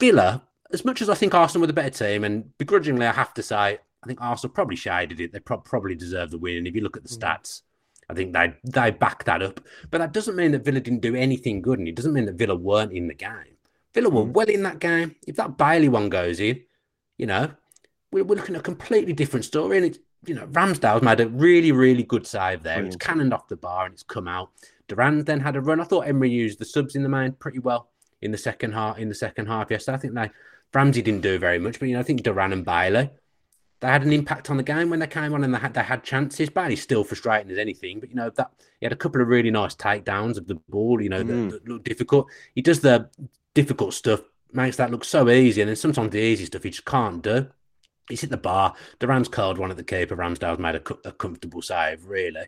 Villa, 0.00 0.42
as 0.72 0.84
much 0.84 1.00
as 1.00 1.08
I 1.08 1.14
think 1.14 1.34
Arsenal 1.34 1.60
were 1.60 1.68
the 1.68 1.72
better 1.72 1.90
team, 1.90 2.24
and 2.24 2.56
begrudgingly, 2.58 3.06
I 3.06 3.12
have 3.12 3.34
to 3.34 3.42
say, 3.42 3.78
I 4.02 4.06
think 4.06 4.20
Arsenal 4.20 4.52
probably 4.52 4.76
shaded 4.76 5.20
it. 5.20 5.32
They 5.32 5.40
pro- 5.40 5.58
probably 5.58 5.94
deserve 5.94 6.30
the 6.30 6.38
win. 6.38 6.56
And 6.56 6.66
if 6.66 6.74
you 6.74 6.82
look 6.82 6.96
at 6.96 7.04
the 7.04 7.14
mm. 7.14 7.18
stats. 7.18 7.62
I 8.10 8.14
think 8.14 8.34
they 8.34 8.52
they 8.64 8.90
back 8.90 9.24
that 9.24 9.42
up, 9.42 9.60
but 9.90 9.98
that 9.98 10.12
doesn't 10.12 10.36
mean 10.36 10.50
that 10.50 10.64
Villa 10.64 10.80
didn't 10.80 11.00
do 11.00 11.14
anything 11.14 11.62
good, 11.62 11.78
and 11.78 11.88
it 11.88 11.94
doesn't 11.94 12.12
mean 12.12 12.26
that 12.26 12.34
Villa 12.34 12.54
weren't 12.54 12.92
in 12.92 13.06
the 13.06 13.14
game. 13.14 13.56
Villa 13.94 14.08
were 14.08 14.24
mm. 14.24 14.32
well 14.32 14.48
in 14.48 14.62
that 14.62 14.78
game. 14.78 15.16
If 15.26 15.36
that 15.36 15.56
Bailey 15.56 15.88
one 15.88 16.08
goes 16.08 16.40
in, 16.40 16.62
you 17.18 17.26
know, 17.26 17.50
we're, 18.10 18.24
we're 18.24 18.36
looking 18.36 18.54
at 18.54 18.60
a 18.60 18.64
completely 18.64 19.12
different 19.12 19.44
story. 19.44 19.76
And 19.76 19.86
it's, 19.86 19.98
you 20.26 20.34
know, 20.34 20.46
Ramsdale's 20.46 21.02
made 21.02 21.20
a 21.20 21.28
really, 21.28 21.72
really 21.72 22.02
good 22.02 22.26
save 22.26 22.62
there. 22.62 22.78
Mm. 22.78 22.86
It's 22.86 22.96
cannoned 22.96 23.34
off 23.34 23.48
the 23.48 23.56
bar 23.56 23.86
and 23.86 23.94
it's 23.94 24.02
come 24.02 24.28
out. 24.28 24.50
Duran 24.88 25.24
then 25.24 25.40
had 25.40 25.56
a 25.56 25.60
run. 25.60 25.80
I 25.80 25.84
thought 25.84 26.06
Emery 26.06 26.30
used 26.30 26.58
the 26.58 26.64
subs 26.64 26.94
in 26.94 27.02
the 27.02 27.08
main 27.08 27.32
pretty 27.32 27.58
well 27.58 27.90
in 28.20 28.30
the 28.30 28.38
second 28.38 28.72
half. 28.72 28.98
In 28.98 29.08
the 29.08 29.14
second 29.14 29.46
half, 29.46 29.70
yes, 29.70 29.88
I 29.88 29.96
think 29.96 30.14
they 30.14 30.30
Ramsey 30.74 31.02
didn't 31.02 31.20
do 31.20 31.38
very 31.38 31.58
much, 31.58 31.78
but 31.78 31.88
you 31.88 31.94
know, 31.94 32.00
I 32.00 32.02
think 32.02 32.22
Duran 32.22 32.52
and 32.52 32.64
Bailey 32.64 33.10
they 33.82 33.88
had 33.88 34.04
an 34.04 34.12
impact 34.12 34.48
on 34.48 34.56
the 34.56 34.62
game 34.62 34.90
when 34.90 35.00
they 35.00 35.08
came 35.08 35.34
on 35.34 35.42
and 35.42 35.52
they 35.52 35.58
had 35.58 35.74
they 35.74 35.82
had 35.82 36.04
chances. 36.04 36.48
Bailey's 36.48 36.80
still 36.80 37.02
frustrating 37.02 37.50
as 37.50 37.58
anything, 37.58 37.98
but 37.98 38.10
you 38.10 38.14
know 38.14 38.30
that 38.30 38.52
he 38.78 38.86
had 38.86 38.92
a 38.92 38.96
couple 38.96 39.20
of 39.20 39.26
really 39.26 39.50
nice 39.50 39.74
takedowns 39.74 40.38
of 40.38 40.46
the 40.46 40.54
ball. 40.68 41.02
You 41.02 41.08
know, 41.08 41.24
mm. 41.24 41.50
that, 41.50 41.64
that 41.64 41.68
looked 41.68 41.84
difficult. 41.84 42.28
He 42.54 42.62
does 42.62 42.78
the 42.78 43.10
difficult 43.54 43.92
stuff 43.92 44.20
makes 44.52 44.76
that 44.76 44.92
look 44.92 45.04
so 45.04 45.28
easy, 45.28 45.62
and 45.62 45.68
then 45.68 45.74
sometimes 45.74 46.12
the 46.12 46.20
easy 46.20 46.44
stuff 46.44 46.62
he 46.62 46.70
just 46.70 46.84
can't 46.84 47.22
do. 47.22 47.48
He's 48.08 48.20
hit 48.20 48.30
the 48.30 48.36
bar. 48.36 48.74
Duran's 49.00 49.28
curled 49.28 49.58
one 49.58 49.72
at 49.72 49.76
the 49.76 49.82
keeper. 49.82 50.16
Ramsdale's 50.16 50.60
made 50.60 50.76
a, 50.76 51.08
a 51.08 51.12
comfortable 51.12 51.60
save, 51.60 52.06
really. 52.06 52.46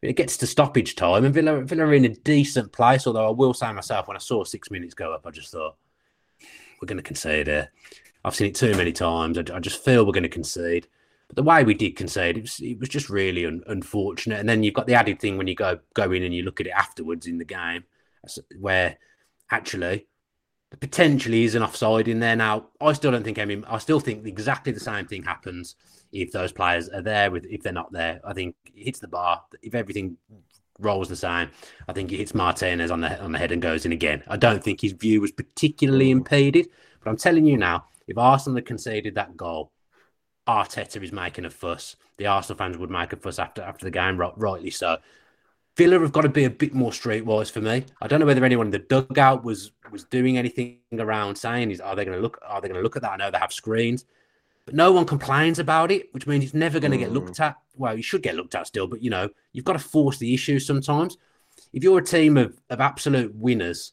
It 0.00 0.16
gets 0.16 0.36
to 0.38 0.48
stoppage 0.48 0.96
time, 0.96 1.24
and 1.24 1.32
Villa, 1.32 1.60
Villa 1.62 1.84
are 1.84 1.94
in 1.94 2.06
a 2.06 2.08
decent 2.08 2.72
place. 2.72 3.06
Although 3.06 3.28
I 3.28 3.30
will 3.30 3.54
say 3.54 3.72
myself, 3.72 4.08
when 4.08 4.16
I 4.16 4.20
saw 4.20 4.42
six 4.42 4.68
minutes 4.68 4.94
go 4.94 5.14
up, 5.14 5.28
I 5.28 5.30
just 5.30 5.52
thought 5.52 5.76
we're 6.80 6.86
going 6.86 6.96
to 6.96 7.04
concede 7.04 7.46
here. 7.46 7.70
I've 8.24 8.34
seen 8.34 8.48
it 8.48 8.54
too 8.54 8.74
many 8.74 8.92
times. 8.92 9.38
I, 9.38 9.44
I, 9.52 9.60
just 9.60 9.84
feel 9.84 10.06
we're 10.06 10.12
going 10.12 10.22
to 10.22 10.28
concede. 10.28 10.86
But 11.28 11.36
the 11.36 11.42
way 11.42 11.64
we 11.64 11.74
did 11.74 11.96
concede, 11.96 12.36
it 12.36 12.42
was, 12.42 12.60
it 12.60 12.78
was 12.78 12.88
just 12.88 13.10
really 13.10 13.46
un, 13.46 13.62
unfortunate. 13.66 14.38
And 14.38 14.48
then 14.48 14.62
you've 14.62 14.74
got 14.74 14.86
the 14.86 14.94
added 14.94 15.20
thing 15.20 15.36
when 15.36 15.48
you 15.48 15.54
go 15.54 15.78
go 15.94 16.12
in 16.12 16.22
and 16.22 16.34
you 16.34 16.42
look 16.42 16.60
at 16.60 16.66
it 16.66 16.74
afterwards 16.76 17.26
in 17.26 17.38
the 17.38 17.44
game, 17.44 17.84
where 18.58 18.96
actually 19.50 20.06
potentially 20.80 21.44
is 21.44 21.54
an 21.54 21.62
offside 21.62 22.08
in 22.08 22.20
there. 22.20 22.36
Now, 22.36 22.66
I 22.80 22.92
still 22.92 23.10
don't 23.10 23.24
think 23.24 23.38
I 23.38 23.44
mean 23.44 23.64
I 23.68 23.78
still 23.78 24.00
think 24.00 24.26
exactly 24.26 24.72
the 24.72 24.80
same 24.80 25.06
thing 25.06 25.22
happens 25.22 25.76
if 26.12 26.32
those 26.32 26.52
players 26.52 26.88
are 26.88 27.02
there 27.02 27.30
with 27.30 27.46
if 27.46 27.62
they're 27.62 27.72
not 27.72 27.92
there. 27.92 28.20
I 28.24 28.32
think 28.32 28.54
it 28.74 28.84
hits 28.84 28.98
the 28.98 29.08
bar. 29.08 29.42
If 29.62 29.74
everything 29.74 30.16
rolls 30.78 31.08
the 31.08 31.16
same, 31.16 31.50
I 31.88 31.92
think 31.92 32.12
it 32.12 32.18
hits 32.18 32.34
Martinez 32.34 32.90
on 32.90 33.00
the 33.00 33.20
on 33.22 33.32
the 33.32 33.38
head 33.38 33.52
and 33.52 33.62
goes 33.62 33.84
in 33.84 33.92
again. 33.92 34.22
I 34.28 34.36
don't 34.36 34.62
think 34.62 34.80
his 34.80 34.92
view 34.92 35.20
was 35.20 35.32
particularly 35.32 36.10
impeded, 36.10 36.68
but 37.02 37.10
I'm 37.10 37.16
telling 37.16 37.46
you 37.46 37.56
now, 37.56 37.84
if 38.12 38.18
Arsenal 38.18 38.56
had 38.56 38.66
conceded 38.66 39.14
that 39.14 39.38
goal, 39.38 39.72
Arteta 40.46 41.02
is 41.02 41.12
making 41.12 41.46
a 41.46 41.50
fuss. 41.50 41.96
The 42.18 42.26
Arsenal 42.26 42.58
fans 42.58 42.76
would 42.76 42.90
make 42.90 43.14
a 43.14 43.16
fuss 43.16 43.38
after 43.38 43.62
after 43.62 43.86
the 43.86 43.90
game, 43.90 44.18
rightly 44.18 44.70
so. 44.70 44.98
Villa 45.78 45.98
have 45.98 46.12
got 46.12 46.20
to 46.20 46.28
be 46.28 46.44
a 46.44 46.50
bit 46.50 46.74
more 46.74 46.90
streetwise 46.90 47.50
for 47.50 47.62
me. 47.62 47.86
I 48.02 48.06
don't 48.06 48.20
know 48.20 48.26
whether 48.26 48.44
anyone 48.44 48.66
in 48.66 48.70
the 48.70 48.80
dugout 48.80 49.44
was 49.44 49.72
was 49.90 50.04
doing 50.04 50.36
anything 50.36 50.80
around 50.98 51.36
saying 51.36 51.70
is 51.70 51.80
are 51.80 51.96
they 51.96 52.04
going 52.04 52.16
to 52.16 52.22
look 52.22 52.38
are 52.46 52.60
they 52.60 52.68
going 52.68 52.78
to 52.78 52.82
look 52.82 52.96
at 52.96 53.02
that? 53.02 53.12
I 53.12 53.16
know 53.16 53.30
they 53.30 53.38
have 53.38 53.52
screens, 53.52 54.04
but 54.66 54.74
no 54.74 54.92
one 54.92 55.06
complains 55.06 55.58
about 55.58 55.90
it, 55.90 56.12
which 56.12 56.26
means 56.26 56.44
it's 56.44 56.52
never 56.52 56.80
going 56.80 56.92
to 56.92 56.98
get 56.98 57.10
mm. 57.10 57.14
looked 57.14 57.40
at. 57.40 57.56
Well, 57.76 57.96
you 57.96 58.02
should 58.02 58.22
get 58.22 58.34
looked 58.34 58.54
at 58.54 58.66
still, 58.66 58.86
but 58.86 59.02
you 59.02 59.08
know 59.08 59.30
you've 59.54 59.64
got 59.64 59.72
to 59.72 59.78
force 59.78 60.18
the 60.18 60.34
issue 60.34 60.58
sometimes. 60.58 61.16
If 61.72 61.82
you're 61.82 62.00
a 62.00 62.04
team 62.04 62.36
of, 62.36 62.60
of 62.68 62.80
absolute 62.82 63.34
winners, 63.34 63.92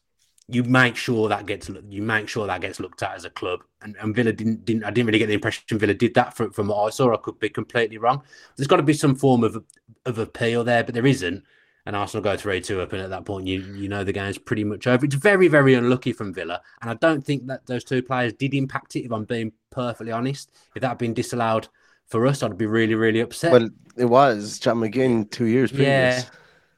you 0.50 0.64
make 0.64 0.96
sure 0.96 1.28
that 1.28 1.46
gets 1.46 1.70
you 1.88 2.02
make 2.02 2.28
sure 2.28 2.46
that 2.46 2.60
gets 2.60 2.80
looked 2.80 3.02
at 3.02 3.14
as 3.14 3.24
a 3.24 3.30
club. 3.30 3.60
And, 3.82 3.96
and 4.00 4.14
Villa 4.14 4.32
didn't 4.32 4.64
didn't 4.64 4.84
I 4.84 4.90
didn't 4.90 5.06
really 5.06 5.18
get 5.18 5.26
the 5.26 5.34
impression 5.34 5.78
Villa 5.78 5.94
did 5.94 6.14
that 6.14 6.36
from, 6.36 6.52
from 6.52 6.68
what 6.68 6.84
I 6.84 6.90
saw. 6.90 7.12
I 7.12 7.16
could 7.16 7.38
be 7.38 7.48
completely 7.48 7.98
wrong. 7.98 8.22
There's 8.56 8.66
got 8.66 8.76
to 8.76 8.82
be 8.82 8.92
some 8.92 9.14
form 9.14 9.44
of 9.44 9.64
of 10.06 10.18
appeal 10.18 10.64
there, 10.64 10.84
but 10.84 10.94
there 10.94 11.06
isn't 11.06 11.44
and 11.86 11.96
Arsenal 11.96 12.22
go 12.22 12.36
3 12.36 12.60
2 12.60 12.80
up, 12.80 12.92
and 12.92 13.02
at 13.02 13.10
that 13.10 13.24
point, 13.24 13.46
you 13.46 13.60
you 13.74 13.88
know 13.88 14.04
the 14.04 14.12
game's 14.12 14.38
pretty 14.38 14.64
much 14.64 14.86
over. 14.86 15.04
It's 15.04 15.14
very, 15.14 15.48
very 15.48 15.74
unlucky 15.74 16.12
from 16.12 16.32
Villa, 16.32 16.60
and 16.82 16.90
I 16.90 16.94
don't 16.94 17.24
think 17.24 17.46
that 17.46 17.66
those 17.66 17.84
two 17.84 18.02
players 18.02 18.32
did 18.34 18.54
impact 18.54 18.96
it, 18.96 19.04
if 19.04 19.12
I'm 19.12 19.24
being 19.24 19.52
perfectly 19.70 20.12
honest. 20.12 20.50
If 20.74 20.82
that 20.82 20.88
had 20.88 20.98
been 20.98 21.14
disallowed 21.14 21.68
for 22.06 22.26
us, 22.26 22.42
I'd 22.42 22.58
be 22.58 22.66
really, 22.66 22.94
really 22.94 23.20
upset. 23.20 23.52
Well, 23.52 23.70
it 23.96 24.04
was 24.04 24.58
John 24.58 24.78
McGinn 24.78 25.30
two 25.30 25.46
years 25.46 25.70
previous. 25.70 25.88
Yeah. 25.88 26.30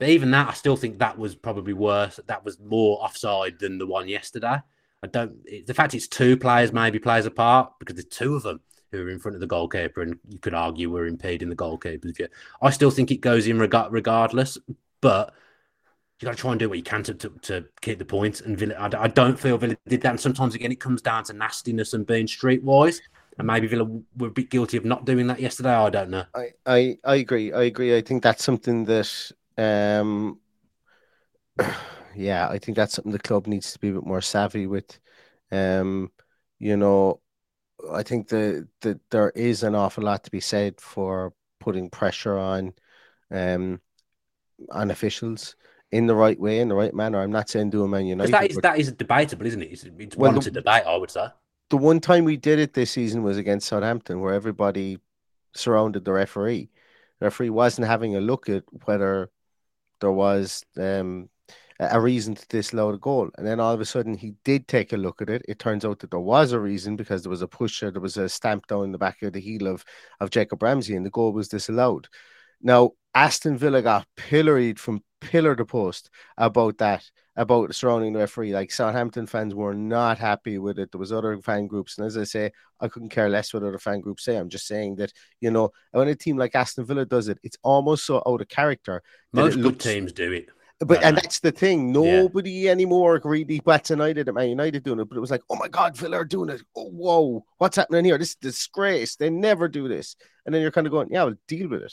But 0.03 0.09
even 0.09 0.33
that, 0.33 0.49
I 0.49 0.53
still 0.55 0.75
think 0.75 0.99
that 0.99 1.17
was 1.17 1.37
probably 1.37 1.75
worse. 1.75 2.19
That 2.27 2.45
was 2.45 2.59
more 2.59 3.01
offside 3.01 3.61
than 3.61 3.79
the 3.79 3.87
one 3.87 4.09
yesterday. 4.09 4.57
I 5.01 5.07
don't. 5.07 5.37
It, 5.45 5.69
the 5.69 5.75
fact 5.75 5.95
it's 5.95 6.09
two 6.09 6.37
players 6.37 6.73
maybe 6.73 6.99
plays 6.99 7.25
apart 7.25 7.75
because 7.79 7.95
there's 7.95 8.07
two 8.07 8.35
of 8.35 8.43
them 8.43 8.61
who 8.91 9.05
are 9.05 9.11
in 9.11 9.21
front 9.21 9.37
of 9.37 9.41
the 9.41 9.47
goalkeeper, 9.47 10.03
and 10.03 10.19
you 10.29 10.41
could 10.41 10.55
argue 10.55 10.91
we're 10.91 11.07
impeding 11.07 11.51
the 11.51 11.55
goalkeeper's 11.55 12.17
view. 12.17 12.27
I 12.61 12.71
still 12.71 12.91
think 12.91 13.13
it 13.13 13.21
goes 13.21 13.47
in 13.47 13.61
reg- 13.61 13.93
regardless, 13.93 14.59
but 15.01 15.35
you 16.19 16.27
got 16.27 16.33
to 16.33 16.37
try 16.37 16.51
and 16.51 16.59
do 16.59 16.69
what 16.69 16.79
you 16.79 16.85
can 16.85 17.05
to, 17.05 17.15
to, 17.15 17.29
to 17.43 17.65
keep 17.81 18.01
the 18.01 18.05
points. 18.05 18.41
And 18.41 18.59
Villa, 18.59 18.75
I, 18.75 19.05
I, 19.05 19.07
don't 19.07 19.39
feel 19.39 19.57
Villa 19.57 19.77
did 19.87 20.01
that. 20.01 20.11
And 20.11 20.21
sometimes 20.21 20.57
again, 20.57 20.73
it 20.73 20.81
comes 20.81 21.01
down 21.01 21.23
to 21.27 21.33
nastiness 21.33 21.95
and 21.95 22.05
being 22.05 22.27
streetwise. 22.27 23.01
And 23.39 23.47
maybe 23.47 23.69
Villa 23.69 23.85
were 24.17 24.29
a 24.29 24.33
bit 24.33 24.51
guilty 24.51 24.77
of 24.77 24.85
not 24.85 25.05
doing 25.05 25.29
that 25.29 25.39
yesterday. 25.39 25.71
I 25.75 25.91
don't 25.91 26.11
know. 26.11 26.25
I, 26.35 26.49
I, 26.67 26.99
I 27.05 27.15
agree. 27.17 27.53
I 27.53 27.63
agree. 27.63 27.97
I 27.97 28.01
think 28.01 28.25
that's 28.25 28.43
something 28.43 28.85
that, 28.87 29.31
um, 29.59 30.39
yeah, 32.15 32.49
I 32.49 32.59
think 32.59 32.77
that's 32.77 32.95
something 32.95 33.13
the 33.13 33.19
club 33.19 33.47
needs 33.47 33.73
to 33.73 33.79
be 33.79 33.91
a 33.91 33.95
bit 33.95 34.07
more 34.07 34.21
savvy 34.21 34.67
with. 34.67 34.99
Um, 35.51 36.11
you 36.59 36.77
know, 36.77 37.21
I 37.91 38.03
think 38.03 38.29
that 38.29 38.69
the, 38.81 39.01
there 39.11 39.31
is 39.31 39.63
an 39.63 39.75
awful 39.75 40.05
lot 40.05 40.25
to 40.25 40.31
be 40.31 40.41
said 40.41 40.81
for 40.81 41.33
putting 41.61 41.91
pressure 41.91 42.39
on. 42.39 42.75
Um, 43.31 43.81
and 44.71 44.91
officials 44.91 45.57
in 45.91 46.07
the 46.07 46.15
right 46.15 46.39
way, 46.39 46.61
in 46.61 46.69
the 46.69 46.75
right 46.75 46.95
manner. 46.95 47.21
I'm 47.21 47.31
not 47.31 47.49
saying 47.49 47.71
do 47.71 47.85
a 47.85 47.89
Man 47.89 48.07
United. 48.07 48.33
That 48.33 48.51
is, 48.51 48.57
that 48.59 48.79
is 48.79 48.93
debatable, 48.93 49.47
isn't 49.47 49.63
it? 49.63 49.73
It's, 49.73 49.85
it's 49.85 50.17
well, 50.17 50.31
one 50.31 50.37
the, 50.37 50.45
to 50.45 50.51
debate, 50.51 50.85
I 50.87 50.97
would 50.97 51.11
say. 51.11 51.27
The 51.71 51.77
one 51.77 52.01
time 52.01 52.25
we 52.25 52.37
did 52.37 52.59
it 52.59 52.75
this 52.75 52.91
season 52.91 53.23
was 53.23 53.39
against 53.39 53.69
Southampton, 53.69 54.21
where 54.21 54.35
everybody 54.35 54.99
surrounded 55.55 56.05
the 56.05 56.13
referee. 56.13 56.71
The 57.19 57.27
referee 57.27 57.51
wasn't 57.51 57.87
having 57.87 58.17
a 58.17 58.21
look 58.21 58.49
at 58.49 58.65
whether 58.85 59.31
there 60.03 60.13
was 60.13 60.65
um, 60.77 61.31
a 61.81 62.01
reason 62.01 62.35
to 62.35 62.47
disallow 62.49 62.93
the 62.93 62.99
goal. 62.99 63.31
And 63.39 63.47
then 63.47 63.59
all 63.59 63.73
of 63.73 63.81
a 63.81 63.85
sudden, 63.85 64.15
he 64.15 64.35
did 64.45 64.69
take 64.69 64.93
a 64.93 64.97
look 64.99 65.23
at 65.23 65.31
it. 65.31 65.43
It 65.49 65.59
turns 65.59 65.85
out 65.85 66.01
that 66.01 66.11
there 66.11 66.21
was 66.21 66.53
a 66.53 66.61
reason 66.61 66.97
because 66.97 67.23
there 67.23 67.31
was 67.31 67.43
a 67.43 67.49
pusher, 67.49 67.91
there 67.91 68.03
was 68.03 68.19
a 68.19 68.29
stamp 68.29 68.67
down 68.67 68.93
the 68.93 68.99
back 68.99 69.23
of 69.23 69.33
the 69.33 69.41
heel 69.41 69.67
of, 69.67 69.85
of 70.21 70.31
Jacob 70.31 70.63
Ramsey, 70.63 70.95
and 70.95 71.07
the 71.07 71.11
goal 71.11 71.33
was 71.33 71.49
disallowed. 71.49 72.09
Now, 72.61 72.93
Aston 73.15 73.57
Villa 73.57 73.83
got 73.83 74.07
pilloried 74.17 74.79
from 74.79 75.03
pillar 75.21 75.57
to 75.57 75.65
post 75.65 76.11
about 76.37 76.79
that 76.79 77.11
about 77.37 77.75
surrounding 77.75 78.13
the 78.13 78.19
referee. 78.21 78.53
Like 78.53 78.71
Southampton 78.71 79.27
fans 79.27 79.55
were 79.55 79.75
not 79.75 80.19
happy 80.19 80.59
with 80.59 80.79
it. 80.79 80.93
There 80.93 80.99
was 80.99 81.13
other 81.13 81.37
fan 81.41 81.67
groups, 81.67 81.99
and 81.99 82.07
as 82.07 82.17
I 82.19 82.25
say, 82.25 82.53
I 82.81 82.89
couldn't 82.89 83.09
care 83.11 83.29
less 83.29 83.55
what 83.55 83.63
other 83.63 83.79
fan 83.79 84.01
groups 84.01 84.25
say. 84.25 84.37
I'm 84.37 84.49
just 84.51 84.67
saying 84.67 84.97
that 84.97 85.13
you 85.41 85.51
know 85.51 85.71
when 85.93 86.09
a 86.09 86.15
team 86.15 86.37
like 86.37 86.55
Aston 86.55 86.85
Villa 86.85 87.07
does 87.07 87.29
it, 87.29 87.39
it's 87.43 87.57
almost 87.63 88.05
so 88.07 88.23
out 88.27 88.41
of 88.41 88.49
character. 88.49 89.03
Most 89.33 89.55
good 89.57 89.65
looks- 89.65 89.85
teams 89.85 90.13
do 90.13 90.33
it. 90.33 90.49
But 90.81 90.97
Right. 90.97 91.05
and 91.05 91.17
that's 91.17 91.39
the 91.39 91.53
thing. 91.53 91.93
Nobody 91.93 92.69
anymore 92.69 93.21
really 93.23 93.61
bats 93.61 93.91
United 93.91 94.29
at 94.29 94.35
Man 94.35 94.49
United 94.49 94.83
doing 94.83 94.99
it. 94.99 95.09
But 95.09 95.17
it 95.17 95.21
was 95.21 95.31
like, 95.31 95.43
oh 95.49 95.55
my 95.55 95.69
God, 95.69 95.97
Villa 95.97 96.17
are 96.17 96.25
doing 96.25 96.49
it. 96.51 96.61
Oh 96.77 96.91
whoa, 96.91 97.45
what's 97.59 97.77
happening 97.77 98.05
here? 98.05 98.19
This 98.19 98.31
is 98.31 98.35
disgrace. 98.37 99.15
They 99.15 99.31
never 99.31 99.69
do 99.69 99.87
this. 99.87 100.17
And 100.45 100.53
then 100.53 100.61
you're 100.61 100.73
kind 100.73 100.89
of 100.89 100.91
going, 100.91 101.07
yeah, 101.13 101.23
well, 101.23 101.35
deal 101.47 101.69
with 101.69 101.83
it. 101.83 101.93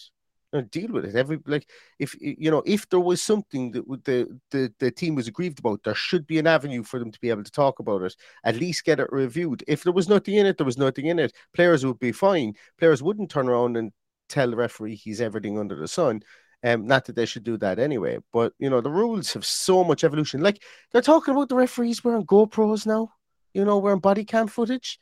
Know, 0.51 0.61
deal 0.61 0.91
with 0.91 1.05
it. 1.05 1.15
Every 1.15 1.39
like, 1.45 1.69
if 1.99 2.15
you 2.19 2.49
know, 2.49 2.63
if 2.65 2.89
there 2.89 2.99
was 2.99 3.21
something 3.21 3.69
that 3.71 3.87
the, 4.05 4.39
the 4.49 4.73
the 4.79 4.89
team 4.89 5.13
was 5.13 5.27
aggrieved 5.27 5.59
about, 5.59 5.83
there 5.83 5.93
should 5.93 6.25
be 6.25 6.39
an 6.39 6.47
avenue 6.47 6.81
for 6.81 6.97
them 6.97 7.11
to 7.11 7.19
be 7.19 7.29
able 7.29 7.43
to 7.43 7.51
talk 7.51 7.77
about 7.77 8.01
it. 8.01 8.15
At 8.43 8.55
least 8.55 8.83
get 8.83 8.99
it 8.99 9.11
reviewed. 9.11 9.63
If 9.67 9.83
there 9.83 9.93
was 9.93 10.09
nothing 10.09 10.35
in 10.35 10.47
it, 10.47 10.57
there 10.57 10.65
was 10.65 10.77
nothing 10.77 11.05
in 11.05 11.19
it. 11.19 11.33
Players 11.53 11.85
would 11.85 11.99
be 11.99 12.11
fine. 12.11 12.55
Players 12.79 13.03
wouldn't 13.03 13.29
turn 13.29 13.47
around 13.47 13.77
and 13.77 13.91
tell 14.27 14.49
the 14.49 14.55
referee 14.55 14.95
he's 14.95 15.21
everything 15.21 15.59
under 15.59 15.75
the 15.75 15.87
sun. 15.87 16.23
Um, 16.63 16.87
not 16.87 17.05
that 17.05 17.15
they 17.15 17.27
should 17.27 17.43
do 17.43 17.57
that 17.57 17.77
anyway, 17.77 18.17
but 18.33 18.53
you 18.57 18.71
know 18.71 18.81
the 18.81 18.89
rules 18.89 19.33
have 19.33 19.45
so 19.45 19.83
much 19.83 20.03
evolution. 20.03 20.41
Like 20.41 20.63
they're 20.91 21.01
talking 21.03 21.35
about 21.35 21.49
the 21.49 21.55
referees 21.55 22.03
wearing 22.03 22.25
GoPros 22.25 22.87
now, 22.87 23.13
you 23.53 23.63
know, 23.65 23.77
wearing 23.77 23.99
body 23.99 24.25
cam 24.25 24.47
footage. 24.47 24.99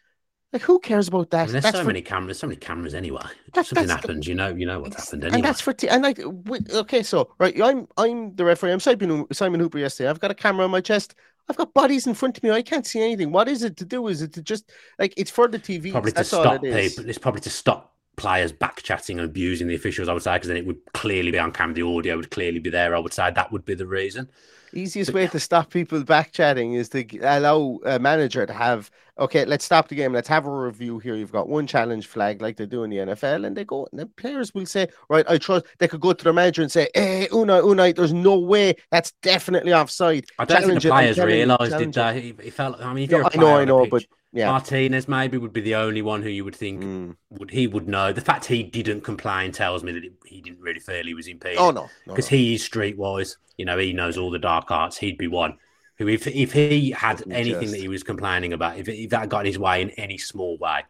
Like 0.54 0.62
who 0.62 0.80
cares 0.80 1.10
about 1.10 1.30
that? 1.32 1.46
And 1.48 1.54
there's 1.56 1.64
That's 1.64 1.76
so 1.78 1.82
for- 1.84 1.88
many 1.88 2.02
cameras, 2.02 2.40
so 2.40 2.48
many 2.48 2.56
cameras 2.58 2.94
anyway. 2.94 3.22
That- 3.54 3.66
Something 3.66 3.88
the- 3.88 3.94
happens, 3.96 4.28
you 4.28 4.34
know, 4.36 4.48
you 4.50 4.66
know 4.66 4.80
what's 4.80 4.96
happened 4.96 5.24
anyway. 5.26 5.36
and 5.36 5.46
that's 5.46 5.60
for 5.62 5.74
t- 5.74 5.90
and 5.90 6.02
like 6.04 6.20
okay, 6.20 7.04
so 7.04 7.34
right, 7.38 7.54
I'm 7.62 7.88
I'm 7.98 8.34
the 8.36 8.46
referee. 8.46 8.72
I'm 8.72 8.80
Simon 8.80 9.26
Simon 9.34 9.60
Hooper 9.60 9.78
yesterday. 9.80 10.10
I've 10.10 10.20
got 10.22 10.32
a 10.32 10.36
camera 10.36 10.64
on 10.66 10.72
my 10.72 10.82
chest. 10.82 11.16
I've 11.50 11.58
got 11.58 11.74
bodies 11.74 12.08
in 12.08 12.14
front 12.14 12.38
of 12.38 12.44
me. 12.44 12.52
I 12.52 12.62
can't 12.62 12.86
see 12.86 13.02
anything. 13.02 13.32
What 13.32 13.48
is 13.50 13.64
it 13.64 13.78
to 13.78 13.86
do? 13.86 14.08
Is 14.08 14.22
it 14.22 14.34
to 14.34 14.42
just 14.42 14.72
like 15.00 15.14
it's 15.18 15.32
for 15.32 15.48
the 15.50 15.60
TV? 15.60 15.92
probably 15.92 16.12
to 16.14 16.24
stop 16.24 16.64
it 16.64 16.74
is. 16.76 16.94
people. 16.96 17.10
It's 17.10 17.18
probably 17.20 17.42
to 17.42 17.50
stop 17.50 17.94
players 18.16 18.52
back 18.52 18.82
chatting 18.82 19.20
and 19.20 19.30
abusing 19.30 19.68
the 19.68 19.76
officials. 19.76 20.08
I 20.08 20.14
would 20.14 20.24
say 20.24 20.34
because 20.36 20.48
then 20.48 20.58
it 20.58 20.66
would 20.66 20.80
clearly 20.94 21.32
be 21.32 21.40
on 21.40 21.52
camera. 21.52 21.74
The 21.76 21.84
audio 21.84 22.16
would 22.16 22.32
clearly 22.32 22.60
be 22.60 22.70
there. 22.70 22.96
I 22.96 23.00
would 23.00 23.14
say 23.14 23.30
that 23.32 23.52
would 23.52 23.66
be 23.66 23.76
the 23.76 23.86
reason. 23.88 24.30
Easiest 24.74 25.14
way 25.14 25.28
to 25.28 25.40
stop 25.40 25.70
people 25.72 26.04
back 26.04 26.32
chatting 26.34 26.74
is 26.74 26.90
to 26.90 27.06
allow 27.22 27.80
a 27.86 27.98
manager 28.00 28.46
to 28.46 28.54
have 28.54 28.92
okay, 29.20 29.46
let's 29.46 29.66
stop 29.66 29.88
the 29.88 29.96
game, 29.96 30.14
let's 30.14 30.28
have 30.28 30.46
a 30.46 30.52
review 30.52 31.00
here. 31.00 31.16
You've 31.16 31.32
got 31.32 31.48
one 31.50 31.68
challenge 31.68 32.08
flag 32.08 32.42
like 32.42 32.58
they 32.58 32.66
do 32.66 32.84
in 32.84 32.90
the 32.90 32.98
NFL, 32.98 33.46
and 33.46 33.56
they 33.56 33.66
go 33.66 33.88
and 33.92 34.00
the 34.00 34.06
players 34.06 34.54
will 34.54 34.66
say, 34.66 34.88
Right, 35.10 35.26
I 35.30 35.38
trust 35.38 35.66
they 35.80 35.88
could 35.88 36.02
go 36.02 36.14
to 36.14 36.24
their 36.24 36.34
manager 36.34 36.62
and 36.62 36.72
say, 36.72 36.88
Hey, 36.94 37.28
Unai, 37.32 37.62
Unai, 37.62 37.96
there's 37.96 38.14
no 38.14 38.38
way 38.40 38.76
that's 38.92 39.12
definitely 39.22 39.74
offside. 39.74 40.26
I 40.40 40.46
don't 40.46 40.62
Challenge 40.62 40.84
think 40.84 40.84
the 40.84 40.90
players 40.90 41.18
realised, 41.18 41.78
did 41.78 41.90
it." 41.90 41.94
they? 41.96 42.22
He, 42.22 42.36
he 42.44 42.50
felt. 42.50 42.80
I 42.82 42.94
mean, 42.94 43.06
if 43.06 43.12
No, 43.12 43.18
you're 43.18 43.28
a 43.28 43.30
I 43.34 43.38
know, 43.38 43.58
I 43.58 43.66
know, 43.66 43.84
a 43.84 43.88
but 43.88 44.06
yeah. 44.34 44.52
Martinez 44.52 45.08
maybe 45.08 45.38
would 45.38 45.54
be 45.54 45.62
the 45.62 45.76
only 45.76 46.02
one 46.02 46.22
who 46.22 46.30
you 46.30 46.44
would 46.46 46.56
think 46.56 46.84
Mm. 46.84 47.16
would 47.32 47.50
he 47.50 47.66
would 47.68 47.88
know. 47.88 48.12
The 48.14 48.22
fact 48.22 48.46
he 48.46 48.62
didn't 48.64 49.02
complain 49.02 49.52
tells 49.52 49.84
me 49.84 49.92
that 49.94 50.04
it, 50.04 50.14
he 50.26 50.42
didn't 50.42 50.60
really 50.60 50.80
feel 50.80 51.04
he 51.06 51.14
was 51.14 51.28
impeded. 51.28 51.58
Oh 51.58 51.72
no, 51.72 51.90
no, 52.06 52.14
because 52.14 52.30
no. 52.32 52.38
he 52.38 52.54
is 52.56 52.68
streetwise. 52.68 53.38
You 53.58 53.66
know, 53.66 53.78
he 53.78 53.94
knows 53.94 54.18
all 54.18 54.30
the 54.30 54.38
dark 54.40 54.70
arts. 54.70 54.98
He'd 54.98 55.18
be 55.18 55.28
one 55.28 55.58
who, 55.98 56.08
if 56.08 56.28
if 56.28 56.54
he 56.54 56.92
had 56.92 57.20
Wouldn't 57.20 57.36
anything 57.36 57.62
just- 57.62 57.74
that 57.74 57.80
he 57.82 57.88
was 57.88 58.04
complaining 58.04 58.54
about, 58.54 58.78
if, 58.78 58.88
if 58.88 59.10
that 59.12 59.30
got 59.30 59.42
in 59.42 59.46
his 59.48 59.60
way 59.60 59.82
in 59.82 59.90
any 59.92 60.18
small 60.18 60.58
way, 60.58 60.82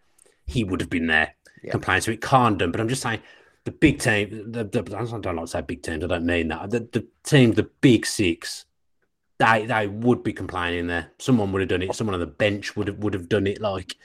he 0.46 0.64
would 0.64 0.82
have 0.82 0.90
been 0.90 1.08
there 1.08 1.36
Yeah. 1.64 1.72
complaining. 1.72 2.02
So 2.02 2.12
it 2.12 2.22
can't 2.22 2.58
done. 2.58 2.72
But 2.72 2.82
I'm 2.82 2.90
just 2.90 3.02
saying, 3.02 3.22
the 3.66 3.72
big 3.72 4.00
team, 4.00 4.52
the, 4.52 4.64
the 4.64 4.80
I 4.98 5.04
don't 5.20 5.36
like 5.36 5.46
to 5.46 5.48
say 5.48 5.62
big 5.62 5.82
teams. 5.82 6.04
I 6.04 6.08
don't 6.08 6.26
mean 6.26 6.48
that. 6.50 6.70
The 6.70 6.80
the 6.80 7.08
team, 7.24 7.54
the 7.54 7.70
big 7.82 8.06
six, 8.06 8.66
they 9.40 9.66
they 9.66 9.88
would 9.88 10.24
be 10.24 10.34
complaining 10.34 10.88
there. 10.88 11.12
Someone 11.20 11.52
would 11.52 11.62
have 11.62 11.70
done 11.70 11.82
it. 11.84 11.94
Someone 11.96 12.14
on 12.14 12.20
the 12.20 12.26
bench 12.28 12.76
would 12.76 12.88
have 12.88 12.98
would 13.00 13.14
have 13.14 13.30
done 13.30 13.48
it. 13.48 13.62
Like. 13.62 13.96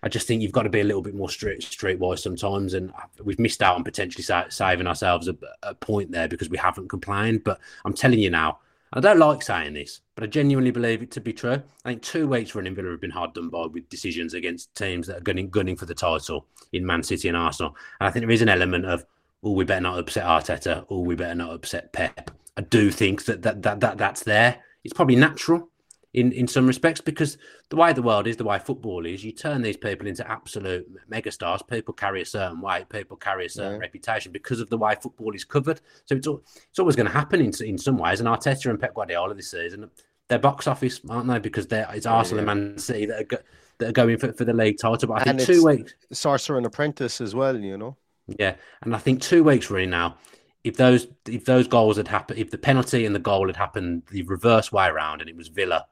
I 0.00 0.08
just 0.08 0.28
think 0.28 0.42
you've 0.42 0.52
got 0.52 0.62
to 0.62 0.68
be 0.70 0.78
a 0.78 0.84
little 0.84 1.02
bit 1.02 1.16
more 1.16 1.28
straight, 1.28 1.58
streetwise 1.60 2.20
sometimes, 2.20 2.74
and 2.74 2.92
we've 3.24 3.40
missed 3.40 3.60
out 3.64 3.74
on 3.74 3.82
potentially 3.82 4.22
sa- 4.22 4.48
saving 4.48 4.86
ourselves 4.86 5.26
a, 5.26 5.36
a 5.64 5.74
point 5.74 6.12
there 6.12 6.28
because 6.28 6.48
we 6.48 6.56
haven't 6.56 6.88
complained. 6.88 7.42
But 7.42 7.58
I'm 7.84 7.92
telling 7.94 8.20
you 8.20 8.30
now, 8.30 8.60
I 8.92 9.00
don't 9.00 9.18
like 9.18 9.42
saying 9.42 9.74
this, 9.74 10.00
but 10.14 10.24
I 10.24 10.26
genuinely 10.28 10.70
believe 10.70 11.02
it 11.02 11.10
to 11.12 11.20
be 11.20 11.32
true. 11.32 11.62
I 11.84 11.88
think 11.90 12.02
two 12.02 12.26
weeks 12.26 12.54
running 12.54 12.74
Villa 12.74 12.90
have 12.90 13.00
been 13.00 13.10
hard 13.10 13.34
done 13.34 13.50
by 13.50 13.66
with 13.66 13.88
decisions 13.90 14.34
against 14.34 14.74
teams 14.74 15.06
that 15.06 15.18
are 15.18 15.22
gunning, 15.22 15.50
gunning 15.50 15.76
for 15.76 15.86
the 15.86 15.94
title 15.94 16.46
in 16.72 16.86
Man 16.86 17.02
City 17.02 17.28
and 17.28 17.36
Arsenal. 17.36 17.76
And 18.00 18.08
I 18.08 18.10
think 18.10 18.24
there 18.24 18.30
is 18.30 18.42
an 18.42 18.48
element 18.48 18.86
of, 18.86 19.04
oh, 19.42 19.52
we 19.52 19.64
better 19.64 19.82
not 19.82 19.98
upset 19.98 20.24
Arteta, 20.24 20.86
oh, 20.88 21.00
we 21.00 21.14
better 21.16 21.34
not 21.34 21.52
upset 21.52 21.92
Pep. 21.92 22.30
I 22.56 22.62
do 22.62 22.90
think 22.90 23.26
that 23.26 23.42
that, 23.42 23.62
that, 23.62 23.80
that 23.80 23.98
that's 23.98 24.22
there. 24.24 24.58
It's 24.84 24.94
probably 24.94 25.16
natural 25.16 25.68
in, 26.14 26.32
in 26.32 26.48
some 26.48 26.66
respects 26.66 27.00
because 27.00 27.36
the 27.68 27.76
way 27.76 27.92
the 27.92 28.02
world 28.02 28.26
is, 28.26 28.36
the 28.36 28.44
way 28.44 28.58
football 28.58 29.04
is, 29.04 29.22
you 29.22 29.30
turn 29.32 29.60
these 29.62 29.76
people 29.76 30.06
into 30.06 30.28
absolute 30.30 30.86
megastars. 31.10 31.66
People 31.68 31.92
carry 31.94 32.22
a 32.22 32.26
certain 32.26 32.60
weight, 32.60 32.88
people 32.88 33.16
carry 33.16 33.46
a 33.46 33.48
certain 33.50 33.72
Yeah. 33.74 33.78
reputation 33.78 34.32
because 34.32 34.60
of 34.60 34.70
the 34.70 34.78
way 34.78 34.94
football 35.00 35.34
is 35.34 35.44
covered. 35.44 35.80
So 36.06 36.16
it's 36.16 36.26
al- 36.26 36.42
it's 36.70 36.78
always 36.78 36.96
going 36.96 37.06
to 37.06 37.12
happen 37.12 37.40
in 37.40 37.52
in 37.62 37.76
some 37.78 37.98
ways. 37.98 38.20
And 38.20 38.28
Arteta 38.28 38.70
and 38.70 38.80
Pep 38.80 38.94
Guardiola 38.94 39.34
this 39.34 39.50
season, 39.50 39.90
they're 40.28 40.38
box 40.38 40.66
office, 40.66 41.00
aren't 41.08 41.28
they? 41.28 41.38
Because 41.38 41.66
they're 41.66 41.88
it's 41.92 42.06
Arsenal 42.06 42.44
yeah. 42.44 42.50
and 42.52 42.60
Man 42.70 42.78
City 42.78 43.06
that 43.06 43.20
are, 43.20 43.24
go, 43.24 43.36
that 43.78 43.88
are 43.90 43.92
going 43.92 44.16
for, 44.18 44.32
for 44.32 44.44
the 44.46 44.54
league 44.54 44.78
title. 44.78 45.08
But 45.08 45.26
I 45.26 45.30
And 45.30 45.38
think 45.38 45.46
two 45.50 45.64
weeks, 45.64 45.94
Sorcerer 46.12 46.56
and 46.56 46.66
Apprentice 46.66 47.20
as 47.20 47.34
well, 47.34 47.56
you 47.58 47.76
know. 47.76 47.96
yeah, 48.26 48.54
and 48.82 48.94
I 48.94 48.98
think 48.98 49.20
two 49.20 49.44
weeks 49.44 49.70
really 49.70 49.86
now. 49.86 50.16
If 50.64 50.76
those 50.76 51.06
if 51.26 51.44
those 51.44 51.68
goals 51.68 51.98
had 51.98 52.08
happened, 52.08 52.38
if 52.38 52.50
the 52.50 52.58
penalty 52.58 53.04
and 53.06 53.14
the 53.14 53.20
goal 53.20 53.46
had 53.46 53.56
happened 53.56 54.02
the 54.10 54.22
reverse 54.22 54.72
way 54.72 54.88
around, 54.88 55.20
and 55.20 55.28
it 55.30 55.36
was 55.36 55.48
Villa 55.48 55.86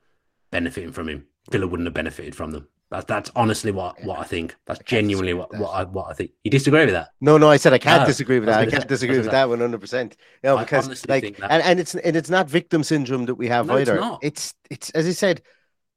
benefiting 0.51 0.93
from 0.93 1.09
him, 1.09 1.27
Villa 1.51 1.67
wouldn't 1.67 1.87
have 1.87 1.95
benefited 1.95 2.35
from 2.35 2.51
them. 2.51 2.69
That's 2.91 3.05
that's 3.07 3.33
honestly 3.35 3.73
what, 3.73 4.03
what 4.05 4.21
I 4.21 4.23
think. 4.23 4.55
That's 4.65 4.79
genuinely 4.85 5.35
what, 5.35 5.53
what 5.57 5.71
I 5.71 5.83
what 5.83 6.09
I 6.09 6.13
think. 6.15 6.31
You 6.45 6.53
disagree 6.53 6.85
with 6.85 6.95
that? 6.95 7.09
No, 7.21 7.37
no, 7.37 7.51
I 7.51 7.57
said 7.57 7.73
I 7.73 7.79
can't 7.79 8.03
No, 8.03 8.07
disagree 8.07 8.39
with 8.39 8.47
that. 8.47 8.61
I 8.61 8.67
can't 8.67 8.83
say- 8.83 8.89
disagree 8.89 9.17
with 9.19 9.31
that 9.31 9.49
one 9.49 9.59
hundred 9.61 9.81
percent. 9.81 10.17
I 10.45 10.63
because 10.63 11.09
like, 11.09 11.25
and, 11.25 11.63
and 11.63 11.81
it's 11.81 11.97
and 11.97 12.15
it's 12.15 12.31
not 12.31 12.49
victim 12.49 12.85
syndrome 12.85 13.27
that 13.27 13.35
we 13.35 13.49
have 13.49 13.67
No, 13.67 13.77
it's 13.77 13.91
either. 13.91 13.99
not. 13.99 14.21
It's 14.23 14.55
it's 14.71 14.91
as 14.91 15.07
I 15.09 15.11
said, 15.11 15.43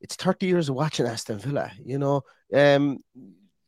it's 0.02 0.16
thirty 0.16 0.48
years 0.48 0.68
of 0.70 0.76
watching 0.76 1.06
Aston 1.06 1.38
Villa. 1.38 1.72
You 1.86 2.00
know, 2.00 2.24
um, 2.56 2.98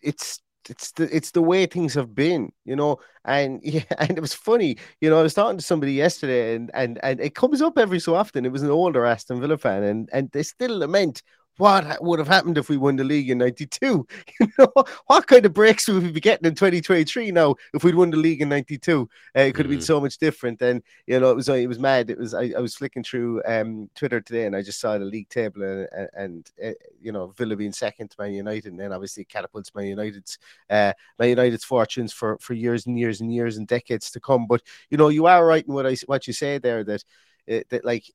it's 0.01 0.39
it's 0.69 0.91
the 0.93 1.13
it's 1.15 1.31
the 1.31 1.41
way 1.41 1.65
things 1.65 1.93
have 1.93 2.13
been. 2.15 2.51
You 2.65 2.75
know, 2.75 2.99
and 3.25 3.59
yeah, 3.63 3.83
and 3.97 4.11
it 4.17 4.21
was 4.21 4.33
funny. 4.33 4.77
You 4.99 5.09
know, 5.09 5.19
I 5.19 5.23
was 5.23 5.33
talking 5.33 5.57
to 5.57 5.63
somebody 5.63 5.93
yesterday, 5.93 6.55
and 6.55 6.71
and 6.73 6.99
and 7.03 7.19
it 7.19 7.35
comes 7.35 7.61
up 7.61 7.77
every 7.77 7.99
so 7.99 8.15
often. 8.15 8.45
It 8.45 8.51
was 8.51 8.63
an 8.63 8.69
older 8.71 9.05
Aston 9.05 9.39
Villa 9.41 9.57
fan, 9.57 9.83
and 9.83 10.09
and 10.13 10.31
they 10.31 10.43
still 10.43 10.77
lament 10.79 11.23
what 11.61 12.01
would 12.01 12.19
have 12.19 12.27
happened 12.27 12.57
if 12.57 12.69
we 12.69 12.75
won 12.77 12.95
the 12.95 13.03
league 13.03 13.29
in 13.29 13.37
92 13.37 14.07
you 14.39 14.47
know 14.57 14.73
what 15.05 15.27
kind 15.27 15.45
of 15.45 15.53
breaks 15.53 15.87
would 15.87 16.01
we 16.01 16.11
be 16.11 16.19
getting 16.19 16.47
in 16.47 16.55
2023 16.55 17.31
now 17.31 17.55
if 17.73 17.83
we'd 17.83 17.95
won 17.95 18.09
the 18.09 18.17
league 18.17 18.41
in 18.41 18.49
92 18.49 19.07
uh, 19.37 19.39
it 19.41 19.53
could 19.53 19.65
have 19.65 19.69
been 19.69 19.79
Mm. 19.79 19.83
so 19.93 20.01
much 20.01 20.17
different 20.17 20.61
and 20.61 20.81
you 21.05 21.19
know 21.19 21.29
it 21.31 21.35
was 21.35 21.47
it 21.49 21.67
was 21.67 21.79
mad. 21.79 22.09
It 22.09 22.17
was 22.17 22.33
i, 22.33 22.51
I 22.57 22.59
was 22.59 22.75
flicking 22.75 23.03
through 23.03 23.41
um 23.45 23.89
twitter 23.95 24.19
today 24.21 24.45
and 24.47 24.55
i 24.55 24.61
just 24.61 24.79
saw 24.79 24.97
the 24.97 25.05
league 25.05 25.29
table 25.29 25.61
and, 25.63 25.87
and, 25.91 26.09
and 26.15 26.51
uh, 26.65 26.77
you 26.99 27.11
know 27.11 27.27
villa 27.37 27.55
being 27.55 27.71
second 27.73 28.09
to 28.09 28.15
man 28.19 28.33
united 28.33 28.71
and 28.71 28.79
then 28.79 28.91
obviously 28.91 29.21
it 29.21 29.29
catapults 29.29 29.73
man 29.75 29.85
united's 29.85 30.37
uh 30.69 30.93
man 31.19 31.29
united's 31.29 31.63
fortunes 31.63 32.11
for 32.11 32.37
for 32.39 32.53
years 32.53 32.87
and 32.87 32.97
years 32.99 33.21
and 33.21 33.33
years 33.33 33.57
and 33.57 33.67
decades 33.67 34.09
to 34.11 34.19
come. 34.19 34.47
But 34.47 34.61
you 34.89 34.97
know 34.97 35.09
you 35.09 35.27
are 35.27 35.45
right 35.45 35.65
in 35.67 35.73
what 35.73 35.85
i 35.85 35.95
what 36.07 36.25
you 36.27 36.33
say 36.33 36.57
there 36.57 36.83
that 36.83 37.03
uh, 37.51 37.61
that 37.69 37.85
like 37.85 38.05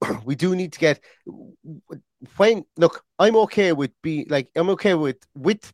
we 0.24 0.34
do 0.34 0.54
need 0.54 0.72
to 0.72 0.78
get 0.78 1.00
when 2.36 2.64
look 2.76 3.04
i'm 3.18 3.36
okay 3.36 3.72
with 3.72 3.90
be 4.02 4.26
like 4.28 4.48
i'm 4.56 4.70
okay 4.70 4.94
with 4.94 5.16
with 5.34 5.72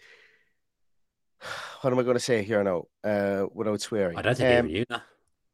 what 1.81 1.93
am 1.93 1.99
i 1.99 2.03
going 2.03 2.15
to 2.17 2.21
say 2.21 2.43
here 2.43 2.63
now? 2.63 2.85
Uh 3.03 3.47
without 3.53 3.81
swearing. 3.81 4.17
I 4.19 4.23
don't 4.23 4.37
think 4.37 4.61
Um, 4.61 4.69
you. 4.69 4.85
know. 4.89 5.01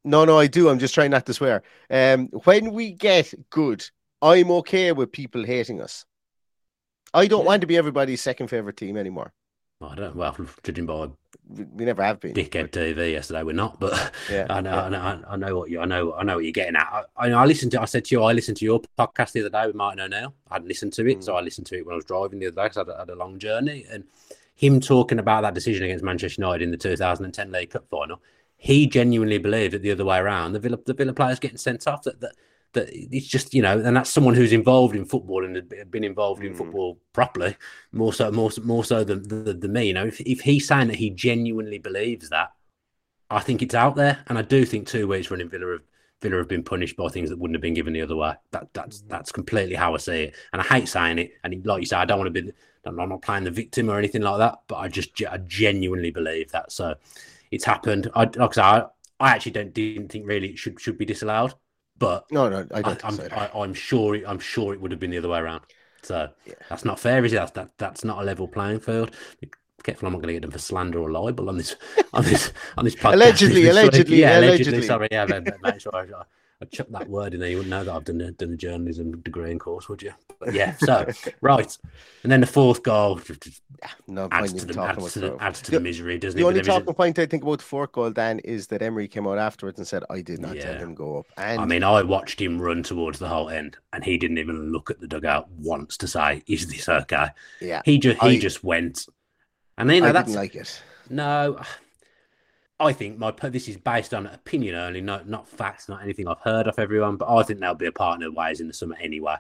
no 0.05 0.25
no 0.25 0.39
i 0.39 0.47
do. 0.47 0.69
I'm 0.69 0.79
just 0.79 0.95
trying 0.95 1.11
not 1.11 1.27
to 1.27 1.35
swear. 1.35 1.63
Um 1.91 2.29
when 2.45 2.73
we 2.73 2.93
get 2.93 3.33
good 3.51 3.85
i'm 4.21 4.51
okay 4.51 4.93
with 4.93 5.13
people 5.13 5.45
hating 5.45 5.81
us. 5.81 6.05
I 7.15 7.27
don't 7.27 7.47
want 7.47 7.63
to 7.63 7.67
be 7.67 7.77
everybody's 7.79 8.21
second 8.21 8.49
favorite 8.49 8.77
team 8.77 8.97
anymore 8.97 9.33
I 9.81 9.95
don't. 9.95 10.17
Well, 10.17 10.37
judging 10.65 10.87
by 10.87 11.09
we, 11.49 11.85
never 11.85 12.03
have 12.03 12.19
been 12.21 12.35
dickhead 12.35 12.71
TV 12.71 13.13
yesterday, 13.13 13.45
we're 13.45 13.53
not. 13.53 13.79
But 13.79 14.13
Yeah, 14.31 14.47
I 14.51 14.61
know, 14.61 14.71
yeah. 14.73 14.83
I 14.83 14.89
know, 14.89 15.25
I 15.29 15.37
know 15.37 15.59
what 15.59 15.71
you, 15.71 15.81
I 15.81 15.85
know, 15.85 16.15
I 16.15 16.25
know 16.25 16.35
what 16.37 16.45
you're 16.45 16.53
getting 16.53 16.75
at. 16.77 17.07
I, 17.17 17.29
I, 17.29 17.31
I 17.31 17.45
listened 17.45 17.73
to. 17.73 17.81
I 17.81 17.85
said 17.85 18.05
to 18.07 18.15
you, 18.15 18.23
I 18.25 18.33
listened 18.33 18.57
to 18.59 18.65
your 18.65 18.81
podcast 18.99 19.33
the 19.33 19.41
other 19.41 19.51
day 19.51 19.67
with 19.67 19.77
Martin 19.77 20.01
O'Neill. 20.01 20.35
I 20.51 20.55
hadn't 20.57 20.69
listened 20.69 20.93
to 20.95 21.07
it, 21.07 21.23
so 21.23 21.33
Mm. 21.33 21.39
I 21.39 21.41
listened 21.43 21.67
to 21.69 21.77
it 21.77 21.87
when 21.87 21.93
I 21.93 21.97
was 21.97 22.05
driving 22.05 22.41
the 22.41 22.49
other 22.49 22.57
day 22.57 22.65
because 22.65 22.77
I 22.77 22.81
had, 22.81 22.89
a- 22.89 22.99
had 22.99 23.11
a 23.11 23.15
long 23.15 23.39
journey. 23.39 23.87
And 23.91 24.05
him 24.57 24.81
talking 24.81 25.21
about 25.21 25.43
that 25.43 25.55
decision 25.55 25.85
against 25.85 26.05
Manchester 26.05 26.43
United 26.43 26.65
in 26.65 26.71
the 26.73 26.77
2010 26.77 27.53
League 27.53 27.71
Cup 27.71 27.87
final, 27.89 28.21
he 28.57 28.89
genuinely 28.89 29.39
believed 29.39 29.75
that 29.75 29.83
the 29.83 29.93
other 29.93 30.05
way 30.05 30.19
around, 30.19 30.53
the 30.55 30.59
Villa, 30.59 30.79
the 30.85 30.95
Villa 30.95 31.13
players 31.13 31.39
getting 31.39 31.57
sent 31.57 31.87
off. 31.87 32.03
That 32.03 32.21
that 32.21 32.33
that 32.73 32.89
it's 32.93 33.27
just 33.27 33.55
you 33.55 33.63
know, 33.63 33.79
and 33.79 33.97
that's 33.97 34.11
someone 34.11 34.35
who's 34.35 34.53
involved 34.53 34.95
in 34.95 35.05
football 35.05 35.45
and 35.45 35.57
had 35.57 35.91
been 35.91 36.05
involved 36.05 36.45
in 36.45 36.53
Mm. 36.53 36.59
football 36.59 36.99
properly, 37.13 37.57
more 37.93 38.13
so, 38.13 38.31
more 38.31 38.51
so- 38.51 38.63
more 38.63 38.85
so 38.85 39.05
than, 39.05 39.23
than, 39.29 39.61
than 39.61 39.73
me. 39.73 39.87
You 39.87 39.95
know, 39.95 40.07
if 40.07 40.21
if 40.21 40.41
he's 40.41 40.67
saying 40.69 40.89
that 40.89 40.97
he 40.97 41.11
genuinely 41.11 41.79
believes 41.79 42.29
that, 42.31 42.53
I 43.31 43.41
think 43.41 43.63
it's 43.63 43.75
out 43.75 43.97
there, 43.97 44.19
and 44.29 44.39
I 44.39 44.43
do 44.43 44.65
think 44.65 44.87
two 44.87 45.09
weeks 45.09 45.31
running 45.31 45.49
Villa 45.49 45.73
have 45.73 45.83
Villa 46.21 46.39
have 46.39 46.49
been 46.49 46.65
punished 46.65 46.97
by 46.97 47.09
things 47.09 47.31
that 47.31 47.39
wouldn't 47.39 47.55
have 47.55 47.63
been 47.63 47.75
given 47.75 47.93
the 47.93 48.03
other 48.03 48.17
way. 48.17 48.35
That 48.51 48.69
that's 48.73 49.03
that's 49.03 49.33
completely 49.33 49.77
how 49.77 49.95
I 49.95 49.99
see 49.99 50.25
it, 50.25 50.35
and 50.53 50.61
I 50.63 50.65
hate 50.65 50.89
saying 50.89 51.19
it. 51.19 51.33
And 51.45 51.65
like 51.67 51.81
you 51.81 51.87
say, 51.87 51.97
I 51.97 52.05
don't 52.05 52.19
want 52.19 52.33
to 52.35 52.43
be. 52.43 52.53
I'm 52.85 52.97
not 52.97 53.23
playing 53.23 53.45
the 53.45 53.51
victim 53.51 53.91
or 53.91 53.99
anything 53.99 54.23
like 54.23 54.39
that, 54.39 54.61
but 54.67 54.77
I 54.77 54.89
just 54.89 55.11
I 55.31 55.37
genuinely 55.39 56.11
believe 56.11 56.51
that. 56.53 56.73
So 56.73 56.95
it's 57.51 57.65
happened. 57.65 58.11
I 58.15 58.25
like 58.25 58.41
I, 58.41 58.53
say, 58.53 58.63
I, 58.63 58.83
I 59.21 59.31
actually 59.31 59.53
don't 59.53 59.75
didn't 59.75 60.11
think 60.11 60.27
really 60.27 60.51
it 60.51 60.59
should 60.59 60.81
should 60.81 60.97
be 60.97 61.05
disallowed, 61.05 61.55
but 61.99 62.27
no, 62.31 62.49
no, 62.49 62.67
I 62.73 62.83
don't. 62.83 63.05
I, 63.05 63.09
am 63.09 63.51
I, 63.55 63.65
am 63.65 63.75
sure 63.75 64.15
it, 64.15 64.25
I'm 64.27 64.39
sure 64.39 64.73
it 64.75 64.81
would 64.81 64.91
have 64.91 65.01
been 65.01 65.11
the 65.11 65.19
other 65.19 65.29
way 65.29 65.39
around. 65.39 65.63
So 66.03 66.29
yeah. 66.47 66.55
that's 66.69 66.85
not 66.85 67.01
fair, 67.01 67.25
is 67.25 67.33
it? 67.33 67.37
That's, 67.37 67.53
that 67.53 67.71
that's 67.79 68.05
not 68.05 68.23
a 68.23 68.25
level 68.25 68.49
playing 68.49 68.81
field. 68.81 69.15
Careful, 69.83 70.07
I'm 70.07 70.13
not 70.13 70.19
going 70.19 70.29
to 70.29 70.35
get 70.35 70.43
them 70.43 70.51
for 70.51 70.59
slander 70.59 70.99
or 70.99 71.11
libel 71.11 71.49
on 71.49 71.57
this 71.57 71.77
on 72.13 72.25
this 72.25 72.53
on 72.77 72.85
this 72.85 72.95
podcast. 72.97 73.15
allegedly, 73.15 73.69
allegedly, 73.69 74.21
yeah, 74.21 74.39
allegedly, 74.39 74.73
allegedly. 74.73 74.83
Sorry, 74.83 75.09
yeah, 75.11 75.25
make 75.27 75.81
sure 75.81 75.95
I, 75.95 76.07
I 76.61 76.65
chuck 76.65 76.89
that 76.91 77.09
word 77.09 77.35
in 77.35 77.41
there. 77.41 77.49
You 77.51 77.59
wouldn't 77.59 77.71
know 77.71 77.85
that 77.85 77.93
I've 77.95 78.05
done 78.05 78.21
a, 78.21 78.33
done 78.33 78.53
a 78.53 78.57
journalism 78.57 79.21
degree 79.21 79.53
in 79.53 79.61
course, 79.61 79.89
would 79.89 80.03
you? 80.03 80.13
But 80.41 80.53
yeah, 80.55 80.75
so 80.77 81.07
right, 81.41 81.79
and 82.25 82.33
then 82.33 82.41
the 82.41 82.49
fourth 82.49 82.83
goal 82.83 83.21
no 84.09 84.29
adds 84.33 84.53
to, 84.55 84.67
the, 84.67 84.83
adds 84.83 85.13
to, 85.13 85.21
the, 85.21 85.37
adds 85.41 85.63
to 85.63 85.71
the, 85.71 85.79
misery, 85.81 86.19
doesn't 86.19 86.37
the 86.37 86.45
it? 86.45 86.49
only 86.49 86.61
there 86.61 86.63
is 86.63 86.67
talking 86.81 86.95
point 86.95 87.19
I 87.21 87.27
think 87.27 87.45
about 87.45 87.59
the 87.59 87.65
fourth 87.65 87.93
goal, 87.93 88.11
Dan, 88.11 88.41
is 88.41 88.67
that 88.69 88.83
Emery 88.83 89.07
came 89.07 89.27
out 89.29 89.39
afterwards 89.39 89.79
and 89.79 89.87
said, 89.87 90.03
"I 90.11 90.21
did 90.21 90.41
not 90.41 90.59
tell 90.59 90.75
Yeah. 90.75 90.81
him 90.81 90.95
go 90.97 91.19
up." 91.21 91.27
And 91.37 91.61
I 91.61 91.65
mean, 91.65 91.85
I 91.85 92.03
watched 92.03 92.41
him 92.41 92.61
run 92.61 92.83
towards 92.83 93.21
the 93.21 93.29
Holte 93.29 93.53
End, 93.53 93.77
and 93.93 94.03
he 94.03 94.17
didn't 94.19 94.39
even 94.39 94.73
look 94.73 94.91
at 94.91 94.99
the 95.01 95.07
dugout 95.07 95.49
once 95.53 95.97
to 95.99 96.09
say, 96.09 96.43
"Is 96.49 96.67
this 96.67 96.89
okay?" 96.89 97.29
yeah, 97.61 97.83
He 97.85 97.99
just 97.99 98.21
he 98.21 98.29
I- 98.31 98.39
just 98.41 98.65
went, 98.65 99.07
and 99.77 99.89
you 99.93 100.01
know 100.01 100.09
I 100.09 100.13
that's 100.13 100.27
didn't 100.27 100.41
like 100.41 100.57
it. 100.57 100.83
no. 101.09 101.61
I 102.81 102.93
think 102.93 103.19
my 103.19 103.33
this 103.33 103.69
is 103.69 103.77
based 103.77 104.15
on 104.15 104.27
opinion 104.27 104.77
only, 104.77 105.01
not 105.01 105.29
not 105.29 105.49
facts, 105.49 105.89
not 105.89 106.03
anything 106.03 106.29
I've 106.29 106.41
heard 106.41 106.69
of 106.69 106.79
everyone. 106.79 107.17
But 107.17 107.35
I 107.35 107.43
think 107.43 107.61
they'll 107.61 107.75
be 107.75 107.87
a 107.87 107.93
partner 107.93 108.31
ways 108.31 108.61
in 108.61 108.69
the 108.69 108.75
summer 108.75 108.97
anyway. 109.01 109.37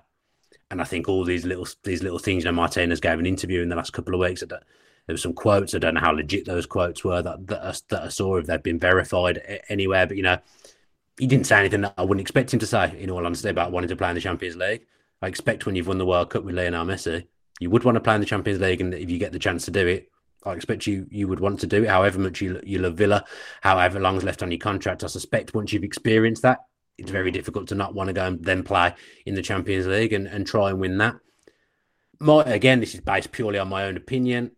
And 0.70 0.80
I 0.80 0.84
think 0.84 1.08
all 1.08 1.24
these 1.24 1.44
little 1.44 1.66
these 1.84 2.02
little 2.02 2.18
things. 2.18 2.44
You 2.44 2.50
know, 2.50 2.56
Martinez 2.56 3.00
gave 3.00 3.18
an 3.18 3.26
interview 3.26 3.62
in 3.62 3.68
the 3.68 3.76
last 3.76 3.92
couple 3.92 4.14
of 4.14 4.20
weeks. 4.20 4.40
That 4.40 4.50
there 4.50 5.14
were 5.14 5.18
some 5.18 5.34
quotes. 5.34 5.74
I 5.74 5.78
don't 5.78 5.94
know 5.94 6.00
how 6.00 6.12
legit 6.12 6.46
those 6.46 6.66
quotes 6.66 7.04
were 7.04 7.22
that 7.22 7.46
that 7.46 7.64
I, 7.64 7.74
that 7.90 8.02
I 8.02 8.08
saw 8.08 8.36
if 8.36 8.46
they've 8.46 8.62
been 8.62 8.80
verified 8.80 9.62
anywhere. 9.68 10.06
But 10.06 10.16
you 10.16 10.24
know, 10.24 10.38
he 11.16 11.28
didn't 11.28 11.46
say 11.46 11.60
anything 11.60 11.82
that 11.82 11.94
I 11.96 12.02
wouldn't 12.02 12.20
expect 12.20 12.52
him 12.52 12.60
to 12.60 12.66
say. 12.66 12.98
In 12.98 13.08
all 13.08 13.24
honesty, 13.24 13.50
about 13.50 13.70
wanting 13.70 13.88
to 13.88 13.96
play 13.96 14.08
in 14.08 14.16
the 14.16 14.20
Champions 14.20 14.56
League. 14.56 14.84
I 15.22 15.28
expect 15.28 15.64
when 15.64 15.76
you've 15.76 15.88
won 15.88 15.98
the 15.98 16.06
World 16.06 16.30
Cup 16.30 16.44
with 16.44 16.54
Lionel 16.54 16.86
Messi, 16.86 17.26
you 17.60 17.70
would 17.70 17.84
want 17.84 17.96
to 17.96 18.00
play 18.00 18.14
in 18.14 18.20
the 18.20 18.26
Champions 18.26 18.60
League, 18.60 18.80
and 18.80 18.94
if 18.94 19.10
you 19.10 19.18
get 19.18 19.32
the 19.32 19.38
chance 19.38 19.64
to 19.64 19.72
do 19.72 19.86
it, 19.86 20.10
I 20.44 20.52
expect 20.52 20.86
you 20.86 21.06
you 21.10 21.28
would 21.28 21.40
want 21.40 21.60
to 21.60 21.66
do 21.66 21.82
it. 21.82 21.88
However 21.88 22.18
much 22.18 22.40
you 22.40 22.60
you 22.64 22.78
love 22.78 22.94
Villa, 22.94 23.24
however 23.60 24.00
long's 24.00 24.24
left 24.24 24.42
on 24.42 24.50
your 24.50 24.58
contract, 24.58 25.04
I 25.04 25.08
suspect 25.08 25.54
once 25.54 25.72
you've 25.72 25.84
experienced 25.84 26.42
that, 26.42 26.58
it's 26.96 27.10
very 27.10 27.30
difficult 27.30 27.68
to 27.68 27.74
not 27.74 27.94
want 27.94 28.08
to 28.08 28.12
go 28.12 28.26
and 28.26 28.44
then 28.44 28.62
play 28.62 28.94
in 29.26 29.34
the 29.34 29.42
Champions 29.42 29.86
League 29.86 30.12
and, 30.12 30.26
and 30.26 30.46
try 30.46 30.70
and 30.70 30.80
win 30.80 30.98
that. 30.98 31.16
My 32.20 32.42
again, 32.44 32.80
this 32.80 32.94
is 32.94 33.00
based 33.00 33.32
purely 33.32 33.58
on 33.58 33.68
my 33.68 33.84
own 33.84 33.96
opinion. 33.96 34.52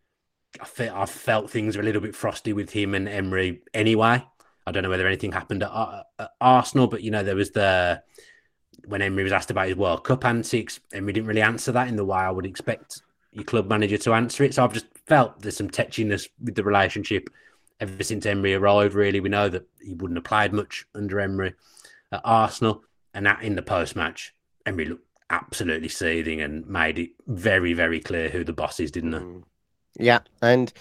I 0.61 0.65
felt 0.65 0.97
I 0.97 1.07
felt 1.07 1.51
things 1.51 1.77
were 1.77 1.83
a 1.83 1.85
little 1.85 2.01
bit 2.01 2.17
frosty 2.17 2.53
with 2.53 2.71
him 2.71 2.95
and 2.95 3.09
Emery 3.09 3.63
anyway. 3.73 4.25
I 4.67 4.73
don't 4.73 4.83
know 4.83 4.91
whether 4.91 5.07
anything 5.07 5.33
happened 5.33 5.63
at, 5.63 6.05
at 6.19 6.31
Arsenal, 6.41 6.87
but 6.87 7.03
you 7.03 7.11
know 7.11 7.23
there 7.23 7.37
was 7.37 7.51
the 7.51 8.03
when 8.87 9.03
Emery 9.03 9.25
was 9.25 9.33
asked 9.33 9.51
about 9.51 9.69
his 9.69 9.77
World 9.77 10.05
Cup 10.05 10.25
antics, 10.25 10.81
Emery 10.93 11.13
didn't 11.13 11.29
really 11.29 11.43
answer 11.43 11.73
that 11.73 11.89
in 11.89 11.97
the 11.97 12.05
way 12.05 12.19
I 12.19 12.31
would 12.31 12.47
expect 12.47 13.03
your 13.33 13.45
club 13.45 13.69
manager 13.69 13.99
to 13.99 14.15
answer 14.15 14.45
it. 14.45 14.55
So 14.55 14.65
I've 14.65 14.73
just 14.73 14.87
felt 15.11 15.43
there's 15.43 15.57
some 15.57 15.69
tetchiness 15.69 16.29
with 16.41 16.55
the 16.55 16.63
relationship 16.63 17.29
ever 17.81 18.05
since 18.05 18.25
Emery 18.25 18.55
arrived. 18.55 18.95
Really, 18.95 19.19
we 19.19 19.29
know 19.29 19.49
that 19.49 19.67
he 19.83 19.93
wouldn't 19.95 20.19
have 20.19 20.25
played 20.25 20.53
much 20.53 20.87
under 20.95 21.19
Emery 21.19 21.55
at 22.13 22.21
Arsenal, 22.25 22.85
and 23.13 23.27
that 23.27 23.43
in 23.43 23.57
the 23.57 23.63
post 23.63 23.97
match, 23.97 24.33
Emery 24.65 24.85
looked 24.85 25.09
absolutely 25.29 25.89
seething 25.89 26.41
and 26.41 26.65
made 26.65 27.01
it 27.01 27.11
very, 27.27 27.73
very 27.73 27.99
clear 27.99 28.29
who 28.29 28.45
the 28.45 28.53
boss 28.53 28.79
is, 28.79 28.93
didn't 28.93 29.45
he? 29.97 30.05
Yeah, 30.05 30.21
and 30.43 30.73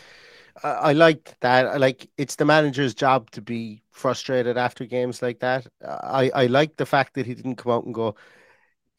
I, 0.63 0.69
I 0.69 0.93
like 0.93 1.35
that. 1.39 1.65
I 1.65 1.77
like 1.77 2.07
it's 2.19 2.35
the 2.35 2.45
manager's 2.45 2.93
job 2.93 3.31
to 3.31 3.41
be 3.41 3.81
frustrated 3.89 4.59
after 4.59 4.85
games 4.85 5.23
like 5.23 5.39
that. 5.39 5.65
I 5.83 6.29
I 6.35 6.45
like 6.45 6.77
the 6.77 6.85
fact 6.85 7.15
that 7.15 7.25
he 7.25 7.33
didn't 7.33 7.55
come 7.55 7.71
out 7.71 7.85
and 7.85 7.95
go, 7.95 8.13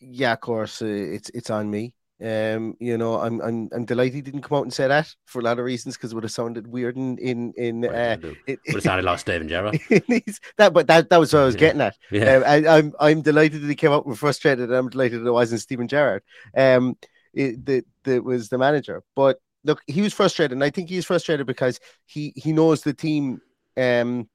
"Yeah, 0.01 0.33
of 0.33 0.41
course, 0.41 0.83
uh, 0.83 0.87
it's 0.87 1.31
it's 1.31 1.51
on 1.51 1.71
me." 1.71 1.95
Um, 2.23 2.77
you 2.81 2.99
know, 2.99 3.19
I'm 3.19 3.41
I'm 3.41 3.69
I'm 3.73 3.85
delighted 3.87 4.15
he 4.15 4.21
didn't 4.21 4.43
come 4.43 4.59
out 4.59 4.65
and 4.65 4.73
say 4.73 4.87
that 4.89 5.15
for 5.25 5.41
a 5.41 5.43
lot 5.43 5.59
of 5.59 5.65
reasons 5.65 5.97
because 5.97 6.13
it 6.13 6.15
would 6.15 6.25
have 6.25 6.33
sounded 6.33 6.67
weird 6.67 6.97
in 6.97 7.17
in 7.19 7.55
in 7.57 7.85
uh, 7.87 8.17
it, 8.47 8.61
Would 8.67 8.75
have 8.75 8.83
sounded 8.83 9.05
like 9.07 9.19
Steven 9.21 9.49
Gerrard. 9.49 9.81
that, 10.59 10.73
but 10.73 10.87
that 10.87 11.09
that 11.09 11.19
was 11.21 11.33
what 11.33 11.41
I 11.43 11.47
was 11.47 11.57
getting 11.57 11.81
at. 11.81 11.97
Yeah. 12.11 12.37
Um, 12.37 12.45
I, 12.47 12.77
I'm 12.77 12.93
I'm 13.01 13.23
delighted 13.23 13.63
that 13.63 13.69
he 13.69 13.75
came 13.75 13.93
out 13.93 14.05
and 14.07 14.19
frustrated. 14.19 14.69
And 14.69 14.75
I'm 14.75 14.91
delighted 14.91 15.23
that 15.23 15.29
it 15.29 15.33
wasn't 15.33 15.63
Steven 15.63 15.89
Gerrard. 15.89 16.23
Um, 16.57 16.97
it, 17.33 17.65
that 17.67 17.85
that 18.05 18.25
was 18.25 18.49
the 18.49 18.59
manager. 18.59 19.03
But 19.17 19.39
look, 19.65 19.81
he 19.87 20.03
was 20.03 20.13
frustrated, 20.13 20.53
and 20.53 20.65
I 20.65 20.71
think 20.71 20.91
he's 20.91 21.07
frustrated 21.07 21.47
because 21.47 21.81
he 22.07 22.33
he 22.37 22.53
knows 22.53 22.83
the 22.83 22.93
team. 22.95 23.41
Um, 23.77 24.29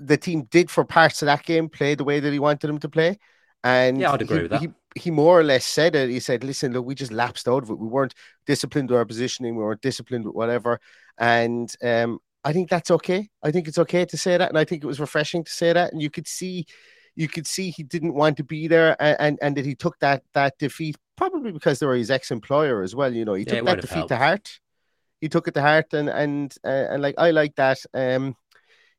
the 0.00 0.16
team 0.16 0.42
did 0.50 0.70
for 0.70 0.84
parts 0.84 1.22
of 1.22 1.26
that 1.26 1.44
game 1.44 1.68
play 1.68 1.94
the 1.94 2.04
way 2.04 2.18
that 2.18 2.32
he 2.32 2.38
wanted 2.40 2.66
them 2.66 2.78
to 2.78 2.88
play, 2.88 3.18
and 3.62 4.00
Yeah, 4.00 4.12
I'd 4.12 4.22
agree 4.22 4.36
he, 4.38 4.42
with 4.42 4.50
that. 4.50 4.60
He, 4.60 4.68
he 4.96 5.10
more 5.10 5.38
or 5.40 5.44
less 5.44 5.64
said 5.66 5.94
it. 5.96 6.10
He 6.10 6.20
said, 6.20 6.44
"Listen, 6.44 6.72
look, 6.72 6.86
we 6.86 6.94
just 6.94 7.12
lapsed 7.12 7.48
out 7.48 7.62
of 7.62 7.70
it. 7.70 7.78
We 7.78 7.88
weren't 7.88 8.14
disciplined 8.46 8.90
with 8.90 8.98
our 8.98 9.04
positioning. 9.04 9.56
We 9.56 9.64
weren't 9.64 9.82
disciplined 9.82 10.24
with 10.26 10.34
whatever." 10.34 10.80
And 11.18 11.72
um, 11.82 12.18
I 12.44 12.52
think 12.52 12.70
that's 12.70 12.90
okay. 12.90 13.28
I 13.42 13.50
think 13.50 13.68
it's 13.68 13.78
okay 13.78 14.04
to 14.06 14.16
say 14.18 14.36
that, 14.36 14.48
and 14.48 14.58
I 14.58 14.64
think 14.64 14.82
it 14.84 14.86
was 14.86 15.00
refreshing 15.00 15.44
to 15.44 15.52
say 15.52 15.72
that. 15.72 15.92
And 15.92 16.02
you 16.02 16.10
could 16.10 16.28
see, 16.28 16.66
you 17.14 17.28
could 17.28 17.46
see 17.46 17.70
he 17.70 17.82
didn't 17.82 18.14
want 18.14 18.36
to 18.38 18.44
be 18.44 18.68
there, 18.68 18.96
and 19.00 19.16
and, 19.20 19.38
and 19.42 19.56
that 19.56 19.66
he 19.66 19.74
took 19.74 19.98
that 20.00 20.22
that 20.34 20.58
defeat 20.58 20.96
probably 21.16 21.52
because 21.52 21.78
they 21.78 21.86
were 21.86 21.96
his 21.96 22.10
ex-employer 22.10 22.82
as 22.82 22.94
well. 22.94 23.12
You 23.14 23.24
know, 23.24 23.34
he 23.34 23.44
Yeah, 23.44 23.52
took 23.54 23.64
that 23.64 23.80
defeat 23.80 24.08
to 24.08 24.16
heart. 24.16 24.60
He 25.20 25.28
took 25.28 25.48
it 25.48 25.54
to 25.54 25.62
heart, 25.62 25.92
and 25.94 26.08
and 26.08 26.54
uh, 26.64 26.68
and 26.90 27.02
like 27.02 27.14
I 27.18 27.30
like 27.30 27.54
that. 27.56 27.78
Um, 27.94 28.36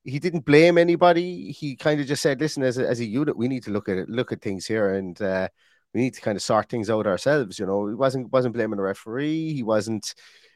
he 0.03 0.19
didn't 0.19 0.45
blame 0.45 0.77
anybody. 0.77 1.51
He 1.51 1.75
kind 1.75 1.99
of 2.01 2.07
just 2.07 2.21
said, 2.23 2.39
"Listen, 2.39 2.63
as 2.63 2.77
a, 2.77 2.87
as 2.87 2.99
a 2.99 3.05
unit, 3.05 3.37
we 3.37 3.47
need 3.47 3.63
to 3.63 3.71
look 3.71 3.89
at 3.89 3.97
it, 3.97 4.09
look 4.09 4.31
at 4.31 4.41
things 4.41 4.65
here, 4.65 4.93
and 4.95 5.21
uh, 5.21 5.49
we 5.97 6.03
need 6.03 6.13
to 6.13 6.21
kind 6.21 6.35
of 6.35 6.43
sort 6.43 6.69
things 6.69 6.89
out 6.89 7.07
ourselves." 7.07 7.59
You 7.59 7.65
know, 7.65 7.87
he 7.87 7.95
wasn't 7.95 8.31
wasn't 8.31 8.53
blaming 8.53 8.77
the 8.77 8.83
referee. 8.83 9.53
He 9.53 9.63
wasn't 9.63 10.13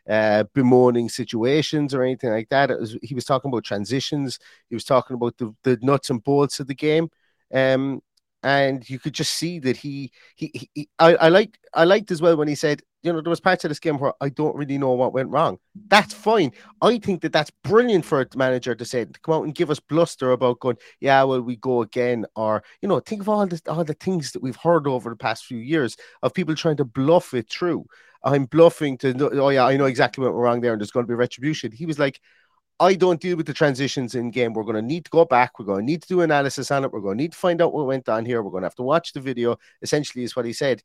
uh, 0.09 0.43
bemoaning 0.53 1.09
situations 1.09 1.93
or 1.93 2.03
anything 2.03 2.31
like 2.31 2.49
that. 2.49 2.69
Was, 2.69 2.97
he 3.01 3.15
was 3.15 3.25
talking 3.25 3.49
about 3.49 3.63
transitions. 3.63 4.39
He 4.69 4.75
was 4.75 4.85
talking 4.85 5.15
about 5.15 5.37
the, 5.37 5.53
the 5.63 5.77
nuts 5.81 6.09
and 6.09 6.23
bolts 6.23 6.59
of 6.59 6.67
the 6.67 6.75
game. 6.75 7.09
Um, 7.53 8.01
and 8.43 8.89
you 8.89 8.99
could 8.99 9.13
just 9.13 9.33
see 9.33 9.59
that 9.59 9.77
he 9.77 10.11
he, 10.35 10.51
he, 10.53 10.69
he 10.73 10.89
I, 10.97 11.15
I 11.15 11.29
liked 11.29 11.59
I 11.73 11.83
liked 11.83 12.11
as 12.11 12.21
well 12.21 12.37
when 12.37 12.47
he 12.47 12.55
said, 12.55 12.81
you 13.03 13.11
know, 13.11 13.21
there 13.21 13.29
was 13.29 13.39
parts 13.39 13.65
of 13.65 13.69
this 13.69 13.79
game 13.79 13.97
where 13.97 14.13
I 14.21 14.29
don't 14.29 14.55
really 14.55 14.77
know 14.77 14.91
what 14.91 15.13
went 15.13 15.29
wrong. 15.29 15.57
That's 15.87 16.13
fine. 16.13 16.51
I 16.81 16.99
think 16.99 17.21
that 17.21 17.33
that's 17.33 17.51
brilliant 17.63 18.05
for 18.05 18.21
a 18.21 18.27
manager 18.35 18.75
to 18.75 18.85
say 18.85 19.05
to 19.05 19.19
come 19.21 19.35
out 19.35 19.43
and 19.43 19.55
give 19.55 19.69
us 19.69 19.79
bluster 19.79 20.31
about 20.31 20.59
going, 20.59 20.77
yeah, 20.99 21.23
well, 21.23 21.41
we 21.41 21.55
go 21.55 21.81
again, 21.81 22.25
or 22.35 22.63
you 22.81 22.87
know, 22.87 22.99
think 22.99 23.21
of 23.21 23.29
all 23.29 23.47
the 23.47 23.61
all 23.67 23.83
the 23.83 23.93
things 23.93 24.31
that 24.31 24.43
we've 24.43 24.57
heard 24.57 24.87
over 24.87 25.09
the 25.09 25.15
past 25.15 25.45
few 25.45 25.57
years 25.57 25.97
of 26.21 26.33
people 26.33 26.55
trying 26.55 26.77
to 26.77 26.85
bluff 26.85 27.33
it 27.33 27.49
through. 27.49 27.85
I'm 28.23 28.45
bluffing 28.45 28.97
to 28.99 29.29
oh 29.39 29.49
yeah, 29.49 29.65
I 29.65 29.77
know 29.77 29.85
exactly 29.85 30.23
what 30.23 30.33
went 30.33 30.43
wrong 30.43 30.61
there, 30.61 30.73
and 30.73 30.81
there's 30.81 30.91
going 30.91 31.05
to 31.05 31.11
be 31.11 31.15
retribution. 31.15 31.71
He 31.71 31.87
was 31.87 31.97
like, 31.97 32.19
I 32.79 32.95
don't 32.95 33.21
deal 33.21 33.37
with 33.37 33.45
the 33.45 33.53
transitions 33.53 34.15
in 34.15 34.31
game. 34.31 34.53
We're 34.53 34.63
going 34.63 34.75
to 34.75 34.81
need 34.81 35.05
to 35.05 35.11
go 35.11 35.25
back. 35.25 35.59
We're 35.59 35.65
going 35.65 35.79
to 35.81 35.85
need 35.85 36.01
to 36.03 36.07
do 36.07 36.21
analysis 36.21 36.71
on 36.71 36.83
it. 36.83 36.91
We're 36.91 37.01
going 37.01 37.17
to 37.17 37.23
need 37.23 37.33
to 37.33 37.37
find 37.37 37.61
out 37.61 37.73
what 37.73 37.85
went 37.85 38.09
on 38.09 38.25
here. 38.25 38.41
We're 38.41 38.51
going 38.51 38.61
to 38.61 38.67
have 38.67 38.75
to 38.75 38.83
watch 38.83 39.13
the 39.13 39.19
video. 39.19 39.57
Essentially, 39.81 40.23
is 40.23 40.35
what 40.35 40.45
he 40.45 40.53
said, 40.53 40.81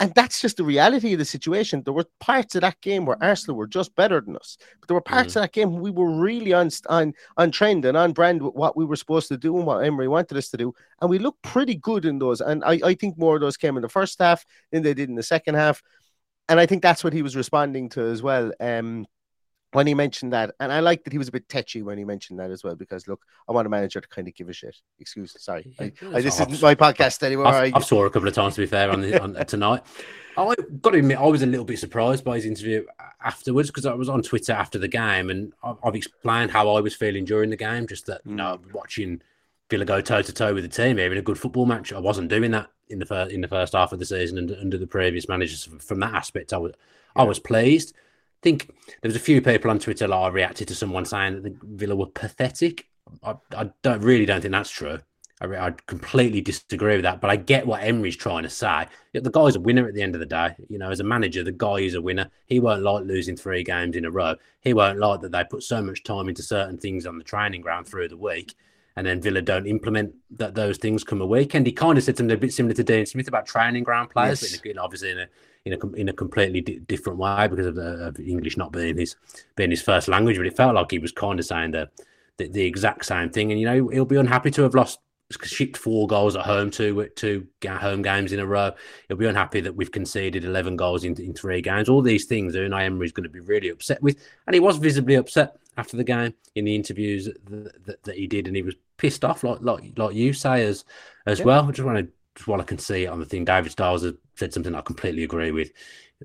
and 0.00 0.14
that's 0.14 0.40
just 0.40 0.56
the 0.56 0.64
reality 0.64 1.12
of 1.12 1.18
the 1.18 1.26
situation. 1.26 1.82
There 1.82 1.92
were 1.92 2.06
parts 2.20 2.54
of 2.54 2.62
that 2.62 2.80
game 2.80 3.04
where 3.04 3.22
Arsenal 3.22 3.56
were 3.56 3.66
just 3.66 3.94
better 3.94 4.20
than 4.20 4.34
us, 4.34 4.56
but 4.80 4.88
there 4.88 4.94
were 4.94 5.02
parts 5.02 5.36
of 5.36 5.42
that 5.42 5.52
game 5.52 5.78
we 5.78 5.90
were 5.90 6.10
really 6.10 6.54
on 6.54 6.70
on 6.88 7.12
on 7.36 7.50
trend 7.50 7.84
and 7.84 7.96
on 7.96 8.12
brand 8.12 8.42
with 8.42 8.54
what 8.54 8.76
we 8.76 8.86
were 8.86 8.96
supposed 8.96 9.28
to 9.28 9.36
do 9.36 9.56
and 9.56 9.66
what 9.66 9.84
Emery 9.84 10.08
wanted 10.08 10.38
us 10.38 10.48
to 10.48 10.56
do, 10.56 10.72
and 11.00 11.10
we 11.10 11.18
looked 11.18 11.42
pretty 11.42 11.74
good 11.76 12.06
in 12.06 12.18
those. 12.18 12.40
And 12.40 12.64
I, 12.64 12.80
I 12.82 12.94
think 12.94 13.18
more 13.18 13.34
of 13.36 13.42
those 13.42 13.58
came 13.58 13.76
in 13.76 13.82
the 13.82 13.90
first 13.90 14.18
half 14.18 14.44
than 14.72 14.82
they 14.82 14.94
did 14.94 15.10
in 15.10 15.16
the 15.16 15.22
second 15.22 15.56
half, 15.56 15.82
and 16.48 16.58
I 16.58 16.64
think 16.64 16.82
that's 16.82 17.04
what 17.04 17.12
he 17.12 17.22
was 17.22 17.36
responding 17.36 17.90
to 17.90 18.00
as 18.00 18.22
well. 18.22 18.52
Um, 18.58 19.06
when 19.72 19.86
he 19.86 19.94
mentioned 19.94 20.32
that, 20.32 20.54
and 20.58 20.72
I 20.72 20.80
like 20.80 21.04
that 21.04 21.12
he 21.12 21.18
was 21.18 21.28
a 21.28 21.32
bit 21.32 21.48
tetchy 21.48 21.82
when 21.82 21.96
he 21.96 22.04
mentioned 22.04 22.38
that 22.40 22.50
as 22.50 22.64
well, 22.64 22.74
because 22.74 23.06
look, 23.06 23.22
I 23.48 23.52
want 23.52 23.66
a 23.66 23.70
manager 23.70 24.00
to 24.00 24.08
kind 24.08 24.26
of 24.26 24.34
give 24.34 24.48
a 24.48 24.52
shit. 24.52 24.76
Excuse, 24.98 25.34
me. 25.34 25.38
sorry, 25.40 25.74
I, 25.78 25.92
I, 26.12 26.20
this 26.20 26.40
I've- 26.40 26.52
isn't 26.52 26.62
my 26.62 26.74
podcast 26.74 27.22
anymore. 27.22 27.46
I've, 27.46 27.74
I, 27.74 27.76
I've 27.76 27.84
saw 27.84 28.04
a 28.04 28.10
couple 28.10 28.28
of 28.28 28.34
times 28.34 28.56
to 28.56 28.62
be 28.62 28.66
fair 28.66 28.90
on, 28.90 29.00
the, 29.00 29.22
on 29.22 29.34
tonight. 29.46 29.82
I 30.36 30.54
got 30.80 30.90
to 30.90 30.98
admit, 30.98 31.18
I 31.18 31.26
was 31.26 31.42
a 31.42 31.46
little 31.46 31.64
bit 31.64 31.78
surprised 31.78 32.24
by 32.24 32.36
his 32.36 32.46
interview 32.46 32.86
afterwards 33.22 33.68
because 33.68 33.86
I 33.86 33.94
was 33.94 34.08
on 34.08 34.22
Twitter 34.22 34.52
after 34.52 34.78
the 34.78 34.88
game 34.88 35.28
and 35.28 35.52
I've, 35.62 35.76
I've 35.84 35.94
explained 35.94 36.50
how 36.50 36.70
I 36.70 36.80
was 36.80 36.94
feeling 36.94 37.24
during 37.24 37.50
the 37.50 37.56
game. 37.56 37.86
Just 37.86 38.06
that, 38.06 38.22
you 38.24 38.34
know, 38.34 38.58
mm. 38.58 38.72
watching 38.72 39.20
Villa 39.68 39.84
go 39.84 40.00
toe 40.00 40.22
to 40.22 40.32
toe 40.32 40.54
with 40.54 40.64
the 40.64 40.68
team 40.68 40.96
here 40.96 41.10
in 41.10 41.18
a 41.18 41.22
good 41.22 41.38
football 41.38 41.66
match. 41.66 41.92
I 41.92 41.98
wasn't 41.98 42.28
doing 42.28 42.52
that 42.52 42.70
in 42.88 42.98
the 42.98 43.06
first 43.06 43.32
in 43.32 43.40
the 43.40 43.48
first 43.48 43.72
half 43.72 43.92
of 43.92 43.98
the 43.98 44.04
season 44.04 44.38
and 44.38 44.50
under 44.52 44.78
the 44.78 44.86
previous 44.86 45.28
managers. 45.28 45.68
From 45.80 46.00
that 46.00 46.14
aspect, 46.14 46.52
I 46.52 46.58
was 46.58 46.72
I 47.14 47.24
was 47.24 47.38
pleased. 47.38 47.94
I 48.40 48.42
think 48.42 48.68
there 49.02 49.08
was 49.08 49.16
a 49.16 49.20
few 49.20 49.42
people 49.42 49.70
on 49.70 49.78
Twitter 49.78 50.06
that 50.06 50.14
I 50.14 50.28
reacted 50.28 50.68
to 50.68 50.74
someone 50.74 51.04
saying 51.04 51.34
that 51.34 51.42
the 51.42 51.56
Villa 51.62 51.94
were 51.94 52.06
pathetic. 52.06 52.88
I, 53.22 53.34
I 53.54 53.70
don't 53.82 54.00
really 54.00 54.24
don't 54.24 54.40
think 54.40 54.52
that's 54.52 54.70
true. 54.70 54.98
I, 55.42 55.46
I 55.56 55.70
completely 55.86 56.40
disagree 56.40 56.94
with 56.96 57.02
that, 57.02 57.20
but 57.20 57.28
I 57.30 57.36
get 57.36 57.66
what 57.66 57.82
Emery's 57.82 58.16
trying 58.16 58.44
to 58.44 58.48
say. 58.50 58.86
The 59.12 59.30
guy's 59.30 59.56
a 59.56 59.60
winner 59.60 59.86
at 59.86 59.94
the 59.94 60.00
end 60.00 60.14
of 60.14 60.20
the 60.20 60.26
day. 60.26 60.54
You 60.68 60.78
know, 60.78 60.90
as 60.90 61.00
a 61.00 61.04
manager, 61.04 61.44
the 61.44 61.52
guy 61.52 61.76
is 61.80 61.94
a 61.94 62.00
winner. 62.00 62.30
He 62.46 62.60
won't 62.60 62.82
like 62.82 63.04
losing 63.04 63.36
three 63.36 63.62
games 63.62 63.94
in 63.96 64.06
a 64.06 64.10
row. 64.10 64.36
He 64.62 64.72
won't 64.72 64.98
like 64.98 65.20
that 65.20 65.32
they 65.32 65.44
put 65.44 65.62
so 65.62 65.82
much 65.82 66.02
time 66.02 66.28
into 66.28 66.42
certain 66.42 66.78
things 66.78 67.06
on 67.06 67.18
the 67.18 67.24
training 67.24 67.60
ground 67.60 67.88
through 67.88 68.08
the 68.08 68.16
week, 68.16 68.54
and 68.96 69.06
then 69.06 69.20
Villa 69.20 69.42
don't 69.42 69.66
implement 69.66 70.14
that 70.36 70.54
those 70.54 70.78
things 70.78 71.04
come 71.04 71.20
a 71.20 71.26
week. 71.26 71.52
And 71.54 71.66
he 71.66 71.72
kind 71.72 71.98
of 71.98 72.04
said 72.04 72.16
something 72.16 72.34
a 72.34 72.40
bit 72.40 72.54
similar 72.54 72.74
to 72.74 72.84
Dean 72.84 73.04
Smith 73.04 73.28
about 73.28 73.44
training 73.46 73.84
ground 73.84 74.08
players, 74.10 74.40
Yes. 74.42 74.56
but 74.62 74.70
in 74.70 74.78
a, 74.78 74.82
obviously 74.82 75.10
in 75.10 75.18
a 75.20 75.26
in 75.64 75.74
a 75.74 75.86
in 75.92 76.08
a 76.08 76.12
completely 76.12 76.60
di- 76.60 76.78
different 76.80 77.18
way 77.18 77.46
because 77.48 77.66
of, 77.66 77.74
the, 77.74 78.06
of 78.06 78.18
English 78.18 78.56
not 78.56 78.72
being 78.72 78.96
his 78.96 79.16
being 79.56 79.70
his 79.70 79.82
first 79.82 80.08
language. 80.08 80.36
But 80.36 80.46
it 80.46 80.56
felt 80.56 80.74
like 80.74 80.90
he 80.90 80.98
was 80.98 81.12
kind 81.12 81.38
of 81.38 81.44
saying 81.46 81.72
the, 81.72 81.90
the 82.38 82.48
the 82.48 82.64
exact 82.64 83.04
same 83.04 83.30
thing. 83.30 83.50
And 83.50 83.60
you 83.60 83.66
know, 83.66 83.88
he'll 83.88 84.04
be 84.04 84.16
unhappy 84.16 84.50
to 84.52 84.62
have 84.62 84.74
lost 84.74 85.00
shipped 85.44 85.76
four 85.76 86.08
goals 86.08 86.34
at 86.34 86.44
home 86.44 86.72
to 86.72 87.06
two 87.14 87.46
home 87.64 88.02
games 88.02 88.32
in 88.32 88.40
a 88.40 88.46
row. 88.46 88.72
He'll 89.06 89.16
be 89.16 89.26
unhappy 89.26 89.60
that 89.60 89.76
we've 89.76 89.92
conceded 89.92 90.44
eleven 90.44 90.76
goals 90.76 91.04
in, 91.04 91.20
in 91.20 91.34
three 91.34 91.60
games. 91.62 91.88
All 91.88 92.02
these 92.02 92.24
things, 92.24 92.54
Unai 92.56 92.84
Emery 92.84 93.06
is 93.06 93.12
going 93.12 93.24
to 93.24 93.30
be 93.30 93.40
really 93.40 93.68
upset 93.68 94.02
with, 94.02 94.16
and 94.46 94.54
he 94.54 94.60
was 94.60 94.78
visibly 94.78 95.14
upset 95.14 95.56
after 95.76 95.96
the 95.96 96.04
game 96.04 96.34
in 96.56 96.64
the 96.64 96.74
interviews 96.74 97.26
that, 97.26 97.84
that, 97.86 98.02
that 98.02 98.16
he 98.16 98.26
did, 98.26 98.48
and 98.48 98.56
he 98.56 98.62
was 98.62 98.74
pissed 98.96 99.24
off, 99.24 99.44
like 99.44 99.60
like 99.60 99.92
like 99.96 100.14
you 100.14 100.32
say 100.32 100.64
as 100.64 100.84
as 101.26 101.38
Yeah. 101.38 101.44
well. 101.44 101.68
I 101.68 101.70
just 101.70 101.86
want 101.86 101.98
to 101.98 102.12
just 102.40 102.48
while 102.48 102.60
I 102.60 102.64
can 102.64 102.78
see 102.78 103.06
on 103.06 103.20
the 103.20 103.26
thing, 103.26 103.44
David 103.44 103.70
Styles 103.70 104.02
has 104.02 104.14
said 104.34 104.54
something 104.54 104.74
I 104.74 104.80
completely 104.80 105.24
agree 105.24 105.50
with. 105.50 105.72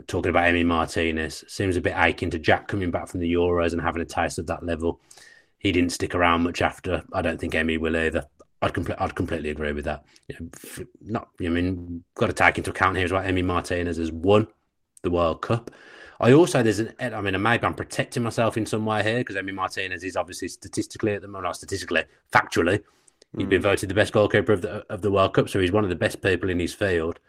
Talking 0.07 0.29
about 0.29 0.45
Emi 0.45 0.65
Martinez, 0.65 1.43
seems 1.49 1.75
a 1.75 1.81
bit 1.81 1.93
aching 1.97 2.29
to 2.29 2.39
Jack 2.39 2.69
coming 2.69 2.89
back 2.89 3.09
from 3.09 3.19
the 3.19 3.33
Euros 3.33 3.73
and 3.73 3.81
having 3.81 4.01
a 4.01 4.05
taste 4.05 4.39
of 4.39 4.47
that 4.47 4.63
level. 4.63 5.01
He 5.57 5.73
didn't 5.73 5.91
stick 5.91 6.15
around 6.15 6.43
much 6.43 6.61
after. 6.61 7.03
I 7.11 7.21
don't 7.21 7.37
think 7.37 7.53
Emi 7.53 7.77
will 7.77 7.97
either. 7.97 8.25
I'd, 8.61 8.73
compl- 8.73 8.95
I'd 8.97 9.15
completely 9.15 9.49
agree 9.49 9.73
with 9.73 9.83
that. 9.85 10.05
You 10.29 10.35
know, 10.39 10.85
not, 11.01 11.27
I 11.41 11.49
mean, 11.49 12.03
got 12.15 12.27
to 12.27 12.33
take 12.33 12.57
into 12.57 12.71
account 12.71 12.95
here 12.95 13.05
as 13.05 13.11
well. 13.11 13.23
Emi 13.23 13.43
Martinez 13.43 13.97
has 13.97 14.11
won 14.11 14.47
the 15.03 15.11
World 15.11 15.41
Cup. 15.41 15.69
I 16.21 16.31
also 16.31 16.63
there's 16.63 16.79
an 16.79 16.93
I 16.97 17.19
mean 17.19 17.41
maybe 17.41 17.65
I'm 17.65 17.73
protecting 17.73 18.23
myself 18.23 18.55
in 18.55 18.65
some 18.65 18.85
way 18.85 19.03
here 19.03 19.17
because 19.17 19.35
Emi 19.35 19.53
Martinez 19.53 20.01
is 20.05 20.15
obviously 20.15 20.47
statistically 20.47 21.13
at 21.13 21.21
the 21.21 21.27
moment, 21.27 21.43
not 21.43 21.57
statistically, 21.57 22.05
factually, 22.31 22.81
he's 23.35 23.43
hmm. 23.43 23.49
been 23.49 23.61
voted 23.61 23.89
the 23.89 23.95
best 23.95 24.13
goalkeeper 24.13 24.53
of 24.53 24.61
the 24.61 24.85
of 24.91 25.01
the 25.01 25.11
World 25.11 25.33
Cup, 25.33 25.49
so 25.49 25.59
he's 25.59 25.71
one 25.71 25.83
of 25.83 25.89
the 25.89 25.95
best 25.95 26.21
people 26.21 26.49
in 26.49 26.59
his 26.59 26.73
field. 26.73 27.19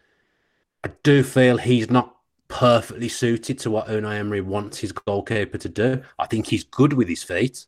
I 0.84 0.90
do 1.02 1.22
feel 1.22 1.58
he's 1.58 1.90
not 1.90 2.16
perfectly 2.48 3.08
suited 3.08 3.58
to 3.58 3.70
what 3.70 3.88
Unai 3.88 4.18
Emery 4.18 4.40
wants 4.40 4.78
his 4.78 4.92
goalkeeper 4.92 5.58
to 5.58 5.68
do. 5.68 6.02
I 6.18 6.26
think 6.26 6.46
he's 6.46 6.64
good 6.64 6.92
with 6.92 7.08
his 7.08 7.22
feet. 7.22 7.66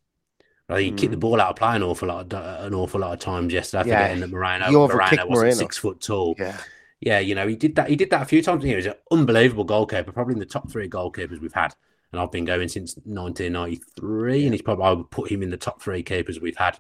I 0.69 0.77
think 0.77 0.85
he 0.85 1.03
kicked 1.03 1.13
the 1.13 1.17
hmm. 1.17 1.21
ball 1.21 1.41
out 1.41 1.51
of 1.51 1.57
play 1.57 1.77
an 1.77 1.83
awful 1.83 2.09
lot, 2.09 2.33
of, 2.33 2.67
an 2.67 2.75
awful 2.75 3.01
lot 3.01 3.13
of 3.15 3.19
times 3.19 3.53
yesterday. 3.53 3.89
Yeah, 3.89 4.03
Forgetting 4.03 4.21
that 4.21 4.31
Moreno, 4.31 4.71
Moreno 4.71 4.89
wasn't 4.89 5.31
Moreno. 5.31 5.55
six 5.55 5.79
foot 5.79 6.01
tall. 6.01 6.35
Yeah. 6.39 6.59
Yeah, 7.01 7.21
you 7.21 7.37
know, 7.37 7.47
he 7.47 7.55
did 7.55 7.77
that. 7.77 7.89
He 7.89 7.95
did 7.95 8.11
that 8.11 8.23
a 8.23 8.25
few 8.25 8.43
times. 8.43 8.65
He 8.65 8.75
was 8.75 8.87
an 8.87 8.95
unbelievable 9.13 9.63
goalkeeper, 9.63 10.11
probably 10.11 10.35
in 10.35 10.41
the 10.41 10.47
top 10.47 10.69
three 10.69 10.89
goalkeepers 10.89 11.41
we've 11.41 11.53
had. 11.53 11.75
And 12.11 12.21
I've 12.21 12.33
been 12.33 12.45
going 12.45 12.69
since 12.69 12.97
1993, 12.97 14.45
and 14.45 14.55
he's 14.55 14.63
probably 14.63 14.85
I 14.85 14.93
would 14.93 15.11
put 15.11 15.31
him 15.31 15.43
in 15.43 15.51
the 15.51 15.57
top 15.57 15.81
three 15.81 16.03
keepers 16.03 16.41
we've 16.41 16.57
had 16.57 16.77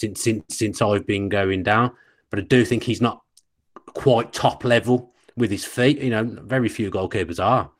since 0.00 0.22
since 0.22 0.56
since 0.56 0.82
I've 0.82 1.06
been 1.06 1.28
going 1.28 1.62
down. 1.62 1.92
But 2.30 2.38
I 2.38 2.42
do 2.42 2.64
think 2.64 2.82
he's 2.82 3.00
not 3.00 3.22
quite 3.86 4.32
top 4.32 4.64
level 4.64 5.12
with 5.36 5.50
his 5.50 5.64
feet. 5.64 6.00
You 6.00 6.10
know, 6.10 6.24
very 6.24 6.68
few 6.68 6.90
goalkeepers 6.90 7.42
are. 7.42 7.70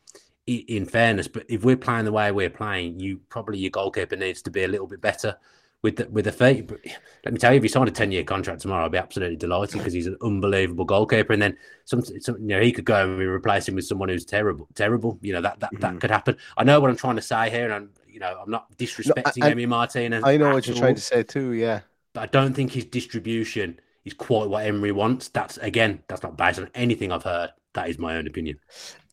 In 0.47 0.85
fairness, 0.85 1.29
but 1.29 1.45
if 1.49 1.63
we're 1.63 1.77
playing 1.77 2.07
the 2.07 2.11
way 2.11 2.33
we're 2.33 2.51
playing, 2.51 2.99
you 2.99 3.21
probably 3.29 3.59
your 3.59 3.71
goalkeeper 3.71 4.17
needs 4.17 4.43
to 4.43 4.51
be 4.51 4.65
a 4.65 4.69
little 4.69 4.89
bit 4.89 5.01
better 5.01 5.37
with 5.83 5.95
the, 5.95 6.09
with 6.09 6.25
the 6.25 6.33
feet. 6.33 6.67
But 6.67 6.81
let 7.25 7.33
me 7.33 7.39
tell 7.39 7.53
you, 7.53 7.59
if 7.59 7.63
he 7.63 7.69
signed 7.69 7.89
a 7.89 7.93
ten 7.93 8.11
year 8.11 8.25
contract 8.25 8.63
tomorrow, 8.63 8.87
I'd 8.87 8.91
be 8.91 8.99
absolutely 8.99 9.37
delighted 9.37 9.79
because 9.79 9.93
he's 9.93 10.09
an 10.09 10.17
unbelievable 10.23 10.85
goalkeeper. 10.85 11.35
And 11.35 11.43
then 11.43 11.57
some, 11.85 12.03
some, 12.03 12.37
you 12.41 12.49
know, 12.49 12.61
he 12.61 12.73
could 12.73 12.85
go 12.85 13.09
and 13.09 13.17
we 13.17 13.27
replace 13.27 13.69
him 13.69 13.77
with 13.77 13.87
someone 13.87 14.09
who's 14.09 14.25
terrible, 14.25 14.67
terrible. 14.75 15.19
You 15.23 15.35
know, 15.35 15.41
that 15.43 15.61
that, 15.61 15.71
that 15.71 15.81
mm-hmm. 15.81 15.99
could 15.99 16.11
happen. 16.11 16.37
I 16.57 16.65
know 16.65 16.81
what 16.81 16.91
I'm 16.91 16.97
trying 16.97 17.17
to 17.17 17.23
say 17.23 17.49
here, 17.49 17.67
and 17.67 17.73
I'm, 17.73 17.91
you 18.09 18.19
know, 18.19 18.37
I'm 18.43 18.51
not 18.51 18.77
disrespecting 18.77 19.45
and 19.45 19.55
Emi 19.55 19.69
Martinez. 19.69 20.25
I 20.25 20.37
know 20.37 20.49
at 20.49 20.55
what 20.55 20.67
you're 20.67 20.75
all 20.75 20.81
trying 20.81 20.97
to 20.97 21.01
say 21.01 21.23
too. 21.23 21.53
Yeah. 21.53 21.81
But 22.13 22.21
I 22.23 22.27
don't 22.27 22.55
think 22.55 22.73
his 22.73 22.85
distribution 22.85 23.79
is 24.05 24.15
quite 24.15 24.49
what 24.49 24.67
Emery 24.67 24.93
wants. 24.93 25.29
That's 25.29 25.59
again, 25.59 26.03
that's 26.09 26.23
not 26.23 26.37
based 26.37 26.59
on 26.59 26.71
anything 26.75 27.13
I've 27.13 27.23
heard. 27.23 27.51
That 27.75 27.89
is 27.89 27.99
my 27.99 28.17
own 28.17 28.27
opinion. 28.27 28.59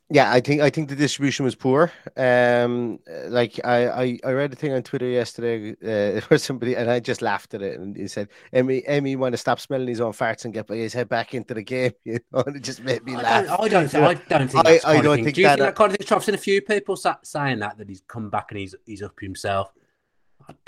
Yeah, 0.09 0.31
I 0.31 0.39
think 0.39 0.61
I 0.61 0.69
think 0.69 0.87
the 0.87 0.95
distribution 0.95 1.43
was 1.43 1.53
poor. 1.53 1.91
Um, 2.15 2.99
like 3.27 3.59
I, 3.65 3.87
I, 3.89 4.19
I 4.23 4.31
read 4.31 4.53
a 4.53 4.55
thing 4.55 4.71
on 4.71 4.81
Twitter 4.81 5.05
yesterday 5.05 5.71
uh, 5.83 6.21
where 6.29 6.37
somebody 6.37 6.77
and 6.77 6.89
I 6.89 7.01
just 7.01 7.21
laughed 7.21 7.53
at 7.53 7.61
it 7.61 7.77
and 7.77 7.93
he 7.93 8.07
said, 8.07 8.29
"Emi, 8.53 8.87
Emi, 8.87 9.17
want 9.17 9.33
to 9.33 9.37
stop 9.37 9.59
smelling 9.59 9.89
his 9.89 9.99
own 9.99 10.13
farts 10.13 10.45
and 10.45 10.53
get 10.53 10.69
his 10.69 10.93
head 10.93 11.09
back 11.09 11.33
into 11.33 11.53
the 11.53 11.63
game." 11.63 11.91
You 12.05 12.19
know, 12.31 12.41
and 12.47 12.55
it 12.55 12.63
just 12.63 12.81
made 12.83 13.03
me 13.03 13.15
I 13.15 13.21
laugh. 13.21 13.45
don't, 13.47 13.59
I 13.59 13.67
don't, 13.67 13.95
I 13.95 14.13
don't 14.29 14.47
think. 14.47 14.65
I, 14.65 14.79
I 14.85 15.01
don't 15.01 15.23
think 15.23 15.35
Do 15.35 15.41
you 15.41 15.47
that. 15.47 15.57
think 15.57 15.67
that 15.67 15.75
kind 15.75 15.91
of 15.91 15.97
thing? 15.97 16.15
I've 16.15 16.23
seen 16.23 16.35
a 16.35 16.37
few 16.37 16.61
people 16.61 16.95
saying 16.95 17.59
that 17.59 17.77
that 17.77 17.89
he's 17.89 18.01
come 18.07 18.29
back 18.29 18.47
and 18.51 18.59
he's 18.61 18.75
he's 18.85 19.01
up 19.01 19.19
himself. 19.19 19.73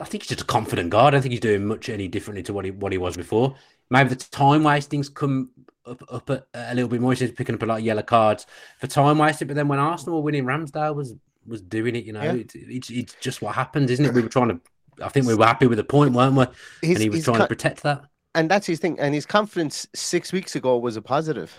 I, 0.01 0.05
think 0.05 0.23
he's 0.23 0.29
just 0.29 0.41
a 0.41 0.45
confident 0.45 0.89
guy. 0.89 1.05
I 1.07 1.09
don't 1.11 1.21
think 1.21 1.31
he's 1.31 1.39
doing 1.39 1.65
much 1.65 1.89
any 1.89 2.07
differently 2.07 2.43
to 2.43 2.53
what 2.53 2.65
he 2.65 2.71
what 2.71 2.91
he 2.91 2.97
was 2.97 3.15
before. 3.15 3.55
Maybe 3.89 4.09
the 4.09 4.15
time 4.15 4.63
wastings 4.63 5.09
come 5.09 5.51
up 5.85 6.01
up 6.11 6.29
a, 6.29 6.43
a 6.53 6.75
little 6.75 6.89
bit 6.89 7.01
more. 7.01 7.13
He's 7.13 7.31
picking 7.31 7.55
up 7.55 7.63
a 7.63 7.65
lot 7.65 7.79
of 7.79 7.85
yellow 7.85 8.01
cards 8.03 8.45
for 8.79 8.87
time 8.87 9.17
wasting. 9.17 9.47
But 9.47 9.55
then 9.55 9.67
when 9.67 9.79
Arsenal 9.79 10.15
were 10.17 10.21
winning, 10.23 10.43
Ramsdale 10.45 10.95
was 10.95 11.15
was 11.45 11.61
doing 11.61 11.95
it. 11.95 12.03
You 12.05 12.13
know, 12.13 12.21
Yeah. 12.21 12.33
it's, 12.33 12.55
it's 12.55 12.89
it's 12.89 13.15
just 13.21 13.41
what 13.41 13.55
happens, 13.55 13.89
isn't 13.91 14.05
it? 14.05 14.13
We 14.13 14.21
were 14.21 14.29
trying 14.29 14.49
to. 14.49 14.59
I 15.01 15.07
think 15.09 15.25
we 15.27 15.33
were 15.35 15.45
happy 15.45 15.67
with 15.67 15.77
the 15.77 15.83
point, 15.85 16.13
weren't 16.13 16.35
we? 16.35 16.43
And 16.89 16.97
he 17.01 17.09
was 17.09 17.23
trying 17.23 17.37
co- 17.37 17.43
to 17.43 17.47
protect 17.47 17.83
that. 17.83 18.03
and 18.35 18.51
that's 18.51 18.67
his 18.67 18.79
thing. 18.79 18.99
And 18.99 19.13
his 19.15 19.25
confidence 19.25 19.87
six 19.95 20.33
weeks 20.33 20.55
ago 20.57 20.77
was 20.77 20.97
a 20.97 21.01
positive. 21.01 21.57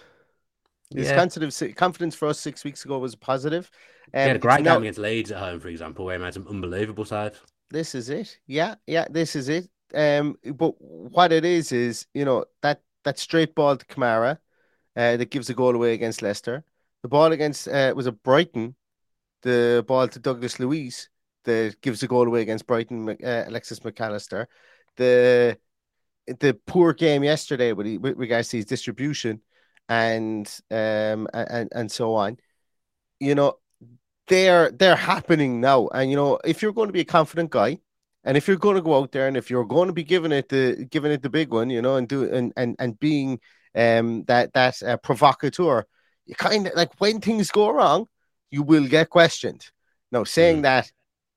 His 0.94 1.08
Yeah. 1.08 1.16
confidence 1.16 1.62
confidence 1.76 2.14
for 2.14 2.28
us 2.28 2.38
six 2.38 2.64
weeks 2.64 2.84
ago 2.84 2.98
was 2.98 3.14
positive. 3.14 3.70
He 4.12 4.18
had 4.18 4.32
a 4.32 4.34
Um, 4.34 4.40
great 4.40 4.62
now- 4.62 4.74
game 4.74 4.82
against 4.82 4.98
Leeds 4.98 5.30
at 5.32 5.38
home, 5.38 5.58
for 5.60 5.68
example, 5.68 6.04
where 6.04 6.18
he 6.18 6.22
made 6.24 6.34
some 6.34 6.46
unbelievable 6.48 7.04
saves. 7.04 7.38
This 7.70 7.94
is 7.94 8.08
it. 8.10 8.38
Yeah, 8.46 8.76
yeah, 8.86 9.06
this 9.10 9.36
is 9.36 9.48
it. 9.48 9.68
Um, 9.94 10.36
but 10.54 10.74
what 10.80 11.32
it 11.32 11.44
is 11.44 11.72
is, 11.72 12.06
you 12.14 12.24
know, 12.24 12.44
that 12.62 12.82
that 13.04 13.18
straight 13.18 13.54
ball 13.54 13.76
to 13.76 13.86
Kamara, 13.86 14.38
uh, 14.96 15.16
that 15.16 15.30
gives 15.30 15.46
the 15.46 15.54
goal 15.54 15.74
away 15.74 15.94
against 15.94 16.22
Leicester. 16.22 16.64
The 17.02 17.08
ball 17.08 17.32
against 17.32 17.68
uh, 17.68 17.92
was 17.96 18.06
a 18.06 18.12
Brighton, 18.12 18.76
the 19.42 19.84
ball 19.86 20.08
to 20.08 20.18
Douglas 20.18 20.58
Luiz 20.60 21.08
that 21.44 21.80
gives 21.80 22.00
the 22.00 22.08
goal 22.08 22.26
away 22.26 22.42
against 22.42 22.66
Brighton. 22.66 23.08
Uh, 23.08 23.44
Alexis 23.46 23.82
Mac 23.84 24.00
Allister, 24.00 24.48
the 24.96 25.58
the 26.26 26.54
poor 26.66 26.92
game 26.92 27.24
yesterday 27.24 27.72
with, 27.72 27.86
with 27.98 28.16
regards 28.16 28.48
to 28.50 28.56
his 28.58 28.66
distribution 28.66 29.40
and 29.88 30.46
um 30.70 31.26
and 31.32 31.68
and 31.72 31.90
so 31.90 32.14
on. 32.14 32.36
You 33.20 33.34
know, 33.34 33.59
they're 34.30 34.70
they're 34.70 34.96
happening 34.96 35.60
now. 35.60 35.88
And 35.88 36.10
you 36.10 36.16
know, 36.16 36.38
if 36.44 36.62
you're 36.62 36.72
going 36.72 36.88
to 36.88 36.92
be 36.92 37.00
a 37.00 37.04
confident 37.04 37.50
guy, 37.50 37.78
and 38.24 38.36
if 38.36 38.48
you're 38.48 38.56
going 38.56 38.76
to 38.76 38.82
go 38.82 38.96
out 38.96 39.12
there, 39.12 39.28
and 39.28 39.36
if 39.36 39.50
you're 39.50 39.64
going 39.64 39.88
to 39.88 39.92
be 39.92 40.04
giving 40.04 40.32
it 40.32 40.48
the 40.48 40.86
giving 40.90 41.12
it 41.12 41.22
the 41.22 41.28
big 41.28 41.50
one, 41.52 41.68
you 41.68 41.82
know, 41.82 41.96
and 41.96 42.08
do 42.08 42.24
and 42.32 42.52
and 42.56 42.76
and 42.78 42.98
being 42.98 43.40
um 43.74 44.24
that 44.24 44.52
that 44.54 44.82
uh, 44.82 44.96
provocateur, 44.98 45.84
you 46.26 46.34
kind 46.34 46.68
of 46.68 46.74
like 46.74 46.98
when 46.98 47.20
things 47.20 47.50
go 47.50 47.70
wrong, 47.70 48.06
you 48.50 48.62
will 48.62 48.86
get 48.86 49.10
questioned. 49.10 49.66
Now, 50.12 50.24
saying 50.24 50.62
that, 50.62 50.90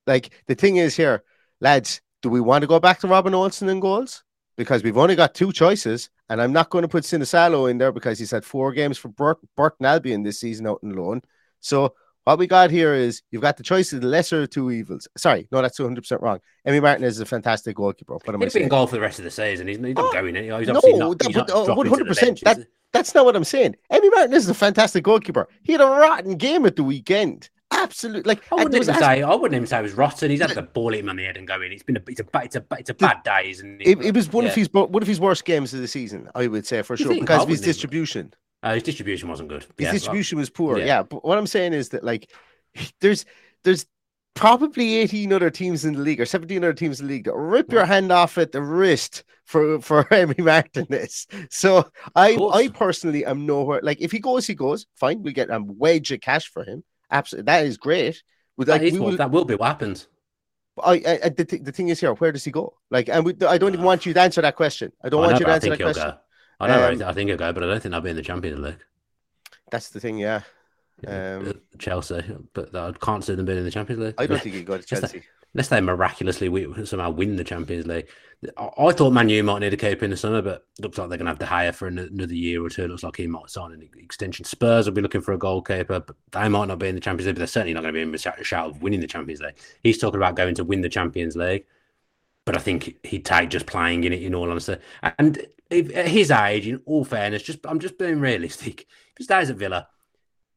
like 0.06 0.30
the 0.46 0.54
thing 0.54 0.76
is 0.76 0.96
here, 0.96 1.22
lads, 1.60 2.00
do 2.22 2.28
we 2.30 2.40
want 2.40 2.62
to 2.62 2.68
go 2.68 2.80
back 2.80 3.00
to 3.00 3.08
Robin 3.08 3.34
Olsen 3.34 3.68
in 3.68 3.80
goals? 3.80 4.24
Because 4.56 4.84
we've 4.84 4.98
only 4.98 5.16
got 5.16 5.34
two 5.34 5.52
choices, 5.52 6.10
and 6.28 6.40
I'm 6.40 6.52
not 6.52 6.70
going 6.70 6.82
to 6.82 6.88
put 6.88 7.04
Sinisalo 7.04 7.68
in 7.68 7.78
there 7.78 7.92
because 7.92 8.20
he's 8.20 8.30
had 8.30 8.44
four 8.44 8.72
games 8.72 8.98
for 8.98 9.08
Burt, 9.08 9.38
Burton 9.56 9.86
Albion 9.86 10.22
this 10.22 10.40
season 10.40 10.66
out 10.66 10.80
in 10.84 10.94
loan. 10.94 11.22
So 11.60 11.94
what 12.24 12.38
we 12.38 12.46
got 12.46 12.70
here 12.70 12.94
is 12.94 13.22
you've 13.30 13.42
got 13.42 13.56
the 13.56 13.62
choice 13.62 13.92
of 13.92 14.00
the 14.00 14.06
lesser 14.08 14.42
of 14.42 14.50
two 14.50 14.70
evils. 14.70 15.06
Sorry, 15.16 15.46
no, 15.52 15.62
that's 15.62 15.76
200 15.76 16.00
percent 16.00 16.22
wrong. 16.22 16.40
Emi 16.66 16.82
Martin 16.82 17.04
is 17.04 17.20
a 17.20 17.26
fantastic 17.26 17.76
goalkeeper. 17.76 18.14
What 18.14 18.28
am 18.34 18.42
I 18.42 18.46
He's 18.46 18.52
been 18.54 18.60
saying? 18.62 18.68
goal 18.70 18.86
for 18.86 18.96
the 18.96 19.00
rest 19.02 19.18
of 19.18 19.24
the 19.24 19.30
season. 19.30 19.68
He's, 19.68 19.76
he's 19.78 19.94
not 19.94 20.12
going 20.12 20.36
anywhere. 20.36 20.58
He's 20.60 20.68
No, 20.68 20.74
not. 20.74 21.18
that- 21.18 21.26
He's 21.26 21.36
not 21.36 21.50
uh, 21.50 21.64
dropping 21.66 21.92
to 21.92 22.04
the 22.04 22.10
100%. 22.10 22.20
bench, 22.20 22.40
That, 22.42 22.58
that's 22.92 23.14
not 23.14 23.24
what 23.24 23.36
I'm 23.36 23.44
saying. 23.44 23.76
Emi 23.92 24.10
Martin 24.12 24.32
is 24.34 24.48
a 24.48 24.54
fantastic 24.54 25.04
goalkeeper. 25.04 25.48
He 25.62 25.72
had 25.72 25.80
a 25.80 25.86
rotten 25.86 26.36
game 26.36 26.64
at 26.66 26.76
the 26.76 26.84
weekend. 26.84 27.50
Absolutely. 27.70 28.22
Like 28.22 28.42
I 28.52 28.54
wouldn't 28.56 28.74
even 28.74 28.94
say. 28.94 29.22
I 29.22 29.34
wouldn't 29.34 29.54
even 29.54 29.66
say 29.66 29.80
it 29.80 29.82
was 29.82 29.94
rotten. 29.94 30.30
He's 30.30 30.40
had 30.40 30.50
the 30.50 30.62
ball 30.62 30.94
him 30.94 31.08
on 31.08 31.16
the 31.16 31.24
head 31.24 31.36
and 31.36 31.46
going. 31.46 31.72
It's 31.72 31.82
been 31.82 31.96
a. 31.96 32.02
It's 32.06 32.20
a. 32.20 32.26
It's 32.42 32.56
a. 32.56 32.64
It's 32.78 32.90
a 32.90 32.94
bad 32.94 33.22
day, 33.24 33.50
isn't 33.50 33.82
it? 33.82 33.88
it, 33.88 34.04
it 34.04 34.14
was 34.14 34.32
one 34.32 34.46
of 34.46 34.54
his 34.54 34.68
one 34.72 35.02
of 35.02 35.08
his 35.08 35.18
worst 35.18 35.44
games 35.44 35.74
of 35.74 35.80
the 35.80 35.88
season, 35.88 36.28
I 36.36 36.46
would 36.46 36.66
say 36.66 36.82
for 36.82 36.94
You 36.94 37.04
sure, 37.06 37.14
because 37.14 37.42
of 37.42 37.48
his 37.48 37.60
distribution. 37.60 38.32
Uh, 38.64 38.74
his 38.74 38.82
distribution 38.82 39.28
wasn't 39.28 39.48
good. 39.48 39.62
His 39.62 39.70
Yeah, 39.78 39.92
distribution 39.92 40.38
was 40.38 40.50
poor. 40.50 40.78
yeah. 40.78 40.84
Yeah. 40.86 41.02
but 41.04 41.24
what 41.24 41.38
I'm 41.38 41.46
saying 41.46 41.74
is 41.74 41.90
that 41.90 42.02
like 42.02 42.30
there's 43.00 43.24
there's 43.62 43.86
probably 44.34 44.96
18 44.96 45.32
other 45.32 45.50
teams 45.50 45.84
in 45.84 45.94
the 45.94 46.00
league 46.00 46.20
or 46.20 46.26
17 46.26 46.58
other 46.64 46.72
teams 46.72 46.98
in 47.00 47.06
the 47.06 47.12
league 47.12 47.24
that 47.26 47.36
rip 47.36 47.70
your 47.70 47.84
hand 47.84 48.10
off 48.10 48.36
at 48.38 48.50
the 48.52 48.62
wrist 48.62 49.22
for 49.44 49.80
for 49.80 50.04
Emi 50.10 50.38
Martinez. 50.38 51.26
So 51.50 51.88
I. 52.16 52.36
I 52.52 52.68
personally 52.68 53.24
am 53.26 53.46
nowhere 53.46 53.80
like 53.82 54.00
if 54.00 54.10
he 54.10 54.18
goes, 54.18 54.46
he 54.46 54.54
goes. 54.54 54.86
Fine, 54.96 55.22
we 55.22 55.32
get 55.32 55.50
a 55.50 55.62
wedge 55.62 56.10
of 56.12 56.20
cash 56.22 56.48
for 56.48 56.64
him. 56.64 56.82
Absolutely, 57.10 57.44
that 57.46 57.66
is 57.66 57.76
great. 57.76 58.22
But 58.56 58.66
That, 58.68 58.80
like 58.80 58.92
is 58.92 58.98
will, 58.98 59.16
that 59.16 59.30
will 59.30 59.44
be 59.44 59.56
what 59.56 59.66
happens. 59.66 60.08
I, 60.82 60.92
I, 61.06 61.18
I 61.24 61.28
the, 61.28 61.44
th- 61.44 61.62
the 61.62 61.70
thing 61.72 61.88
is 61.88 62.00
here, 62.00 62.14
where 62.14 62.32
does 62.32 62.44
he 62.44 62.50
go? 62.50 62.74
Like, 62.90 63.08
and 63.08 63.24
we, 63.24 63.34
I 63.46 63.58
don't 63.58 63.72
even 63.74 63.84
want 63.84 64.06
you 64.06 64.14
to 64.14 64.20
answer 64.20 64.42
that 64.42 64.56
question. 64.56 64.90
I 65.04 65.08
don't 65.08 65.22
I 65.22 65.26
want 65.28 65.34
know, 65.34 65.38
you 65.40 65.46
to 65.46 65.52
answer 65.52 65.70
that 65.70 65.80
question. 65.80 66.10
go. 66.10 66.16
I 66.60 66.68
know. 66.68 66.88
Um, 66.88 67.02
I 67.02 67.12
think 67.12 67.28
he'll 67.28 67.36
go, 67.36 67.52
but 67.52 67.62
I 67.62 67.66
don't 67.66 67.80
think 67.80 67.92
they'll 67.92 68.00
be 68.00 68.10
in 68.10 68.16
the 68.16 68.22
Champions 68.22 68.60
League. 68.60 68.84
That's 69.70 69.90
the 69.90 70.00
thing, 70.00 70.18
yeah. 70.18 70.42
Um, 71.06 71.60
Chelsea, 71.78 72.22
but 72.52 72.74
I 72.74 72.92
can't 72.92 73.24
see 73.24 73.34
them 73.34 73.46
being 73.46 73.58
in 73.58 73.64
the 73.64 73.70
Champions 73.70 74.00
League. 74.02 74.14
I 74.18 74.26
don't 74.26 74.40
think 74.40 74.54
he'd 74.56 74.66
go 74.66 74.78
to 74.78 74.84
Chelsea. 74.84 75.22
Unless 75.54 75.68
they 75.68 75.80
miraculously 75.80 76.48
wi- 76.48 76.84
somehow 76.84 77.10
win 77.10 77.36
the 77.36 77.44
Champions 77.44 77.86
League. 77.86 78.08
I, 78.56 78.70
I 78.76 78.92
thought 78.92 79.12
Man 79.12 79.28
U 79.28 79.42
might 79.44 79.60
need 79.60 79.72
a 79.72 79.76
keeper 79.76 80.04
in 80.04 80.10
the 80.10 80.16
summer, 80.16 80.42
but 80.42 80.66
looks 80.80 80.98
like 80.98 81.08
they're 81.08 81.18
going 81.18 81.26
to 81.26 81.30
have 81.30 81.38
to 81.40 81.46
hire 81.46 81.72
for 81.72 81.86
another 81.86 82.34
year 82.34 82.64
or 82.64 82.68
two. 82.68 82.84
It 82.84 82.90
Looks 82.90 83.04
like 83.04 83.16
he 83.16 83.26
might 83.28 83.50
sign 83.50 83.72
an 83.72 83.88
extension. 83.96 84.44
Spurs 84.44 84.86
will 84.86 84.94
be 84.94 85.02
looking 85.02 85.20
for 85.20 85.32
a 85.32 85.38
goalkeeper, 85.38 86.00
but 86.00 86.16
they 86.32 86.48
might 86.48 86.66
not 86.66 86.80
be 86.80 86.88
in 86.88 86.96
the 86.96 87.00
Champions 87.00 87.26
League, 87.26 87.36
but 87.36 87.40
they're 87.40 87.46
certainly 87.46 87.74
not 87.74 87.82
going 87.82 87.94
to 87.94 87.98
be 87.98 88.02
in 88.02 88.10
the 88.10 88.18
shout 88.42 88.68
of 88.68 88.82
winning 88.82 89.00
the 89.00 89.06
Champions 89.06 89.40
League. 89.40 89.56
He's 89.82 89.98
talking 89.98 90.18
about 90.18 90.34
going 90.34 90.56
to 90.56 90.64
win 90.64 90.80
the 90.80 90.88
Champions 90.88 91.36
League, 91.36 91.66
but 92.44 92.56
I 92.56 92.60
think 92.60 92.96
he'd 93.04 93.24
take 93.24 93.50
just 93.50 93.66
playing 93.66 94.04
in 94.04 94.12
it, 94.12 94.22
in 94.22 94.34
all 94.34 94.50
honesty. 94.50 94.76
And 95.18 95.46
at 95.70 96.08
his 96.08 96.30
age, 96.30 96.66
in 96.66 96.80
all 96.86 97.04
fairness, 97.04 97.42
just 97.42 97.60
I'm 97.66 97.78
just 97.80 97.98
being 97.98 98.20
realistic. 98.20 98.86
If 99.14 99.18
he 99.18 99.24
stays 99.24 99.48
at 99.48 99.54
Villa, 99.56 99.86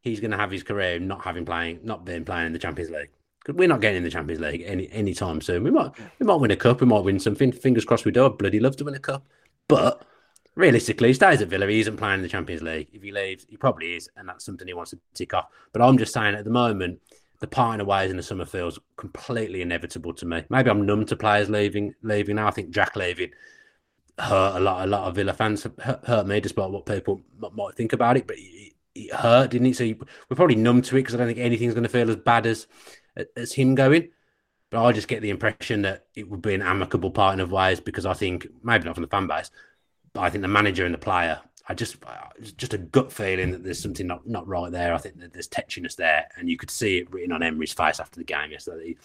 he's 0.01 0.19
going 0.19 0.31
to 0.31 0.37
have 0.37 0.49
his 0.49 0.63
career 0.63 0.97
not 0.99 1.23
having 1.23 1.45
playing, 1.45 1.81
not 1.83 2.05
being 2.05 2.25
playing 2.25 2.47
in 2.47 2.53
the 2.53 2.57
Champions 2.57 2.89
League. 2.89 3.11
'Cause 3.45 3.53
We're 3.53 3.67
not 3.67 3.81
getting 3.81 3.97
in 3.97 4.03
the 4.03 4.09
Champions 4.09 4.41
League 4.41 4.63
any 4.65 4.89
anytime 4.89 5.41
soon. 5.41 5.63
We 5.63 5.69
might 5.69 5.91
we 6.19 6.25
might 6.25 6.37
win 6.37 6.49
a 6.49 6.55
cup. 6.55 6.81
We 6.81 6.87
might 6.87 7.03
win 7.03 7.19
something. 7.19 7.51
Fingers 7.51 7.85
crossed 7.85 8.03
we 8.03 8.11
do. 8.11 8.25
I'd 8.25 8.39
bloody 8.39 8.59
love 8.59 8.75
to 8.77 8.83
win 8.83 8.95
a 8.95 8.99
cup. 8.99 9.27
But 9.67 10.03
realistically, 10.55 11.09
he 11.09 11.13
stays 11.13 11.41
at 11.43 11.49
Villa. 11.49 11.67
He 11.67 11.79
isn't 11.81 11.97
playing 11.97 12.15
in 12.15 12.21
the 12.23 12.29
Champions 12.29 12.63
League. 12.63 12.87
If 12.91 13.03
he 13.03 13.11
leaves, 13.11 13.45
he 13.47 13.57
probably 13.57 13.95
is, 13.95 14.09
and 14.17 14.27
that's 14.27 14.43
something 14.43 14.67
he 14.67 14.73
wants 14.73 14.89
to 14.91 14.99
tick 15.13 15.35
off. 15.35 15.49
But 15.71 15.83
I'm 15.83 15.99
just 15.99 16.13
saying, 16.13 16.33
at 16.33 16.45
the 16.45 16.49
moment, 16.49 16.99
the 17.39 17.47
parting 17.47 17.81
of 17.81 17.87
ways 17.87 18.11
in 18.11 18.17
the 18.17 18.23
summer 18.23 18.45
feels 18.45 18.79
completely 18.95 19.61
inevitable 19.61 20.13
to 20.15 20.25
me. 20.25 20.43
Maybe 20.49 20.69
I'm 20.69 20.85
numb 20.85 21.05
to 21.05 21.15
players 21.15 21.49
leaving. 21.49 21.93
Leaving 22.01 22.37
now, 22.37 22.47
I 22.47 22.51
think 22.51 22.71
Jack 22.71 22.95
leaving 22.95 23.31
hurt 24.19 24.57
a 24.57 24.59
lot. 24.59 24.83
A 24.83 24.89
lot 24.89 25.07
of 25.07 25.15
Villa 25.15 25.33
fans 25.33 25.67
hurt, 25.79 26.27
me, 26.27 26.39
despite 26.39 26.71
what 26.71 26.85
people 26.85 27.21
might 27.53 27.75
think 27.75 27.93
about 27.93 28.17
it. 28.17 28.27
But 28.27 28.37
it, 28.39 29.13
hurt, 29.13 29.51
didn't 29.51 29.67
it? 29.67 29.77
So 29.77 29.85
we're 29.85 30.35
probably 30.35 30.55
numb 30.55 30.81
to 30.81 30.95
it 30.97 30.99
because 30.99 31.15
I 31.15 31.17
don't 31.19 31.27
think 31.27 31.39
anything's 31.39 31.73
going 31.73 31.83
to 31.83 31.89
feel 31.89 32.09
as 32.09 32.15
bad 32.15 32.45
as 32.45 32.67
as 33.35 33.53
him 33.53 33.75
going. 33.75 34.09
But 34.69 34.83
I 34.83 34.91
just 34.91 35.07
get 35.07 35.21
the 35.21 35.29
impression 35.29 35.83
that 35.83 36.07
it 36.13 36.29
would 36.29 36.41
be 36.41 36.53
an 36.53 36.61
amicable 36.61 37.11
parting 37.11 37.39
of 37.39 37.51
ways 37.51 37.79
because 37.79 38.05
I 38.05 38.13
think 38.13 38.47
maybe 38.63 38.83
not 38.83 38.95
from 38.95 39.03
the 39.03 39.07
fan 39.07 39.27
base, 39.27 39.49
but 40.13 40.21
I 40.21 40.29
think 40.29 40.41
the 40.41 40.49
manager 40.49 40.85
and 40.85 40.93
the 40.93 40.99
player. 40.99 41.39
I 41.67 41.73
just 41.73 41.97
uh, 42.05 42.15
it's 42.37 42.53
just 42.53 42.73
a 42.73 42.77
gut 42.77 43.11
feeling 43.11 43.51
that 43.51 43.63
there's 43.63 43.81
something 43.81 44.07
not, 44.07 44.25
not 44.25 44.47
right 44.47 44.71
there. 44.71 44.93
I 44.93 44.97
think 44.97 45.19
that 45.19 45.33
there's 45.33 45.49
tetchiness 45.49 45.95
there, 45.95 46.27
and 46.37 46.49
you 46.49 46.57
could 46.57 46.71
see 46.71 46.97
it 46.97 47.11
written 47.11 47.31
on 47.31 47.43
Emery's 47.43 47.73
face 47.73 47.99
after 47.99 48.19
the 48.19 48.23
game 48.23 48.51
yesterday. 48.51 48.95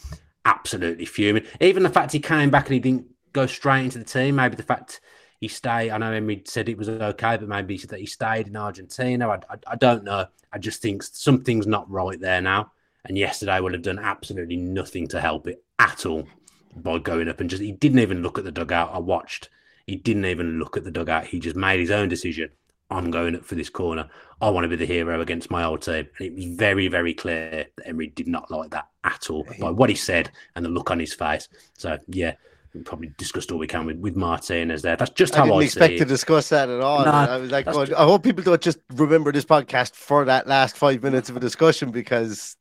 Absolutely 0.44 1.04
fuming. 1.04 1.44
Even 1.60 1.82
the 1.82 1.90
fact 1.90 2.12
he 2.12 2.20
came 2.20 2.50
back 2.50 2.66
and 2.66 2.74
he 2.74 2.80
didn't 2.80 3.06
go 3.32 3.46
straight 3.46 3.84
into 3.84 3.98
the 3.98 4.04
team. 4.04 4.36
Maybe 4.36 4.56
the 4.56 4.62
fact 4.62 5.00
he 5.40 5.48
stayed. 5.48 5.90
I 5.90 5.98
know 5.98 6.12
Emery 6.12 6.42
said 6.46 6.68
it 6.68 6.78
was 6.78 6.88
okay, 6.88 7.36
but 7.36 7.48
maybe 7.48 7.74
he 7.74 7.78
said 7.78 7.90
that 7.90 8.00
he 8.00 8.06
stayed 8.06 8.46
in 8.46 8.56
Argentina. 8.56 9.28
I, 9.28 9.34
I, 9.50 9.56
I 9.72 9.76
don't 9.76 10.04
know. 10.04 10.26
I 10.52 10.58
just 10.58 10.80
think 10.82 11.02
something's 11.02 11.66
not 11.66 11.90
right 11.90 12.20
there 12.20 12.40
now. 12.40 12.72
And 13.04 13.18
yesterday 13.18 13.58
would 13.58 13.72
have 13.72 13.82
done 13.82 13.98
absolutely 13.98 14.56
nothing 14.56 15.08
to 15.08 15.20
help 15.20 15.48
it 15.48 15.64
at 15.80 16.06
all 16.06 16.28
by 16.76 16.98
going 16.98 17.28
up 17.28 17.40
and 17.40 17.50
just 17.50 17.62
he 17.62 17.72
didn't 17.72 17.98
even 17.98 18.22
look 18.22 18.38
at 18.38 18.44
the 18.44 18.52
dugout. 18.52 18.94
I 18.94 18.98
watched. 18.98 19.48
He 19.87 19.97
didn't 19.97 20.26
even 20.26 20.59
look 20.59 20.76
at 20.76 20.85
the 20.85 20.91
dugout. 20.91 21.26
He 21.26 21.41
just 21.41 21.57
made 21.57 21.80
his 21.80 21.91
own 21.91 22.09
decision. 22.09 22.51
I'm 22.91 23.11
going 23.11 23.37
up 23.37 23.45
for 23.45 23.55
this 23.55 23.70
corner. 23.70 24.09
I 24.41 24.51
want 24.51 24.64
to 24.64 24.68
be 24.68 24.76
the 24.76 24.87
hero 24.87 25.20
against 25.20 25.51
my 25.51 25.64
old 25.64 25.83
team. 25.83 26.07
And 26.18 26.26
it 26.26 26.35
was 26.35 26.45
very, 26.45 26.89
very 26.89 27.14
clear 27.14 27.66
that 27.76 27.89
Emery 27.89 28.09
did 28.09 28.28
not 28.28 28.51
like 28.51 28.70
that 28.70 28.89
at 29.05 29.30
all 29.30 29.47
by 29.59 29.70
what 29.70 29.89
he 29.89 29.97
said 29.97 30.30
and 30.55 30.64
the 30.64 30.68
look 30.68 30.91
on 30.91 30.99
his 30.99 31.14
face. 31.14 31.49
So 31.78 31.99
yeah, 32.09 32.35
we 32.74 32.83
probably 32.83 33.12
discussed 33.18 33.51
all 33.53 33.59
we 33.59 33.66
can 33.66 33.87
with, 33.87 33.99
with 33.99 34.16
Martinez 34.16 34.83
there. 34.83 34.97
That's 34.97 35.11
just 35.11 35.35
I 35.35 35.39
how 35.39 35.45
didn't 35.45 35.61
I 35.61 35.64
expect 35.64 35.99
to 35.99 36.05
discuss 36.05 36.49
that 36.51 36.68
at 36.68 36.80
all. 36.80 37.05
No, 37.05 37.11
I 37.11 37.37
was 37.37 37.51
like, 37.51 37.64
that's 37.64 37.76
going, 37.76 37.89
ju- 37.89 37.97
I 37.97 38.05
hope 38.05 38.22
people 38.22 38.43
don't 38.43 38.61
just 38.61 38.78
remember 38.95 39.33
this 39.33 39.45
podcast 39.45 39.95
for 39.95 40.24
that 40.26 40.47
last 40.47 40.76
five 40.76 41.03
minutes 41.03 41.30
of 41.30 41.37
a 41.37 41.41
discussion 41.41 41.91
because 41.91 42.57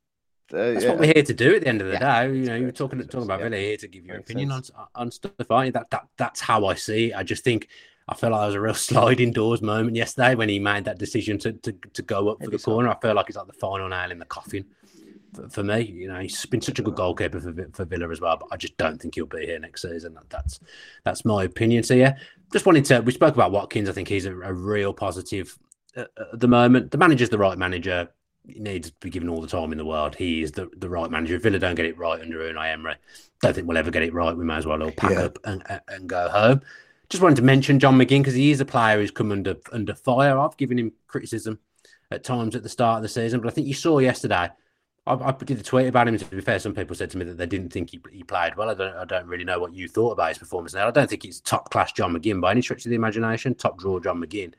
uh, 0.52 0.72
That's 0.72 0.84
yeah. 0.84 0.90
what 0.90 0.98
we're 1.00 1.12
here 1.14 1.22
to 1.22 1.34
do 1.34 1.54
at 1.54 1.62
the 1.62 1.68
end 1.68 1.80
of 1.80 1.86
the 1.88 1.94
Yeah. 1.94 2.22
day. 2.28 2.34
You 2.36 2.44
know, 2.46 2.56
you're 2.56 2.72
talking 2.72 3.00
talking 3.04 3.22
about 3.22 3.40
really 3.40 3.60
here 3.66 3.76
to 3.78 3.88
give 3.88 4.04
your 4.04 4.16
opinion 4.16 4.52
on 4.52 4.62
on 4.94 5.10
stuff. 5.10 5.32
Aren't 5.50 5.66
you? 5.66 5.72
That 5.72 5.90
that 5.90 6.06
that's 6.16 6.40
how 6.40 6.66
I 6.66 6.74
see 6.74 7.10
it. 7.10 7.14
I 7.16 7.22
just 7.22 7.44
think 7.44 7.68
I 8.08 8.14
feel 8.14 8.30
like 8.30 8.40
there 8.40 8.46
was 8.48 8.54
a 8.56 8.60
real 8.60 8.74
sliding 8.90 9.32
doors 9.32 9.62
moment 9.62 9.96
yesterday 9.96 10.34
when 10.34 10.48
he 10.48 10.58
made 10.58 10.84
that 10.84 10.98
decision 10.98 11.38
to 11.38 11.52
to, 11.52 11.72
to 11.72 12.02
go 12.02 12.28
up 12.28 12.42
for 12.42 12.50
the 12.50 12.58
corner. 12.58 12.88
I 12.88 12.98
feel 13.00 13.14
like 13.14 13.28
it's 13.28 13.36
like 13.38 13.46
the 13.46 13.52
final 13.54 13.88
nail 13.88 14.10
in 14.10 14.18
the 14.18 14.24
coffin 14.26 14.66
for, 15.34 15.48
for 15.48 15.62
me. 15.62 15.80
You 15.82 16.08
know, 16.08 16.20
he's 16.20 16.44
been 16.46 16.60
such 16.60 16.78
a 16.78 16.82
good 16.82 16.96
goalkeeper 16.96 17.40
for 17.40 17.54
for 17.72 17.84
Villa 17.84 18.10
as 18.10 18.20
well, 18.20 18.36
but 18.36 18.48
I 18.52 18.56
just 18.56 18.76
don't 18.76 19.00
think 19.00 19.14
he'll 19.14 19.26
be 19.26 19.46
here 19.46 19.58
next 19.58 19.82
season. 19.82 20.14
That- 20.14 20.28
That's 20.30 20.60
that's 21.04 21.24
my 21.24 21.44
opinion. 21.44 21.82
So 21.84 21.94
yeah, 21.94 22.16
just 22.52 22.66
wanted 22.66 22.84
to. 22.86 23.00
We 23.00 23.12
spoke 23.12 23.34
about 23.34 23.52
Watkins. 23.52 23.88
I 23.88 23.92
think 23.92 24.08
he's 24.08 24.26
a, 24.26 24.32
a 24.40 24.52
real 24.52 24.92
positive 24.92 25.56
at, 25.96 26.10
at 26.32 26.40
the 26.40 26.48
moment. 26.48 26.90
The 26.90 26.98
manager's 26.98 27.30
the 27.30 27.38
right 27.38 27.56
manager. 27.56 28.08
He 28.46 28.58
needs 28.58 28.90
to 28.90 28.96
be 29.00 29.10
given 29.10 29.28
all 29.28 29.40
the 29.40 29.46
time 29.46 29.70
in 29.72 29.78
the 29.78 29.84
world. 29.84 30.16
He 30.16 30.42
is 30.42 30.52
the, 30.52 30.68
the 30.76 30.88
right 30.88 31.10
manager. 31.10 31.36
If 31.36 31.42
Villa 31.42 31.58
don't 31.58 31.76
get 31.76 31.86
it 31.86 31.96
right 31.96 32.20
under 32.20 32.38
Unai 32.38 32.72
Emery, 32.72 32.94
don't 33.40 33.54
think 33.54 33.68
we'll 33.68 33.76
ever 33.78 33.90
get 33.90 34.02
it 34.02 34.12
right. 34.12 34.36
We 34.36 34.44
may 34.44 34.56
as 34.56 34.66
well 34.66 34.82
all 34.82 34.90
pack 34.90 35.12
Yeah. 35.12 35.22
up 35.24 35.38
and, 35.44 35.62
and- 35.68 35.80
and 35.88 36.08
go 36.08 36.28
home. 36.28 36.60
Just 37.08 37.22
wanted 37.22 37.36
to 37.36 37.42
mention 37.42 37.78
John 37.78 37.98
McGinn 37.98 38.20
because 38.20 38.34
he 38.34 38.50
is 38.50 38.60
a 38.60 38.64
player 38.64 38.98
who's 38.98 39.10
come 39.10 39.30
under 39.32 39.54
under 39.70 39.94
fire. 39.94 40.38
I've 40.38 40.56
given 40.56 40.78
him 40.78 40.92
criticism 41.08 41.58
at 42.10 42.24
times 42.24 42.56
at 42.56 42.62
the 42.62 42.68
start 42.70 42.96
of 42.96 43.02
the 43.02 43.08
season, 43.08 43.40
but 43.40 43.48
I 43.48 43.50
think 43.50 43.66
you 43.66 43.74
saw 43.74 43.98
yesterday. 43.98 44.48
I, 45.06 45.14
I 45.14 45.32
did 45.32 45.58
a 45.60 45.62
tweet 45.62 45.88
about 45.88 46.08
him. 46.08 46.16
To 46.16 46.24
be 46.24 46.40
fair, 46.40 46.58
some 46.58 46.74
people 46.74 46.96
said 46.96 47.10
to 47.10 47.18
me 47.18 47.24
that 47.26 47.36
they 47.36 47.44
didn't 47.46 47.70
think 47.70 47.90
he, 47.90 48.00
he 48.10 48.22
played 48.22 48.56
well. 48.56 48.70
I 48.70 48.74
don't, 48.74 48.96
I 48.96 49.04
don't 49.04 49.26
really 49.26 49.44
know 49.44 49.58
what 49.58 49.74
you 49.74 49.88
thought 49.88 50.12
about 50.12 50.28
his 50.30 50.38
performance 50.38 50.72
now. 50.74 50.88
I 50.88 50.90
don't 50.90 51.10
think 51.10 51.24
it's 51.26 51.40
top 51.40 51.70
class 51.70 51.92
John 51.92 52.14
McGinn 52.16 52.40
by 52.40 52.52
any 52.52 52.62
stretch 52.62 52.86
of 52.86 52.90
the 52.90 52.96
imagination, 52.96 53.54
top 53.56 53.78
draw 53.78 53.98
John 54.00 54.22
McGinn. 54.22 54.54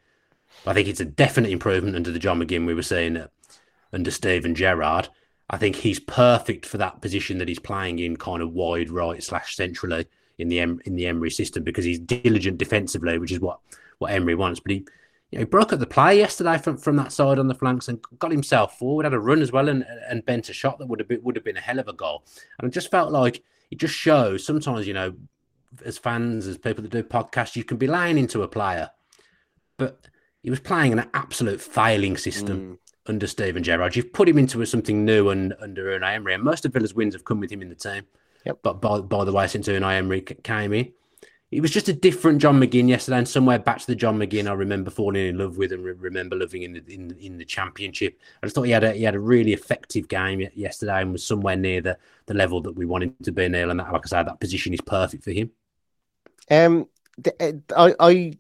But 0.64 0.72
I 0.72 0.74
think 0.76 0.90
it's 0.90 1.00
a 1.00 1.06
definite 1.06 1.50
improvement 1.52 1.96
under 1.96 2.12
the 2.12 2.20
John 2.20 2.40
McGinn 2.40 2.68
we 2.68 2.74
were 2.76 2.84
seeing 2.84 3.16
at, 3.18 3.32
under 3.94 4.12
Steven 4.12 4.56
Gerrard. 4.56 5.10
I 5.50 5.58
think 5.58 5.76
he's 5.78 6.00
perfect 6.00 6.66
for 6.66 6.78
that 6.80 7.02
position 7.02 7.38
that 7.38 7.48
he's 7.48 7.60
playing 7.60 8.00
in, 8.00 8.18
kind 8.18 8.42
of 8.42 8.54
wide 8.54 8.90
right 8.90 9.22
slash 9.22 9.56
centrally 9.56 10.08
in 10.38 10.50
the 10.50 10.60
em- 10.60 10.82
in 10.86 10.96
the 10.96 11.06
Emery 11.06 11.30
system 11.30 11.64
because 11.64 11.86
he's 11.86 12.00
diligent 12.00 12.58
defensively, 12.58 13.18
which 13.18 13.32
is 13.32 13.40
what 13.40 13.60
what 14.00 14.12
Emery 14.12 14.36
wants. 14.36 14.60
But 14.60 14.72
he, 14.72 14.78
you 15.32 15.38
know, 15.38 15.40
he 15.40 15.46
broke 15.46 15.72
up 15.72 15.80
the 15.80 15.86
play 15.86 16.18
yesterday 16.18 16.58
from, 16.58 16.78
from 16.78 16.96
that 16.96 17.12
side 17.12 17.40
on 17.40 17.48
the 17.48 17.56
flanks 17.56 17.88
and 17.88 18.04
got 18.20 18.32
himself 18.32 18.78
forward, 18.80 19.04
had 19.04 19.14
a 19.14 19.20
run 19.20 19.42
as 19.42 19.52
well, 19.52 19.70
and 19.70 19.86
and 20.10 20.26
bent 20.26 20.50
a 20.50 20.54
shot 20.54 20.80
that 20.80 20.88
would 20.88 21.00
have 21.00 21.08
been 21.08 21.22
would 21.24 21.36
have 21.36 21.46
been 21.46 21.58
a 21.58 21.62
hell 21.62 21.80
of 21.80 21.88
a 21.88 21.94
goal. 21.94 22.24
And 22.60 22.68
it 22.68 22.74
just 22.74 22.90
felt 22.90 23.12
like 23.12 23.44
it 23.70 23.78
just 23.78 23.94
shows 23.94 24.46
sometimes, 24.46 24.88
you 24.88 24.94
know, 24.94 25.14
as 25.86 25.98
fans, 25.98 26.48
as 26.48 26.58
people 26.58 26.84
that 26.84 26.92
do 26.92 27.04
podcasts, 27.04 27.56
you 27.56 27.64
can 27.64 27.78
be 27.78 27.88
lying 27.88 28.18
into 28.18 28.44
a 28.44 28.48
player, 28.48 28.92
but 29.78 30.08
he 30.42 30.50
was 30.50 30.60
playing 30.60 30.94
an 30.94 31.10
absolute 31.14 31.62
failing 31.62 32.18
system 32.18 32.60
mm. 32.60 32.78
Under 33.08 33.28
Steven 33.28 33.64
Gerrard. 33.64 33.96
You've 33.96 34.14
put 34.14 34.30
him 34.30 34.38
into 34.38 34.66
something 34.66 35.04
new 35.06 35.30
and 35.30 35.54
under 35.60 36.00
Unai 36.00 36.16
Emery, 36.16 36.34
and 36.36 36.44
most 36.44 36.66
of 36.66 36.74
Villa's 36.74 36.94
wins 36.94 37.14
have 37.14 37.26
come 37.26 37.40
with 37.40 37.52
him 37.52 37.62
in 37.62 37.70
the 37.70 37.76
team. 37.76 38.04
Yep. 38.46 38.60
But 38.62 38.82
by, 38.82 39.00
by 39.00 39.24
the 39.26 39.32
way, 39.32 39.48
since 39.48 39.68
Unai 39.68 39.98
Emery 39.98 40.22
came 40.22 40.74
in, 40.74 40.92
it 41.52 41.62
was 41.62 41.72
just 41.72 41.88
a 41.88 41.94
different 41.94 42.42
John 42.42 42.60
McGinn 42.60 42.90
yesterday, 42.90 43.18
and 43.18 43.28
somewhere 43.28 43.60
back 43.60 43.80
to 43.80 43.88
the 43.88 43.96
John 43.96 44.18
McGinn 44.18 44.50
I 44.50 44.54
remember 44.54 44.90
falling 44.90 45.28
in 45.28 45.38
love 45.38 45.58
with 45.58 45.72
and 45.72 45.84
re- 45.84 45.94
remember 45.94 46.36
loving 46.36 46.64
in 46.64 46.74
the 46.74 46.84
in, 46.88 47.16
in 47.20 47.38
the 47.38 47.46
championship. 47.46 48.20
I 48.42 48.48
just 48.48 48.56
thought 48.56 48.64
he 48.64 48.72
had 48.72 48.84
a 48.84 48.94
he 48.94 49.04
had 49.04 49.16
a 49.16 49.20
really 49.20 49.54
effective 49.54 50.08
game 50.08 50.48
yesterday 50.56 51.02
and 51.02 51.12
was 51.12 51.26
somewhere 51.26 51.56
near 51.56 51.82
the, 51.82 51.98
the 52.26 52.34
level 52.34 52.62
that 52.62 52.72
we 52.72 52.86
wanted 52.86 53.24
to 53.24 53.32
be 53.32 53.48
near. 53.50 53.70
And 53.70 53.80
that, 53.80 53.94
like 53.94 54.02
I 54.06 54.08
said, 54.08 54.28
that 54.28 54.40
position 54.40 54.74
is 54.74 54.82
perfect 54.82 55.24
for 55.24 55.32
him. 55.32 55.52
Um, 56.50 56.88
uh, 57.40 57.52
I, 57.78 57.94
I, 58.00 58.38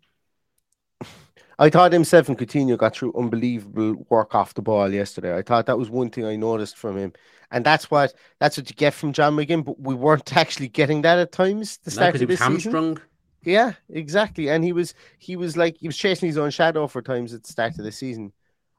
I 1.60 1.70
thought 1.70 1.94
himself 1.94 2.30
and 2.30 2.38
Coutinho 2.38 2.78
got 2.78 2.96
through 2.96 3.14
unbelievable 3.16 4.06
work 4.10 4.34
off 4.34 4.54
the 4.54 4.62
ball 4.62 4.92
yesterday. 4.92 5.36
I 5.36 5.42
thought 5.42 5.66
that 5.68 5.78
was 5.78 5.90
one 5.90 6.10
thing 6.10 6.26
I 6.26 6.36
noticed 6.36 6.78
from 6.78 6.98
him, 6.98 7.14
and 7.52 7.66
that's 7.66 7.92
what 7.92 8.14
that's 8.40 8.58
what 8.58 8.70
you 8.70 8.76
get 8.76 8.94
from 8.94 9.14
John 9.14 9.36
McGinn. 9.36 9.64
But 9.64 9.80
we 9.80 9.94
weren't 9.94 10.36
actually 10.38 10.70
getting 10.70 11.04
that 11.04 11.20
at 11.20 11.32
times. 11.32 11.78
The 11.78 11.92
start 11.92 12.14
because 12.14 12.22
he 12.22 12.26
of 12.26 12.30
was 12.30 12.40
this 12.40 12.64
season. 12.64 13.00
Yeah, 13.44 13.74
exactly. 13.90 14.50
And 14.50 14.64
he 14.64 14.74
was 14.74 14.94
he 15.20 15.36
was 15.36 15.58
like 15.58 15.78
he 15.78 15.88
was 15.88 15.98
chasing 15.98 16.28
his 16.28 16.38
own 16.38 16.50
shadow 16.50 16.88
for 16.88 17.02
times 17.02 17.34
at 17.34 17.44
the 17.44 17.52
start 17.52 17.78
of 17.78 17.86
the 17.86 17.92
season. 17.92 18.34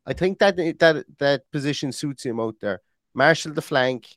I 0.07 0.13
think 0.13 0.39
that 0.39 0.57
that 0.57 1.05
that 1.19 1.51
position 1.53 1.93
suits 1.93 2.25
him 2.25 2.41
out 2.41 2.57
there. 2.61 2.81
Marshall 3.15 3.53
the 3.53 3.63
flank, 3.63 4.09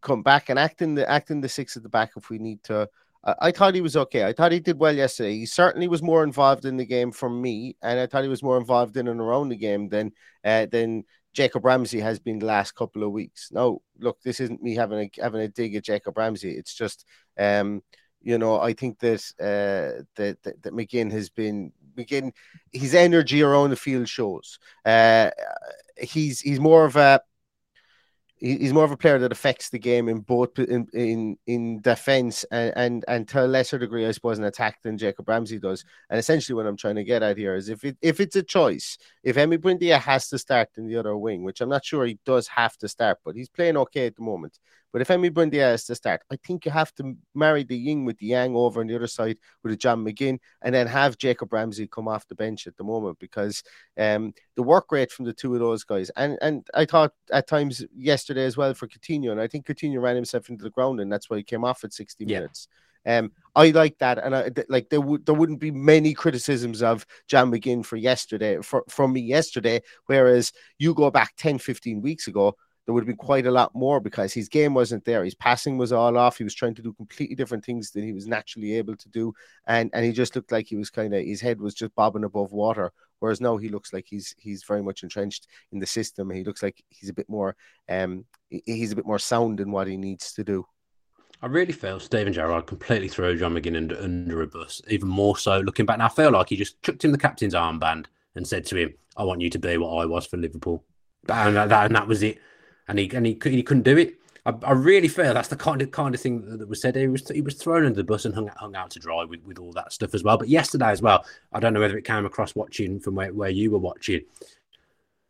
come 0.00 0.22
back 0.22 0.48
and 0.48 0.58
act 0.58 0.82
in 0.82 0.94
the 0.94 1.08
act 1.08 1.30
in 1.30 1.40
the 1.40 1.48
six 1.48 1.76
at 1.76 1.82
the 1.82 1.88
back 1.88 2.12
if 2.16 2.30
we 2.30 2.38
need 2.38 2.62
to. 2.64 2.88
I, 3.22 3.52
thought 3.52 3.74
he 3.74 3.80
was 3.82 3.96
okay. 3.96 4.24
I 4.24 4.32
thought 4.32 4.52
he 4.52 4.60
did 4.60 4.78
well 4.78 4.94
yesterday. 4.94 5.34
He 5.34 5.46
certainly 5.46 5.88
was 5.88 6.02
more 6.02 6.24
involved 6.24 6.64
in 6.64 6.76
the 6.76 6.86
game 6.86 7.12
from 7.12 7.40
me, 7.40 7.76
and 7.82 8.00
I 8.00 8.06
thought 8.06 8.22
he 8.22 8.28
was 8.28 8.42
more 8.42 8.56
involved 8.56 8.96
in 8.96 9.08
and 9.08 9.20
around 9.20 9.50
the 9.50 9.56
game 9.56 9.88
than 9.88 10.12
uh, 10.44 10.66
than 10.66 11.04
Jacob 11.32 11.64
Ramsey 11.64 12.00
has 12.00 12.18
been 12.18 12.38
the 12.38 12.46
last 12.46 12.74
couple 12.74 13.02
of 13.02 13.12
weeks. 13.12 13.50
Now, 13.52 13.80
look, 13.98 14.20
this 14.22 14.40
isn't 14.40 14.62
me 14.62 14.74
having 14.74 14.98
a 14.98 15.22
having 15.22 15.42
a 15.42 15.48
dig 15.48 15.74
at 15.74 15.84
Jacob 15.84 16.16
Ramsey. 16.16 16.52
It's 16.52 16.74
just 16.74 17.04
um 17.38 17.82
you 18.22 18.38
know, 18.38 18.60
I 18.60 18.74
think 18.74 18.98
that 18.98 19.20
uh, 19.40 20.04
that, 20.16 20.42
that 20.42 20.62
that 20.62 20.74
McGinn 20.74 21.10
has 21.12 21.30
been 21.30 21.72
McGinn. 21.96 22.32
His 22.72 22.94
energy 22.94 23.42
around 23.42 23.70
the 23.70 23.76
field 23.76 24.08
shows. 24.08 24.58
Uh, 24.84 25.30
he's 25.96 26.40
he's 26.40 26.60
more 26.60 26.84
of 26.84 26.96
a 26.96 27.20
he's 28.40 28.72
more 28.72 28.84
of 28.84 28.90
a 28.90 28.96
player 28.96 29.18
that 29.18 29.32
affects 29.32 29.70
the 29.70 29.78
game 29.78 30.08
in 30.08 30.20
both 30.20 30.58
in 30.58 30.86
in, 30.92 31.36
in 31.46 31.80
defense 31.80 32.44
and, 32.50 32.72
and 32.76 33.04
and 33.06 33.28
to 33.28 33.44
a 33.44 33.46
lesser 33.46 33.78
degree, 33.78 34.06
I 34.06 34.12
suppose, 34.12 34.38
in 34.38 34.44
attack 34.44 34.82
than 34.82 34.98
Jacob 34.98 35.28
Ramsey 35.28 35.58
does. 35.58 35.84
And 36.08 36.18
essentially, 36.18 36.56
what 36.56 36.66
I'm 36.66 36.76
trying 36.76 36.96
to 36.96 37.04
get 37.04 37.22
at 37.22 37.36
here 37.36 37.54
is 37.54 37.68
if 37.68 37.84
it 37.84 37.96
if 38.00 38.20
it's 38.20 38.36
a 38.36 38.42
choice, 38.42 38.98
if 39.22 39.36
Emi 39.36 39.58
Buendia 39.58 40.00
has 40.00 40.28
to 40.28 40.38
start 40.38 40.70
in 40.76 40.86
the 40.86 40.96
other 40.96 41.16
wing, 41.16 41.44
which 41.44 41.60
I'm 41.60 41.68
not 41.68 41.84
sure 41.84 42.06
he 42.06 42.18
does 42.24 42.48
have 42.48 42.76
to 42.78 42.88
start, 42.88 43.18
but 43.24 43.36
he's 43.36 43.48
playing 43.48 43.76
okay 43.76 44.06
at 44.06 44.16
the 44.16 44.22
moment. 44.22 44.58
But 44.92 45.02
if 45.02 45.08
Emi 45.08 45.30
Buendia 45.30 45.72
is 45.74 45.84
to 45.84 45.94
start, 45.94 46.22
I 46.30 46.36
think 46.36 46.64
you 46.64 46.70
have 46.72 46.94
to 46.96 47.16
marry 47.34 47.62
the 47.62 47.76
yin 47.76 48.04
with 48.04 48.18
the 48.18 48.26
yang 48.26 48.56
over 48.56 48.80
on 48.80 48.86
the 48.88 48.96
other 48.96 49.06
side 49.06 49.38
with 49.62 49.72
a 49.72 49.76
John 49.76 50.04
McGinn, 50.04 50.38
and 50.62 50.74
then 50.74 50.86
have 50.86 51.18
Jacob 51.18 51.52
Ramsey 51.52 51.86
come 51.86 52.08
off 52.08 52.26
the 52.28 52.34
bench 52.34 52.66
at 52.66 52.76
the 52.76 52.84
moment 52.84 53.18
because 53.18 53.62
um, 53.98 54.34
the 54.56 54.62
work 54.62 54.90
rate 54.90 55.12
from 55.12 55.24
the 55.26 55.32
two 55.32 55.54
of 55.54 55.60
those 55.60 55.84
guys, 55.84 56.10
and 56.16 56.38
and 56.42 56.66
I 56.74 56.84
thought 56.84 57.12
at 57.32 57.46
times 57.46 57.84
yesterday 57.94 58.44
as 58.44 58.56
well 58.56 58.74
for 58.74 58.88
Coutinho, 58.88 59.30
and 59.30 59.40
I 59.40 59.46
think 59.46 59.66
Coutinho 59.66 60.00
ran 60.02 60.16
himself 60.16 60.48
into 60.50 60.64
the 60.64 60.70
ground, 60.70 61.00
and 61.00 61.12
that's 61.12 61.30
why 61.30 61.36
he 61.36 61.42
came 61.42 61.64
off 61.64 61.84
at 61.84 61.92
60 61.92 62.24
Yeah. 62.24 62.40
minutes. 62.40 62.68
Um, 63.06 63.32
I 63.56 63.70
like 63.70 63.96
that, 63.98 64.18
and 64.18 64.36
I 64.36 64.50
th- 64.50 64.66
like 64.68 64.90
there 64.90 65.00
would 65.00 65.24
there 65.24 65.34
wouldn't 65.34 65.60
be 65.60 65.70
many 65.70 66.12
criticisms 66.12 66.82
of 66.82 67.06
John 67.28 67.50
McGinn 67.50 67.84
for 67.84 67.96
yesterday 67.96 68.58
for, 68.60 68.84
from 68.88 69.12
me 69.14 69.20
yesterday, 69.20 69.80
whereas 70.06 70.52
you 70.78 70.92
go 70.94 71.10
back 71.10 71.32
10, 71.38 71.58
15 71.58 72.02
weeks 72.02 72.26
ago, 72.28 72.56
there 72.84 72.94
would 72.94 73.02
have 73.02 73.06
been 73.06 73.16
quite 73.16 73.46
a 73.46 73.50
lot 73.50 73.74
more 73.74 74.00
because 74.00 74.32
his 74.32 74.48
game 74.48 74.74
wasn't 74.74 75.04
there. 75.04 75.24
His 75.24 75.34
passing 75.34 75.78
was 75.78 75.92
all 75.92 76.16
off. 76.16 76.38
He 76.38 76.44
was 76.44 76.54
trying 76.54 76.74
to 76.74 76.82
do 76.82 76.92
completely 76.92 77.36
different 77.36 77.64
things 77.64 77.90
than 77.90 78.04
he 78.04 78.12
was 78.12 78.26
naturally 78.26 78.74
able 78.74 78.96
to 78.96 79.08
do, 79.08 79.32
and 79.66 79.90
and 79.92 80.04
he 80.04 80.12
just 80.12 80.34
looked 80.34 80.52
like 80.52 80.66
he 80.66 80.76
was 80.76 80.90
kind 80.90 81.14
of 81.14 81.24
his 81.24 81.40
head 81.40 81.60
was 81.60 81.74
just 81.74 81.94
bobbing 81.94 82.24
above 82.24 82.52
water. 82.52 82.92
Whereas 83.20 83.40
now 83.40 83.58
he 83.58 83.68
looks 83.68 83.92
like 83.92 84.06
he's 84.08 84.34
he's 84.38 84.64
very 84.64 84.82
much 84.82 85.02
entrenched 85.02 85.46
in 85.72 85.78
the 85.78 85.86
system. 85.86 86.30
He 86.30 86.44
looks 86.44 86.62
like 86.62 86.82
he's 86.88 87.10
a 87.10 87.14
bit 87.14 87.28
more 87.28 87.54
um 87.88 88.24
he's 88.48 88.92
a 88.92 88.96
bit 88.96 89.06
more 89.06 89.18
sound 89.18 89.60
in 89.60 89.70
what 89.70 89.86
he 89.86 89.96
needs 89.96 90.32
to 90.34 90.44
do. 90.44 90.66
I 91.42 91.46
really 91.46 91.72
feel 91.72 92.00
Steven 92.00 92.32
Gerrard 92.32 92.66
completely 92.66 93.08
threw 93.08 93.38
John 93.38 93.54
McGinn 93.54 93.76
under, 93.76 93.98
under 93.98 94.42
a 94.42 94.46
bus, 94.46 94.82
even 94.88 95.08
more 95.08 95.38
so 95.38 95.60
looking 95.60 95.86
back. 95.86 95.94
And 95.94 96.02
I 96.02 96.08
feel 96.08 96.32
like 96.32 96.50
he 96.50 96.56
just 96.56 96.82
chucked 96.82 97.04
him 97.04 97.12
the 97.12 97.18
captain's 97.18 97.54
armband 97.54 98.06
and 98.34 98.46
said 98.46 98.66
to 98.66 98.76
him, 98.76 98.92
I 99.16 99.24
want 99.24 99.40
you 99.40 99.48
to 99.50 99.58
be 99.58 99.78
what 99.78 100.02
I 100.02 100.04
was 100.04 100.26
for 100.26 100.36
Liverpool. 100.36 100.84
And 101.28 101.56
that, 101.56 101.86
and 101.86 101.96
that 101.96 102.06
was 102.06 102.22
it. 102.22 102.40
And 102.90 102.98
he 102.98 103.08
and 103.14 103.24
he, 103.24 103.38
he 103.44 103.62
couldn't 103.62 103.84
do 103.84 103.96
it. 103.96 104.16
I, 104.44 104.52
I 104.64 104.72
really 104.72 105.06
feel 105.06 105.32
that's 105.32 105.48
the 105.48 105.56
kind 105.56 105.80
of 105.80 105.92
kind 105.92 106.12
of 106.12 106.20
thing 106.20 106.58
that, 106.58 106.68
was 106.68 106.82
said. 106.82 106.96
He 106.96 107.06
was 107.06 107.28
he 107.28 107.40
was 107.40 107.54
thrown 107.54 107.86
under 107.86 107.96
the 107.96 108.04
bus 108.04 108.24
and 108.24 108.34
hung, 108.34 108.48
hung 108.56 108.74
out 108.74 108.90
to 108.90 108.98
dry 108.98 109.24
with, 109.24 109.44
with 109.44 109.58
all 109.58 109.72
that 109.72 109.92
stuff 109.92 110.12
as 110.12 110.24
well. 110.24 110.36
But 110.36 110.48
yesterday 110.48 110.90
as 110.90 111.00
well, 111.00 111.24
I 111.52 111.60
don't 111.60 111.72
know 111.72 111.78
whether 111.78 111.96
it 111.96 112.04
came 112.04 112.26
across 112.26 112.56
watching 112.56 112.98
from 112.98 113.14
where, 113.14 113.32
where 113.32 113.48
you 113.48 113.70
were 113.70 113.78
watching, 113.78 114.22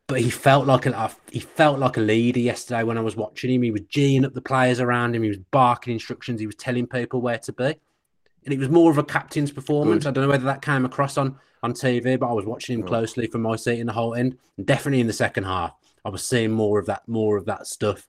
but 0.07 0.23
he 0.23 0.31
felt 0.31 0.67
like 0.67 0.87
a 0.87 1.11
he 1.31 1.41
felt 1.41 1.79
like 1.79 1.99
a 1.99 2.01
leader 2.01 2.41
yesterday 2.41 2.83
when 2.83 2.97
I 2.97 3.03
was 3.03 3.15
watching 3.15 3.51
him. 3.51 3.63
He 3.63 3.71
was 3.71 3.83
geeing 3.83 4.25
up 4.25 4.33
the 4.33 4.41
players 4.41 4.81
around 4.81 5.15
him. 5.15 5.23
He 5.23 5.29
was 5.29 5.39
barking 5.51 5.93
instructions. 5.93 6.41
He 6.41 6.47
was 6.47 6.57
telling 6.57 6.87
people 6.87 7.21
where 7.21 7.39
to 7.39 7.53
be, 7.53 7.77
and 8.45 8.55
it 8.55 8.59
was 8.59 8.71
more 8.71 8.91
of 8.91 8.97
a 8.97 9.05
captain's 9.05 9.53
performance. 9.53 10.07
I 10.07 10.13
don't 10.13 10.25
know 10.25 10.31
whether 10.31 10.47
that 10.47 10.63
came 10.63 10.87
across 10.87 11.19
on 11.19 11.37
on 11.63 11.75
TV, 11.75 12.19
but 12.19 12.31
I 12.31 12.33
was 12.33 12.47
watching 12.47 12.79
him 12.79 12.87
closely 12.87 13.27
from 13.27 13.43
my 13.43 13.57
seat 13.57 13.81
in 13.81 13.87
the 13.87 13.93
Holte 13.93 14.19
End. 14.19 14.39
And 14.57 14.67
definitely 14.67 15.01
in 15.01 15.07
the 15.07 15.13
second 15.13 15.45
half, 15.45 15.75
I 16.05 16.09
was 16.09 16.25
seeing 16.25 16.51
more 16.51 16.79
of 16.79 16.87
that 16.87 17.07
more 17.09 17.37
of 17.37 17.45
that 17.47 17.67
stuff. 17.67 18.07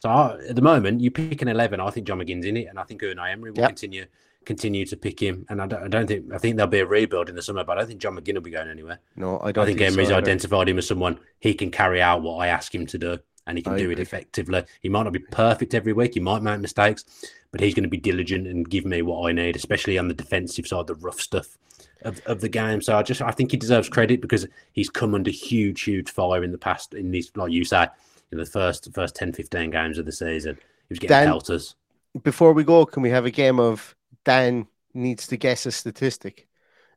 So 0.00 0.08
I, 0.08 0.38
at 0.48 0.56
the 0.56 0.62
moment, 0.62 1.00
you 1.00 1.10
pick 1.10 1.42
an 1.42 1.48
eleven. 1.48 1.80
I 1.80 1.90
think 1.90 2.06
John 2.06 2.18
McGinn's 2.20 2.46
in 2.46 2.56
it, 2.56 2.66
and 2.68 2.78
I 2.78 2.84
think 2.84 3.02
Unai 3.02 3.32
Emery 3.32 3.50
will 3.50 3.58
Yep. 3.60 3.68
continue 3.70 4.06
continue 4.44 4.86
to 4.86 4.96
pick 4.96 5.20
him. 5.20 5.44
And 5.50 5.60
I 5.60 5.66
don't, 5.66 5.82
I 5.84 5.88
don't 5.88 6.06
think 6.06 6.32
I 6.32 6.38
think 6.38 6.56
there'll 6.56 6.70
be 6.70 6.78
a 6.80 6.86
rebuild 6.86 7.28
in 7.28 7.34
the 7.34 7.42
summer, 7.42 7.64
but 7.64 7.76
I 7.76 7.80
don't 7.80 7.88
think 7.88 8.00
John 8.00 8.16
McGinn 8.16 8.34
will 8.34 8.40
be 8.40 8.50
going 8.50 8.68
anywhere. 8.68 9.00
No, 9.16 9.38
I 9.38 9.48
I 9.48 9.52
don't 9.52 9.66
think, 9.66 9.78
think 9.78 9.90
so 9.90 9.94
Emery's 9.94 10.10
either. 10.10 10.18
identified 10.18 10.68
him 10.68 10.78
as 10.78 10.86
someone 10.86 11.18
he 11.40 11.52
can 11.54 11.70
carry 11.70 12.00
out 12.00 12.22
what 12.22 12.36
I 12.36 12.46
ask 12.48 12.74
him 12.74 12.86
to 12.86 12.98
do, 12.98 13.18
and 13.46 13.58
he 13.58 13.62
can 13.62 13.74
I 13.74 13.78
do 13.78 13.90
it 13.90 13.98
effectively. 13.98 14.64
He 14.80 14.88
might 14.88 15.02
not 15.02 15.12
be 15.12 15.18
perfect 15.18 15.74
every 15.74 15.92
week, 15.92 16.14
he 16.14 16.20
might 16.20 16.42
make 16.42 16.60
mistakes, 16.60 17.04
but 17.50 17.60
he's 17.60 17.74
going 17.74 17.82
to 17.84 17.88
be 17.90 17.98
diligent 17.98 18.46
and 18.46 18.68
give 18.68 18.84
me 18.86 19.02
what 19.02 19.28
I 19.28 19.32
need, 19.32 19.56
especially 19.56 19.98
on 19.98 20.08
the 20.08 20.14
defensive 20.14 20.66
side, 20.66 20.86
the 20.86 20.94
rough 20.94 21.20
stuff 21.20 21.58
of, 22.02 22.20
of 22.26 22.40
the 22.40 22.48
game. 22.48 22.80
So 22.80 22.96
I 22.96 23.02
just 23.02 23.22
I 23.22 23.30
think 23.30 23.50
he 23.50 23.56
deserves 23.56 23.88
credit 23.88 24.20
because 24.20 24.46
he's 24.72 24.90
come 24.90 25.14
under 25.14 25.30
huge, 25.30 25.82
huge 25.82 26.10
fire 26.10 26.44
in 26.44 26.52
the 26.52 26.58
past 26.58 26.94
in 26.94 27.10
these, 27.10 27.30
like 27.34 27.52
you 27.52 27.64
say, 27.64 27.88
in 28.32 28.38
the 28.38 28.46
first 28.46 28.92
first 28.94 29.16
10, 29.16 29.32
15 29.32 29.70
games 29.70 29.98
of 29.98 30.06
the 30.06 30.12
season. 30.12 30.56
He 30.56 30.92
was 30.92 30.98
getting 30.98 31.14
Dan- 31.14 31.26
pelters. 31.26 31.74
Before 32.22 32.52
we 32.52 32.64
go, 32.64 32.86
can 32.86 33.02
we 33.02 33.10
have 33.10 33.26
a 33.26 33.30
game 33.30 33.60
of 33.60 33.94
Dan 34.24 34.66
needs 34.94 35.26
to 35.28 35.36
guess 35.36 35.66
a 35.66 35.72
statistic? 35.72 36.48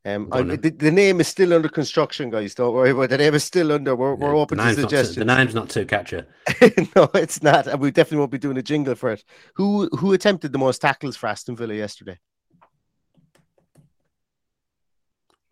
Um, 0.04 0.30
I, 0.32 0.42
the, 0.42 0.72
the 0.72 0.90
name 0.90 1.20
is 1.22 1.28
still 1.28 1.54
under 1.54 1.70
construction, 1.70 2.32
guys. 2.32 2.56
Don't 2.56 2.74
worry 2.74 2.90
about 2.90 3.04
it. 3.04 3.10
The 3.12 3.18
name 3.20 3.36
is 3.36 3.44
still 3.44 3.72
under. 3.72 3.96
We're, 3.96 4.16
we're 4.16 4.36
open 4.36 4.58
to 4.58 4.64
not 4.64 4.76
too- 4.76 4.82
suggestions. 4.82 5.18
the 5.18 5.26
name's 5.26 5.54
not 5.54 5.70
too 5.70 5.86
catcher. 5.86 6.26
no, 6.96 7.08
it's 7.14 7.44
not, 7.44 7.68
and 7.68 7.80
we 7.80 7.92
definitely 7.92 8.18
won't 8.18 8.32
be 8.32 8.40
doing 8.40 8.58
a 8.58 8.64
jingle 8.64 8.96
for 8.96 9.12
it. 9.12 9.24
Who 9.56 9.90
who 10.00 10.14
attempted 10.14 10.54
the 10.54 10.58
most 10.58 10.82
tackles 10.82 11.16
for 11.18 11.28
Aston 11.28 11.56
Villa 11.56 11.76
yesterday? 11.76 12.18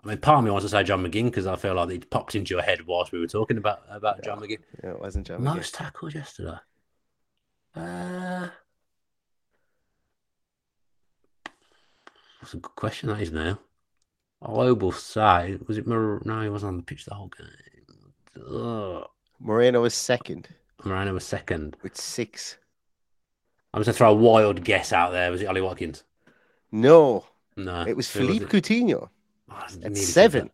I 0.09 0.13
mean, 0.13 0.21
part 0.21 0.39
of 0.39 0.43
me 0.43 0.49
wants 0.49 0.65
to 0.65 0.69
say 0.69 0.81
John 0.81 1.05
McGinn 1.05 1.25
because 1.25 1.45
I 1.45 1.55
feel 1.55 1.75
like 1.75 1.91
it 1.91 2.09
popped 2.09 2.33
into 2.33 2.55
your 2.55 2.63
head 2.63 2.87
whilst 2.87 3.11
we 3.11 3.19
were 3.19 3.27
talking 3.27 3.57
about 3.57 3.83
about 3.91 4.23
John 4.23 4.39
McGinn. 4.39 4.57
Yeah, 4.83 4.89
it 4.89 4.99
wasn't 4.99 5.27
John. 5.27 5.43
Most 5.43 5.75
tackles 5.75 6.15
yesterday. 6.15 6.57
Uh, 7.75 8.47
that's 12.41 12.55
a 12.55 12.57
good 12.57 12.75
question. 12.75 13.09
That 13.09 13.21
is 13.21 13.31
now. 13.31 13.59
I 14.41 14.71
will 14.71 14.91
say, 14.91 15.59
was 15.67 15.77
it? 15.77 15.85
No, 15.85 16.19
he 16.41 16.49
wasn't 16.49 16.69
on 16.69 16.77
the 16.77 16.83
pitch 16.83 17.05
the 17.05 17.13
whole 17.13 17.29
game. 17.37 18.43
Ugh. 18.51 19.07
Moreno 19.39 19.81
was 19.81 19.93
second 19.93 20.47
Moreno 20.83 21.13
was 21.13 21.23
second. 21.23 21.77
with 21.83 21.95
six. 21.95 22.57
I'm 23.75 23.81
just 23.83 23.99
gonna 23.99 24.11
throw 24.11 24.11
a 24.11 24.15
wild 24.15 24.63
guess 24.63 24.91
out 24.91 25.11
there. 25.11 25.29
Was 25.29 25.43
it 25.43 25.45
Ollie 25.45 25.61
Watkins? 25.61 26.03
No, 26.71 27.25
No, 27.55 27.85
it 27.85 27.95
was 27.95 28.09
Philippe 28.09 28.45
it? 28.45 28.49
Coutinho 28.49 29.09
Oh, 29.51 29.55
I 29.55 29.65
at 29.65 29.79
nearly 29.79 29.95
said 29.95 30.31
seven. 30.31 30.51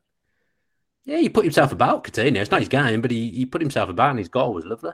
Yeah, 1.06 1.18
he 1.18 1.30
put 1.30 1.46
himself 1.46 1.72
about 1.72 2.04
Coutinho. 2.04 2.38
It's 2.38 2.52
not 2.52 2.62
his 2.62 2.70
game, 2.70 3.02
but 3.02 3.12
he, 3.12 3.30
he 3.30 3.46
put 3.46 3.62
himself 3.62 3.89
about, 3.89 4.10
and 4.12 4.20
his 4.20 4.30
goal 4.30 4.54
was 4.54 4.66
lovely. 4.66 4.91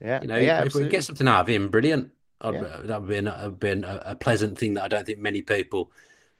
Yeah, 0.00 0.22
You 0.22 0.28
know, 0.28 0.36
yeah, 0.36 0.64
if 0.64 0.74
we 0.74 0.88
get 0.88 1.02
something 1.02 1.26
out 1.26 1.40
of 1.40 1.48
him, 1.48 1.68
brilliant. 1.68 2.10
Yeah. 2.44 2.80
That 2.84 3.00
would 3.00 3.08
be, 3.08 3.16
an, 3.16 3.26
have 3.26 3.58
been 3.58 3.82
a, 3.82 4.00
a 4.06 4.14
pleasant 4.14 4.56
thing 4.56 4.74
that 4.74 4.84
I 4.84 4.88
don't 4.88 5.04
think 5.04 5.18
many 5.18 5.42
people 5.42 5.90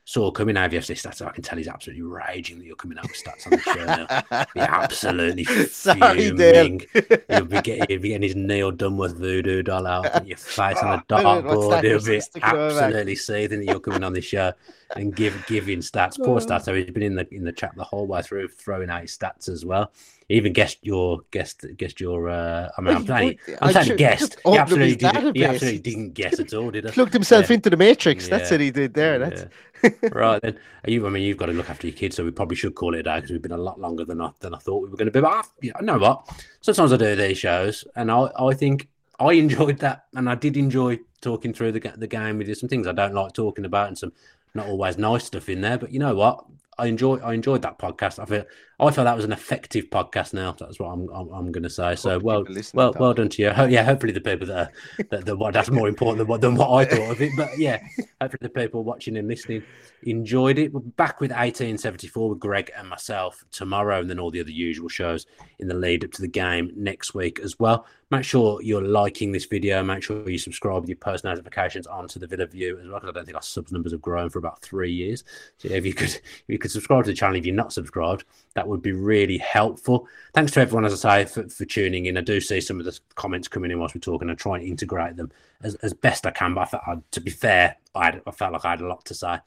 saw 0.09 0.31
coming 0.31 0.57
out 0.57 0.73
of. 0.73 0.83
Stats, 0.83 1.21
I 1.21 1.31
can 1.33 1.43
tell 1.43 1.59
he's 1.59 1.69
absolutely 1.69 2.03
raging 2.03 2.59
that 2.59 2.65
you're 2.65 2.77
coming 2.77 2.97
out 2.97 3.05
with 3.05 3.23
stats 3.23 3.45
on 3.45 3.51
the 3.51 3.61
show 3.61 3.85
now. 3.85 4.45
Be 4.55 4.61
absolutely 4.61 5.45
Sorry, 5.67 6.31
fuming. 6.31 6.81
He'll 7.29 7.45
be, 7.45 7.61
getting, 7.61 7.85
he'll 7.89 8.01
be 8.01 8.09
getting 8.09 8.23
his 8.23 8.35
Neil 8.35 8.73
Dunworth 8.73 9.17
voodoo 9.17 9.63
doll 9.63 9.87
out, 9.87 10.27
your 10.27 10.39
face 10.39 10.79
on 10.79 10.99
a 10.99 11.03
dartboard. 11.13 11.83
He'll 11.85 11.99
be 12.03 12.17
that 12.17 12.23
sticking 12.23 12.49
over 12.49 12.69
back? 12.71 12.85
absolutely 12.85 13.17
seething 13.17 13.59
that 13.61 13.67
you're 13.67 13.81
coming 13.81 14.03
on 14.03 14.15
this 14.15 14.25
show 14.25 14.51
and 14.97 15.15
give 15.15 15.45
giving 15.47 15.81
stats. 15.81 16.17
Poor 16.17 16.39
Oh. 16.39 16.41
stats. 16.45 16.63
So 16.63 16.75
he's 16.75 16.91
been 16.91 17.03
in 17.03 17.15
the 17.15 17.29
in 17.35 17.45
the 17.45 17.53
chat 17.53 17.75
the 17.77 17.85
whole 17.85 18.07
way 18.07 18.23
through, 18.23 18.49
throwing 18.49 18.89
out 18.89 19.03
his 19.03 19.17
stats 19.17 19.51
as 19.51 19.67
well. 19.67 19.93
Even 20.31 20.53
guessed 20.53 20.79
your 20.83 21.21
guessed 21.31 21.65
guessed 21.79 22.01
your. 22.01 22.29
Uh, 22.29 22.69
I 22.77 22.81
mean, 22.83 22.95
I'm 22.97 23.07
saying 23.07 23.39
I'm 23.63 23.69
I 23.69 23.73
saying 23.85 23.97
guessed. 23.97 24.37
He 24.45 24.59
absolutely 24.59 24.97
didn't. 24.97 25.35
He 25.37 25.45
absolutely 25.45 25.81
didn't 25.81 26.13
guess 26.13 26.39
at 26.39 26.53
all, 26.53 26.71
did 26.71 26.85
he? 26.85 26.91
Plugged 26.91 27.15
himself 27.15 27.49
Yeah. 27.49 27.55
into 27.55 27.71
the 27.71 27.79
matrix. 27.79 28.29
That's 28.29 28.51
what 28.51 28.61
he 28.61 28.71
did 28.71 28.93
there. 28.93 29.19
That's 29.19 29.47
Yeah. 29.83 29.91
right 30.13 30.43
then. 30.43 30.59
You? 30.87 31.07
I 31.07 31.11
mean, 31.11 31.23
you've 31.23 31.39
got 31.39 31.47
to 31.47 31.53
look 31.53 31.71
after 31.71 31.87
your 31.87 31.97
kids, 31.97 32.17
so 32.17 32.25
we 32.25 32.31
probably 32.31 32.57
should 32.57 32.75
call 32.75 32.95
it 32.95 33.01
a 33.01 33.03
day 33.05 33.17
because 33.17 33.31
we've 33.31 33.41
been 33.41 33.53
a 33.53 33.57
lot 33.57 33.81
longer 33.81 34.05
than 34.05 34.21
I 34.21 34.31
than 34.41 34.55
I 34.55 34.59
thought 34.59 34.83
we 34.83 34.91
were 34.91 34.97
going 34.99 35.07
to 35.07 35.13
be. 35.13 35.21
But 35.21 35.33
I, 35.33 35.43
you 35.63 35.73
know 35.81 35.97
what? 35.99 36.29
Sometimes 36.61 36.93
I 36.93 36.99
do 36.99 37.17
these 37.17 37.39
shows, 37.39 37.85
and 37.97 38.11
I 38.11 38.29
I 38.39 38.53
think 38.53 38.89
I 39.19 39.33
enjoyed 39.33 39.79
that, 39.79 40.05
and 40.15 40.29
I 40.29 40.35
did 40.35 40.59
enjoy 40.59 40.99
talking 41.23 41.55
through 41.55 41.73
the 41.73 41.81
the 41.97 42.07
game 42.07 42.37
with 42.37 42.49
you. 42.49 42.55
Some 42.55 42.69
things 42.69 42.87
I 42.87 42.93
don't 42.93 43.15
like 43.15 43.33
talking 43.33 43.65
about, 43.65 43.89
and 43.89 43.97
some 43.97 44.13
not 44.53 44.67
always 44.67 44.99
nice 44.99 45.25
stuff 45.25 45.49
in 45.49 45.63
there. 45.63 45.79
But 45.79 45.91
you 45.93 46.01
know 46.01 46.15
what? 46.15 46.45
I 46.79 46.87
enjoy 46.87 47.17
I 47.17 47.35
enjoyed 47.35 47.63
that 47.63 47.79
podcast. 47.79 48.19
I 48.19 48.25
feel 48.25 48.45
I 48.81 48.91
felt 48.93 49.07
that 49.07 49.17
was 49.17 49.25
an 49.25 49.33
effective 49.33 49.91
podcast. 49.91 50.33
Now 50.33 50.55
that's 50.59 50.79
what 50.79 50.89
I'm 50.89 51.09
I'm, 51.09 51.29
I'm 51.33 51.53
going 51.53 51.65
to 51.65 51.71
say. 51.71 51.97
So 51.97 52.19
well 52.19 52.45
well 52.73 52.95
well 52.99 53.15
done 53.15 53.29
to 53.31 53.43
you. 53.43 53.51
Ho- 53.51 53.67
yeah, 53.67 53.83
hopefully 53.83 54.13
the 54.13 54.21
people 54.21 54.47
that 54.47 54.57
are 54.57 55.05
that, 55.11 55.25
that 55.27 55.37
what 55.37 55.55
that's 55.55 55.71
more 55.71 55.89
important 55.89 56.19
than 56.19 56.29
what 56.29 56.41
than 56.41 56.55
what 56.55 56.71
I 56.71 56.85
thought 56.85 57.11
of 57.11 57.21
it. 57.21 57.33
But 57.37 57.59
yeah, 57.59 57.83
hopefully 58.21 58.39
the 58.43 58.49
people 58.49 58.85
watching 58.85 59.17
and 59.17 59.27
listening 59.27 59.65
enjoyed 60.03 60.59
it. 60.59 60.73
We're 60.73 60.81
back 60.81 61.21
with 61.21 61.31
1874 61.31 62.31
with 62.31 62.39
Greg 62.39 62.71
and 62.77 62.89
myself 62.89 63.45
tomorrow, 63.51 64.01
and 64.01 64.09
then 64.09 64.21
all 64.21 64.31
the 64.31 64.41
other 64.41 64.51
usual 64.51 64.89
shows 64.89 65.27
in 65.59 65.69
the 65.69 65.75
lead 65.75 66.05
up 66.05 66.13
to 66.13 66.23
the 66.23 66.29
game 66.29 66.71
next 66.77 67.15
week 67.15 67.41
as 67.41 67.59
well. 67.59 67.87
Make 68.11 68.25
sure 68.25 68.63
you're 68.63 68.81
liking 68.81 69.33
this 69.33 69.45
video. 69.45 69.83
Make 69.83 70.03
sure 70.03 70.27
you 70.31 70.39
subscribe 70.39 70.81
with 70.81 70.89
your 70.89 70.97
post 70.97 71.25
notifications 71.25 71.87
onto 71.87 72.19
the 72.19 72.27
Villa 72.27 72.47
View 72.47 72.79
as 72.79 72.89
well, 72.89 72.95
because 73.01 73.11
I 73.11 73.13
don't 73.13 73.27
think 73.27 73.37
our 73.37 73.43
subs 73.43 73.71
numbers 73.71 73.93
have 73.93 74.01
grown 74.01 74.31
for 74.31 74.39
about 74.39 74.63
three 74.63 74.91
years. 74.91 75.25
So 75.59 75.69
if 75.69 75.85
you 75.85 75.93
could, 75.93 76.09
if 76.15 76.45
you 76.47 76.59
could 76.59 76.71
subscribe 76.71 77.05
to 77.05 77.11
the 77.11 77.17
channel 77.17 77.37
if 77.37 77.45
you're 77.45 77.55
not 77.55 77.73
subscribed, 77.73 78.25
that 78.55 78.67
would 78.67 78.81
be 78.81 78.93
really 78.93 79.37
helpful. 79.37 80.09
Thanks 80.33 80.53
to 80.53 80.61
everyone, 80.61 80.87
as 80.87 81.05
I 81.05 81.25
say, 81.25 81.31
for, 81.31 81.49
for 81.51 81.67
tuning 81.67 82.07
in. 82.07 82.17
I 82.17 82.23
do 82.23 82.41
see 82.41 82.63
some 82.63 82.81
of 82.81 82.87
the 82.87 82.99
comments 83.15 83.47
coming 83.47 83.71
in 83.71 83.79
whilst 83.79 83.95
we're 83.95 84.01
talking. 84.01 84.31
I 84.31 84.35
try 84.35 84.57
and 84.57 84.67
integrate 84.67 85.17
them 85.17 85.31
as, 85.63 85.75
as 85.77 85.93
best 85.93 86.25
I 86.25 86.31
can. 86.31 86.55
But 86.55 86.73
I 86.73 86.93
I- 86.93 87.03
to 87.11 87.21
be 87.21 87.31
fair, 87.31 87.77
I, 87.95 88.07
had, 88.07 88.23
I 88.27 88.31
felt 88.31 88.55
like 88.55 88.65
I 88.65 88.71
had 88.71 88.81
a 88.81 88.89
lot 88.89 89.05
to 89.05 89.15
say 89.15 89.39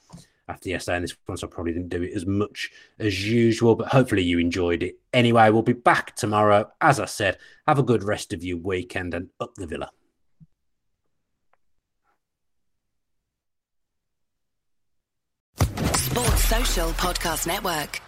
after 0.51 0.69
yesterday 0.69 0.97
and 0.97 1.03
this 1.03 1.15
one, 1.25 1.37
so 1.37 1.47
I 1.47 1.49
probably 1.49 1.73
didn't 1.73 1.89
do 1.89 2.03
it 2.03 2.13
as 2.13 2.25
much 2.25 2.69
as 2.99 3.27
usual, 3.27 3.75
but 3.75 3.87
hopefully 3.87 4.23
you 4.23 4.37
enjoyed 4.37 4.83
it. 4.83 4.95
Anyway, 5.13 5.49
we'll 5.49 5.61
be 5.61 5.73
back 5.73 6.15
tomorrow. 6.15 6.69
As 6.79 6.99
I 6.99 7.05
said, 7.05 7.37
have 7.67 7.79
a 7.79 7.83
good 7.83 8.03
rest 8.03 8.33
of 8.33 8.43
your 8.43 8.57
weekend 8.57 9.13
and 9.13 9.29
up 9.39 9.55
the 9.55 9.67
villa. 9.67 9.89
Sports 15.95 16.43
Social 16.45 16.89
Podcast 16.91 17.47
Network. 17.47 18.01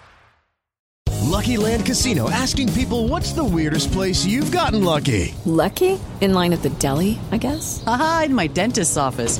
Lucky 1.24 1.58
Land 1.58 1.86
Casino 1.86 2.30
asking 2.30 2.72
people 2.74 3.08
what's 3.08 3.32
the 3.32 3.44
weirdest 3.44 3.91
place 3.91 4.26
you've 4.26 4.52
gotten 4.52 4.84
lucky? 4.84 5.34
Lucky? 5.46 5.98
In 6.22 6.34
line 6.34 6.54
at 6.54 6.62
the 6.62 6.70
deli, 6.70 7.18
I 7.32 7.38
guess? 7.38 7.84
Aha, 7.88 8.24
in 8.26 8.36
my 8.36 8.48
dentist's 8.48 8.98
office. 8.98 9.39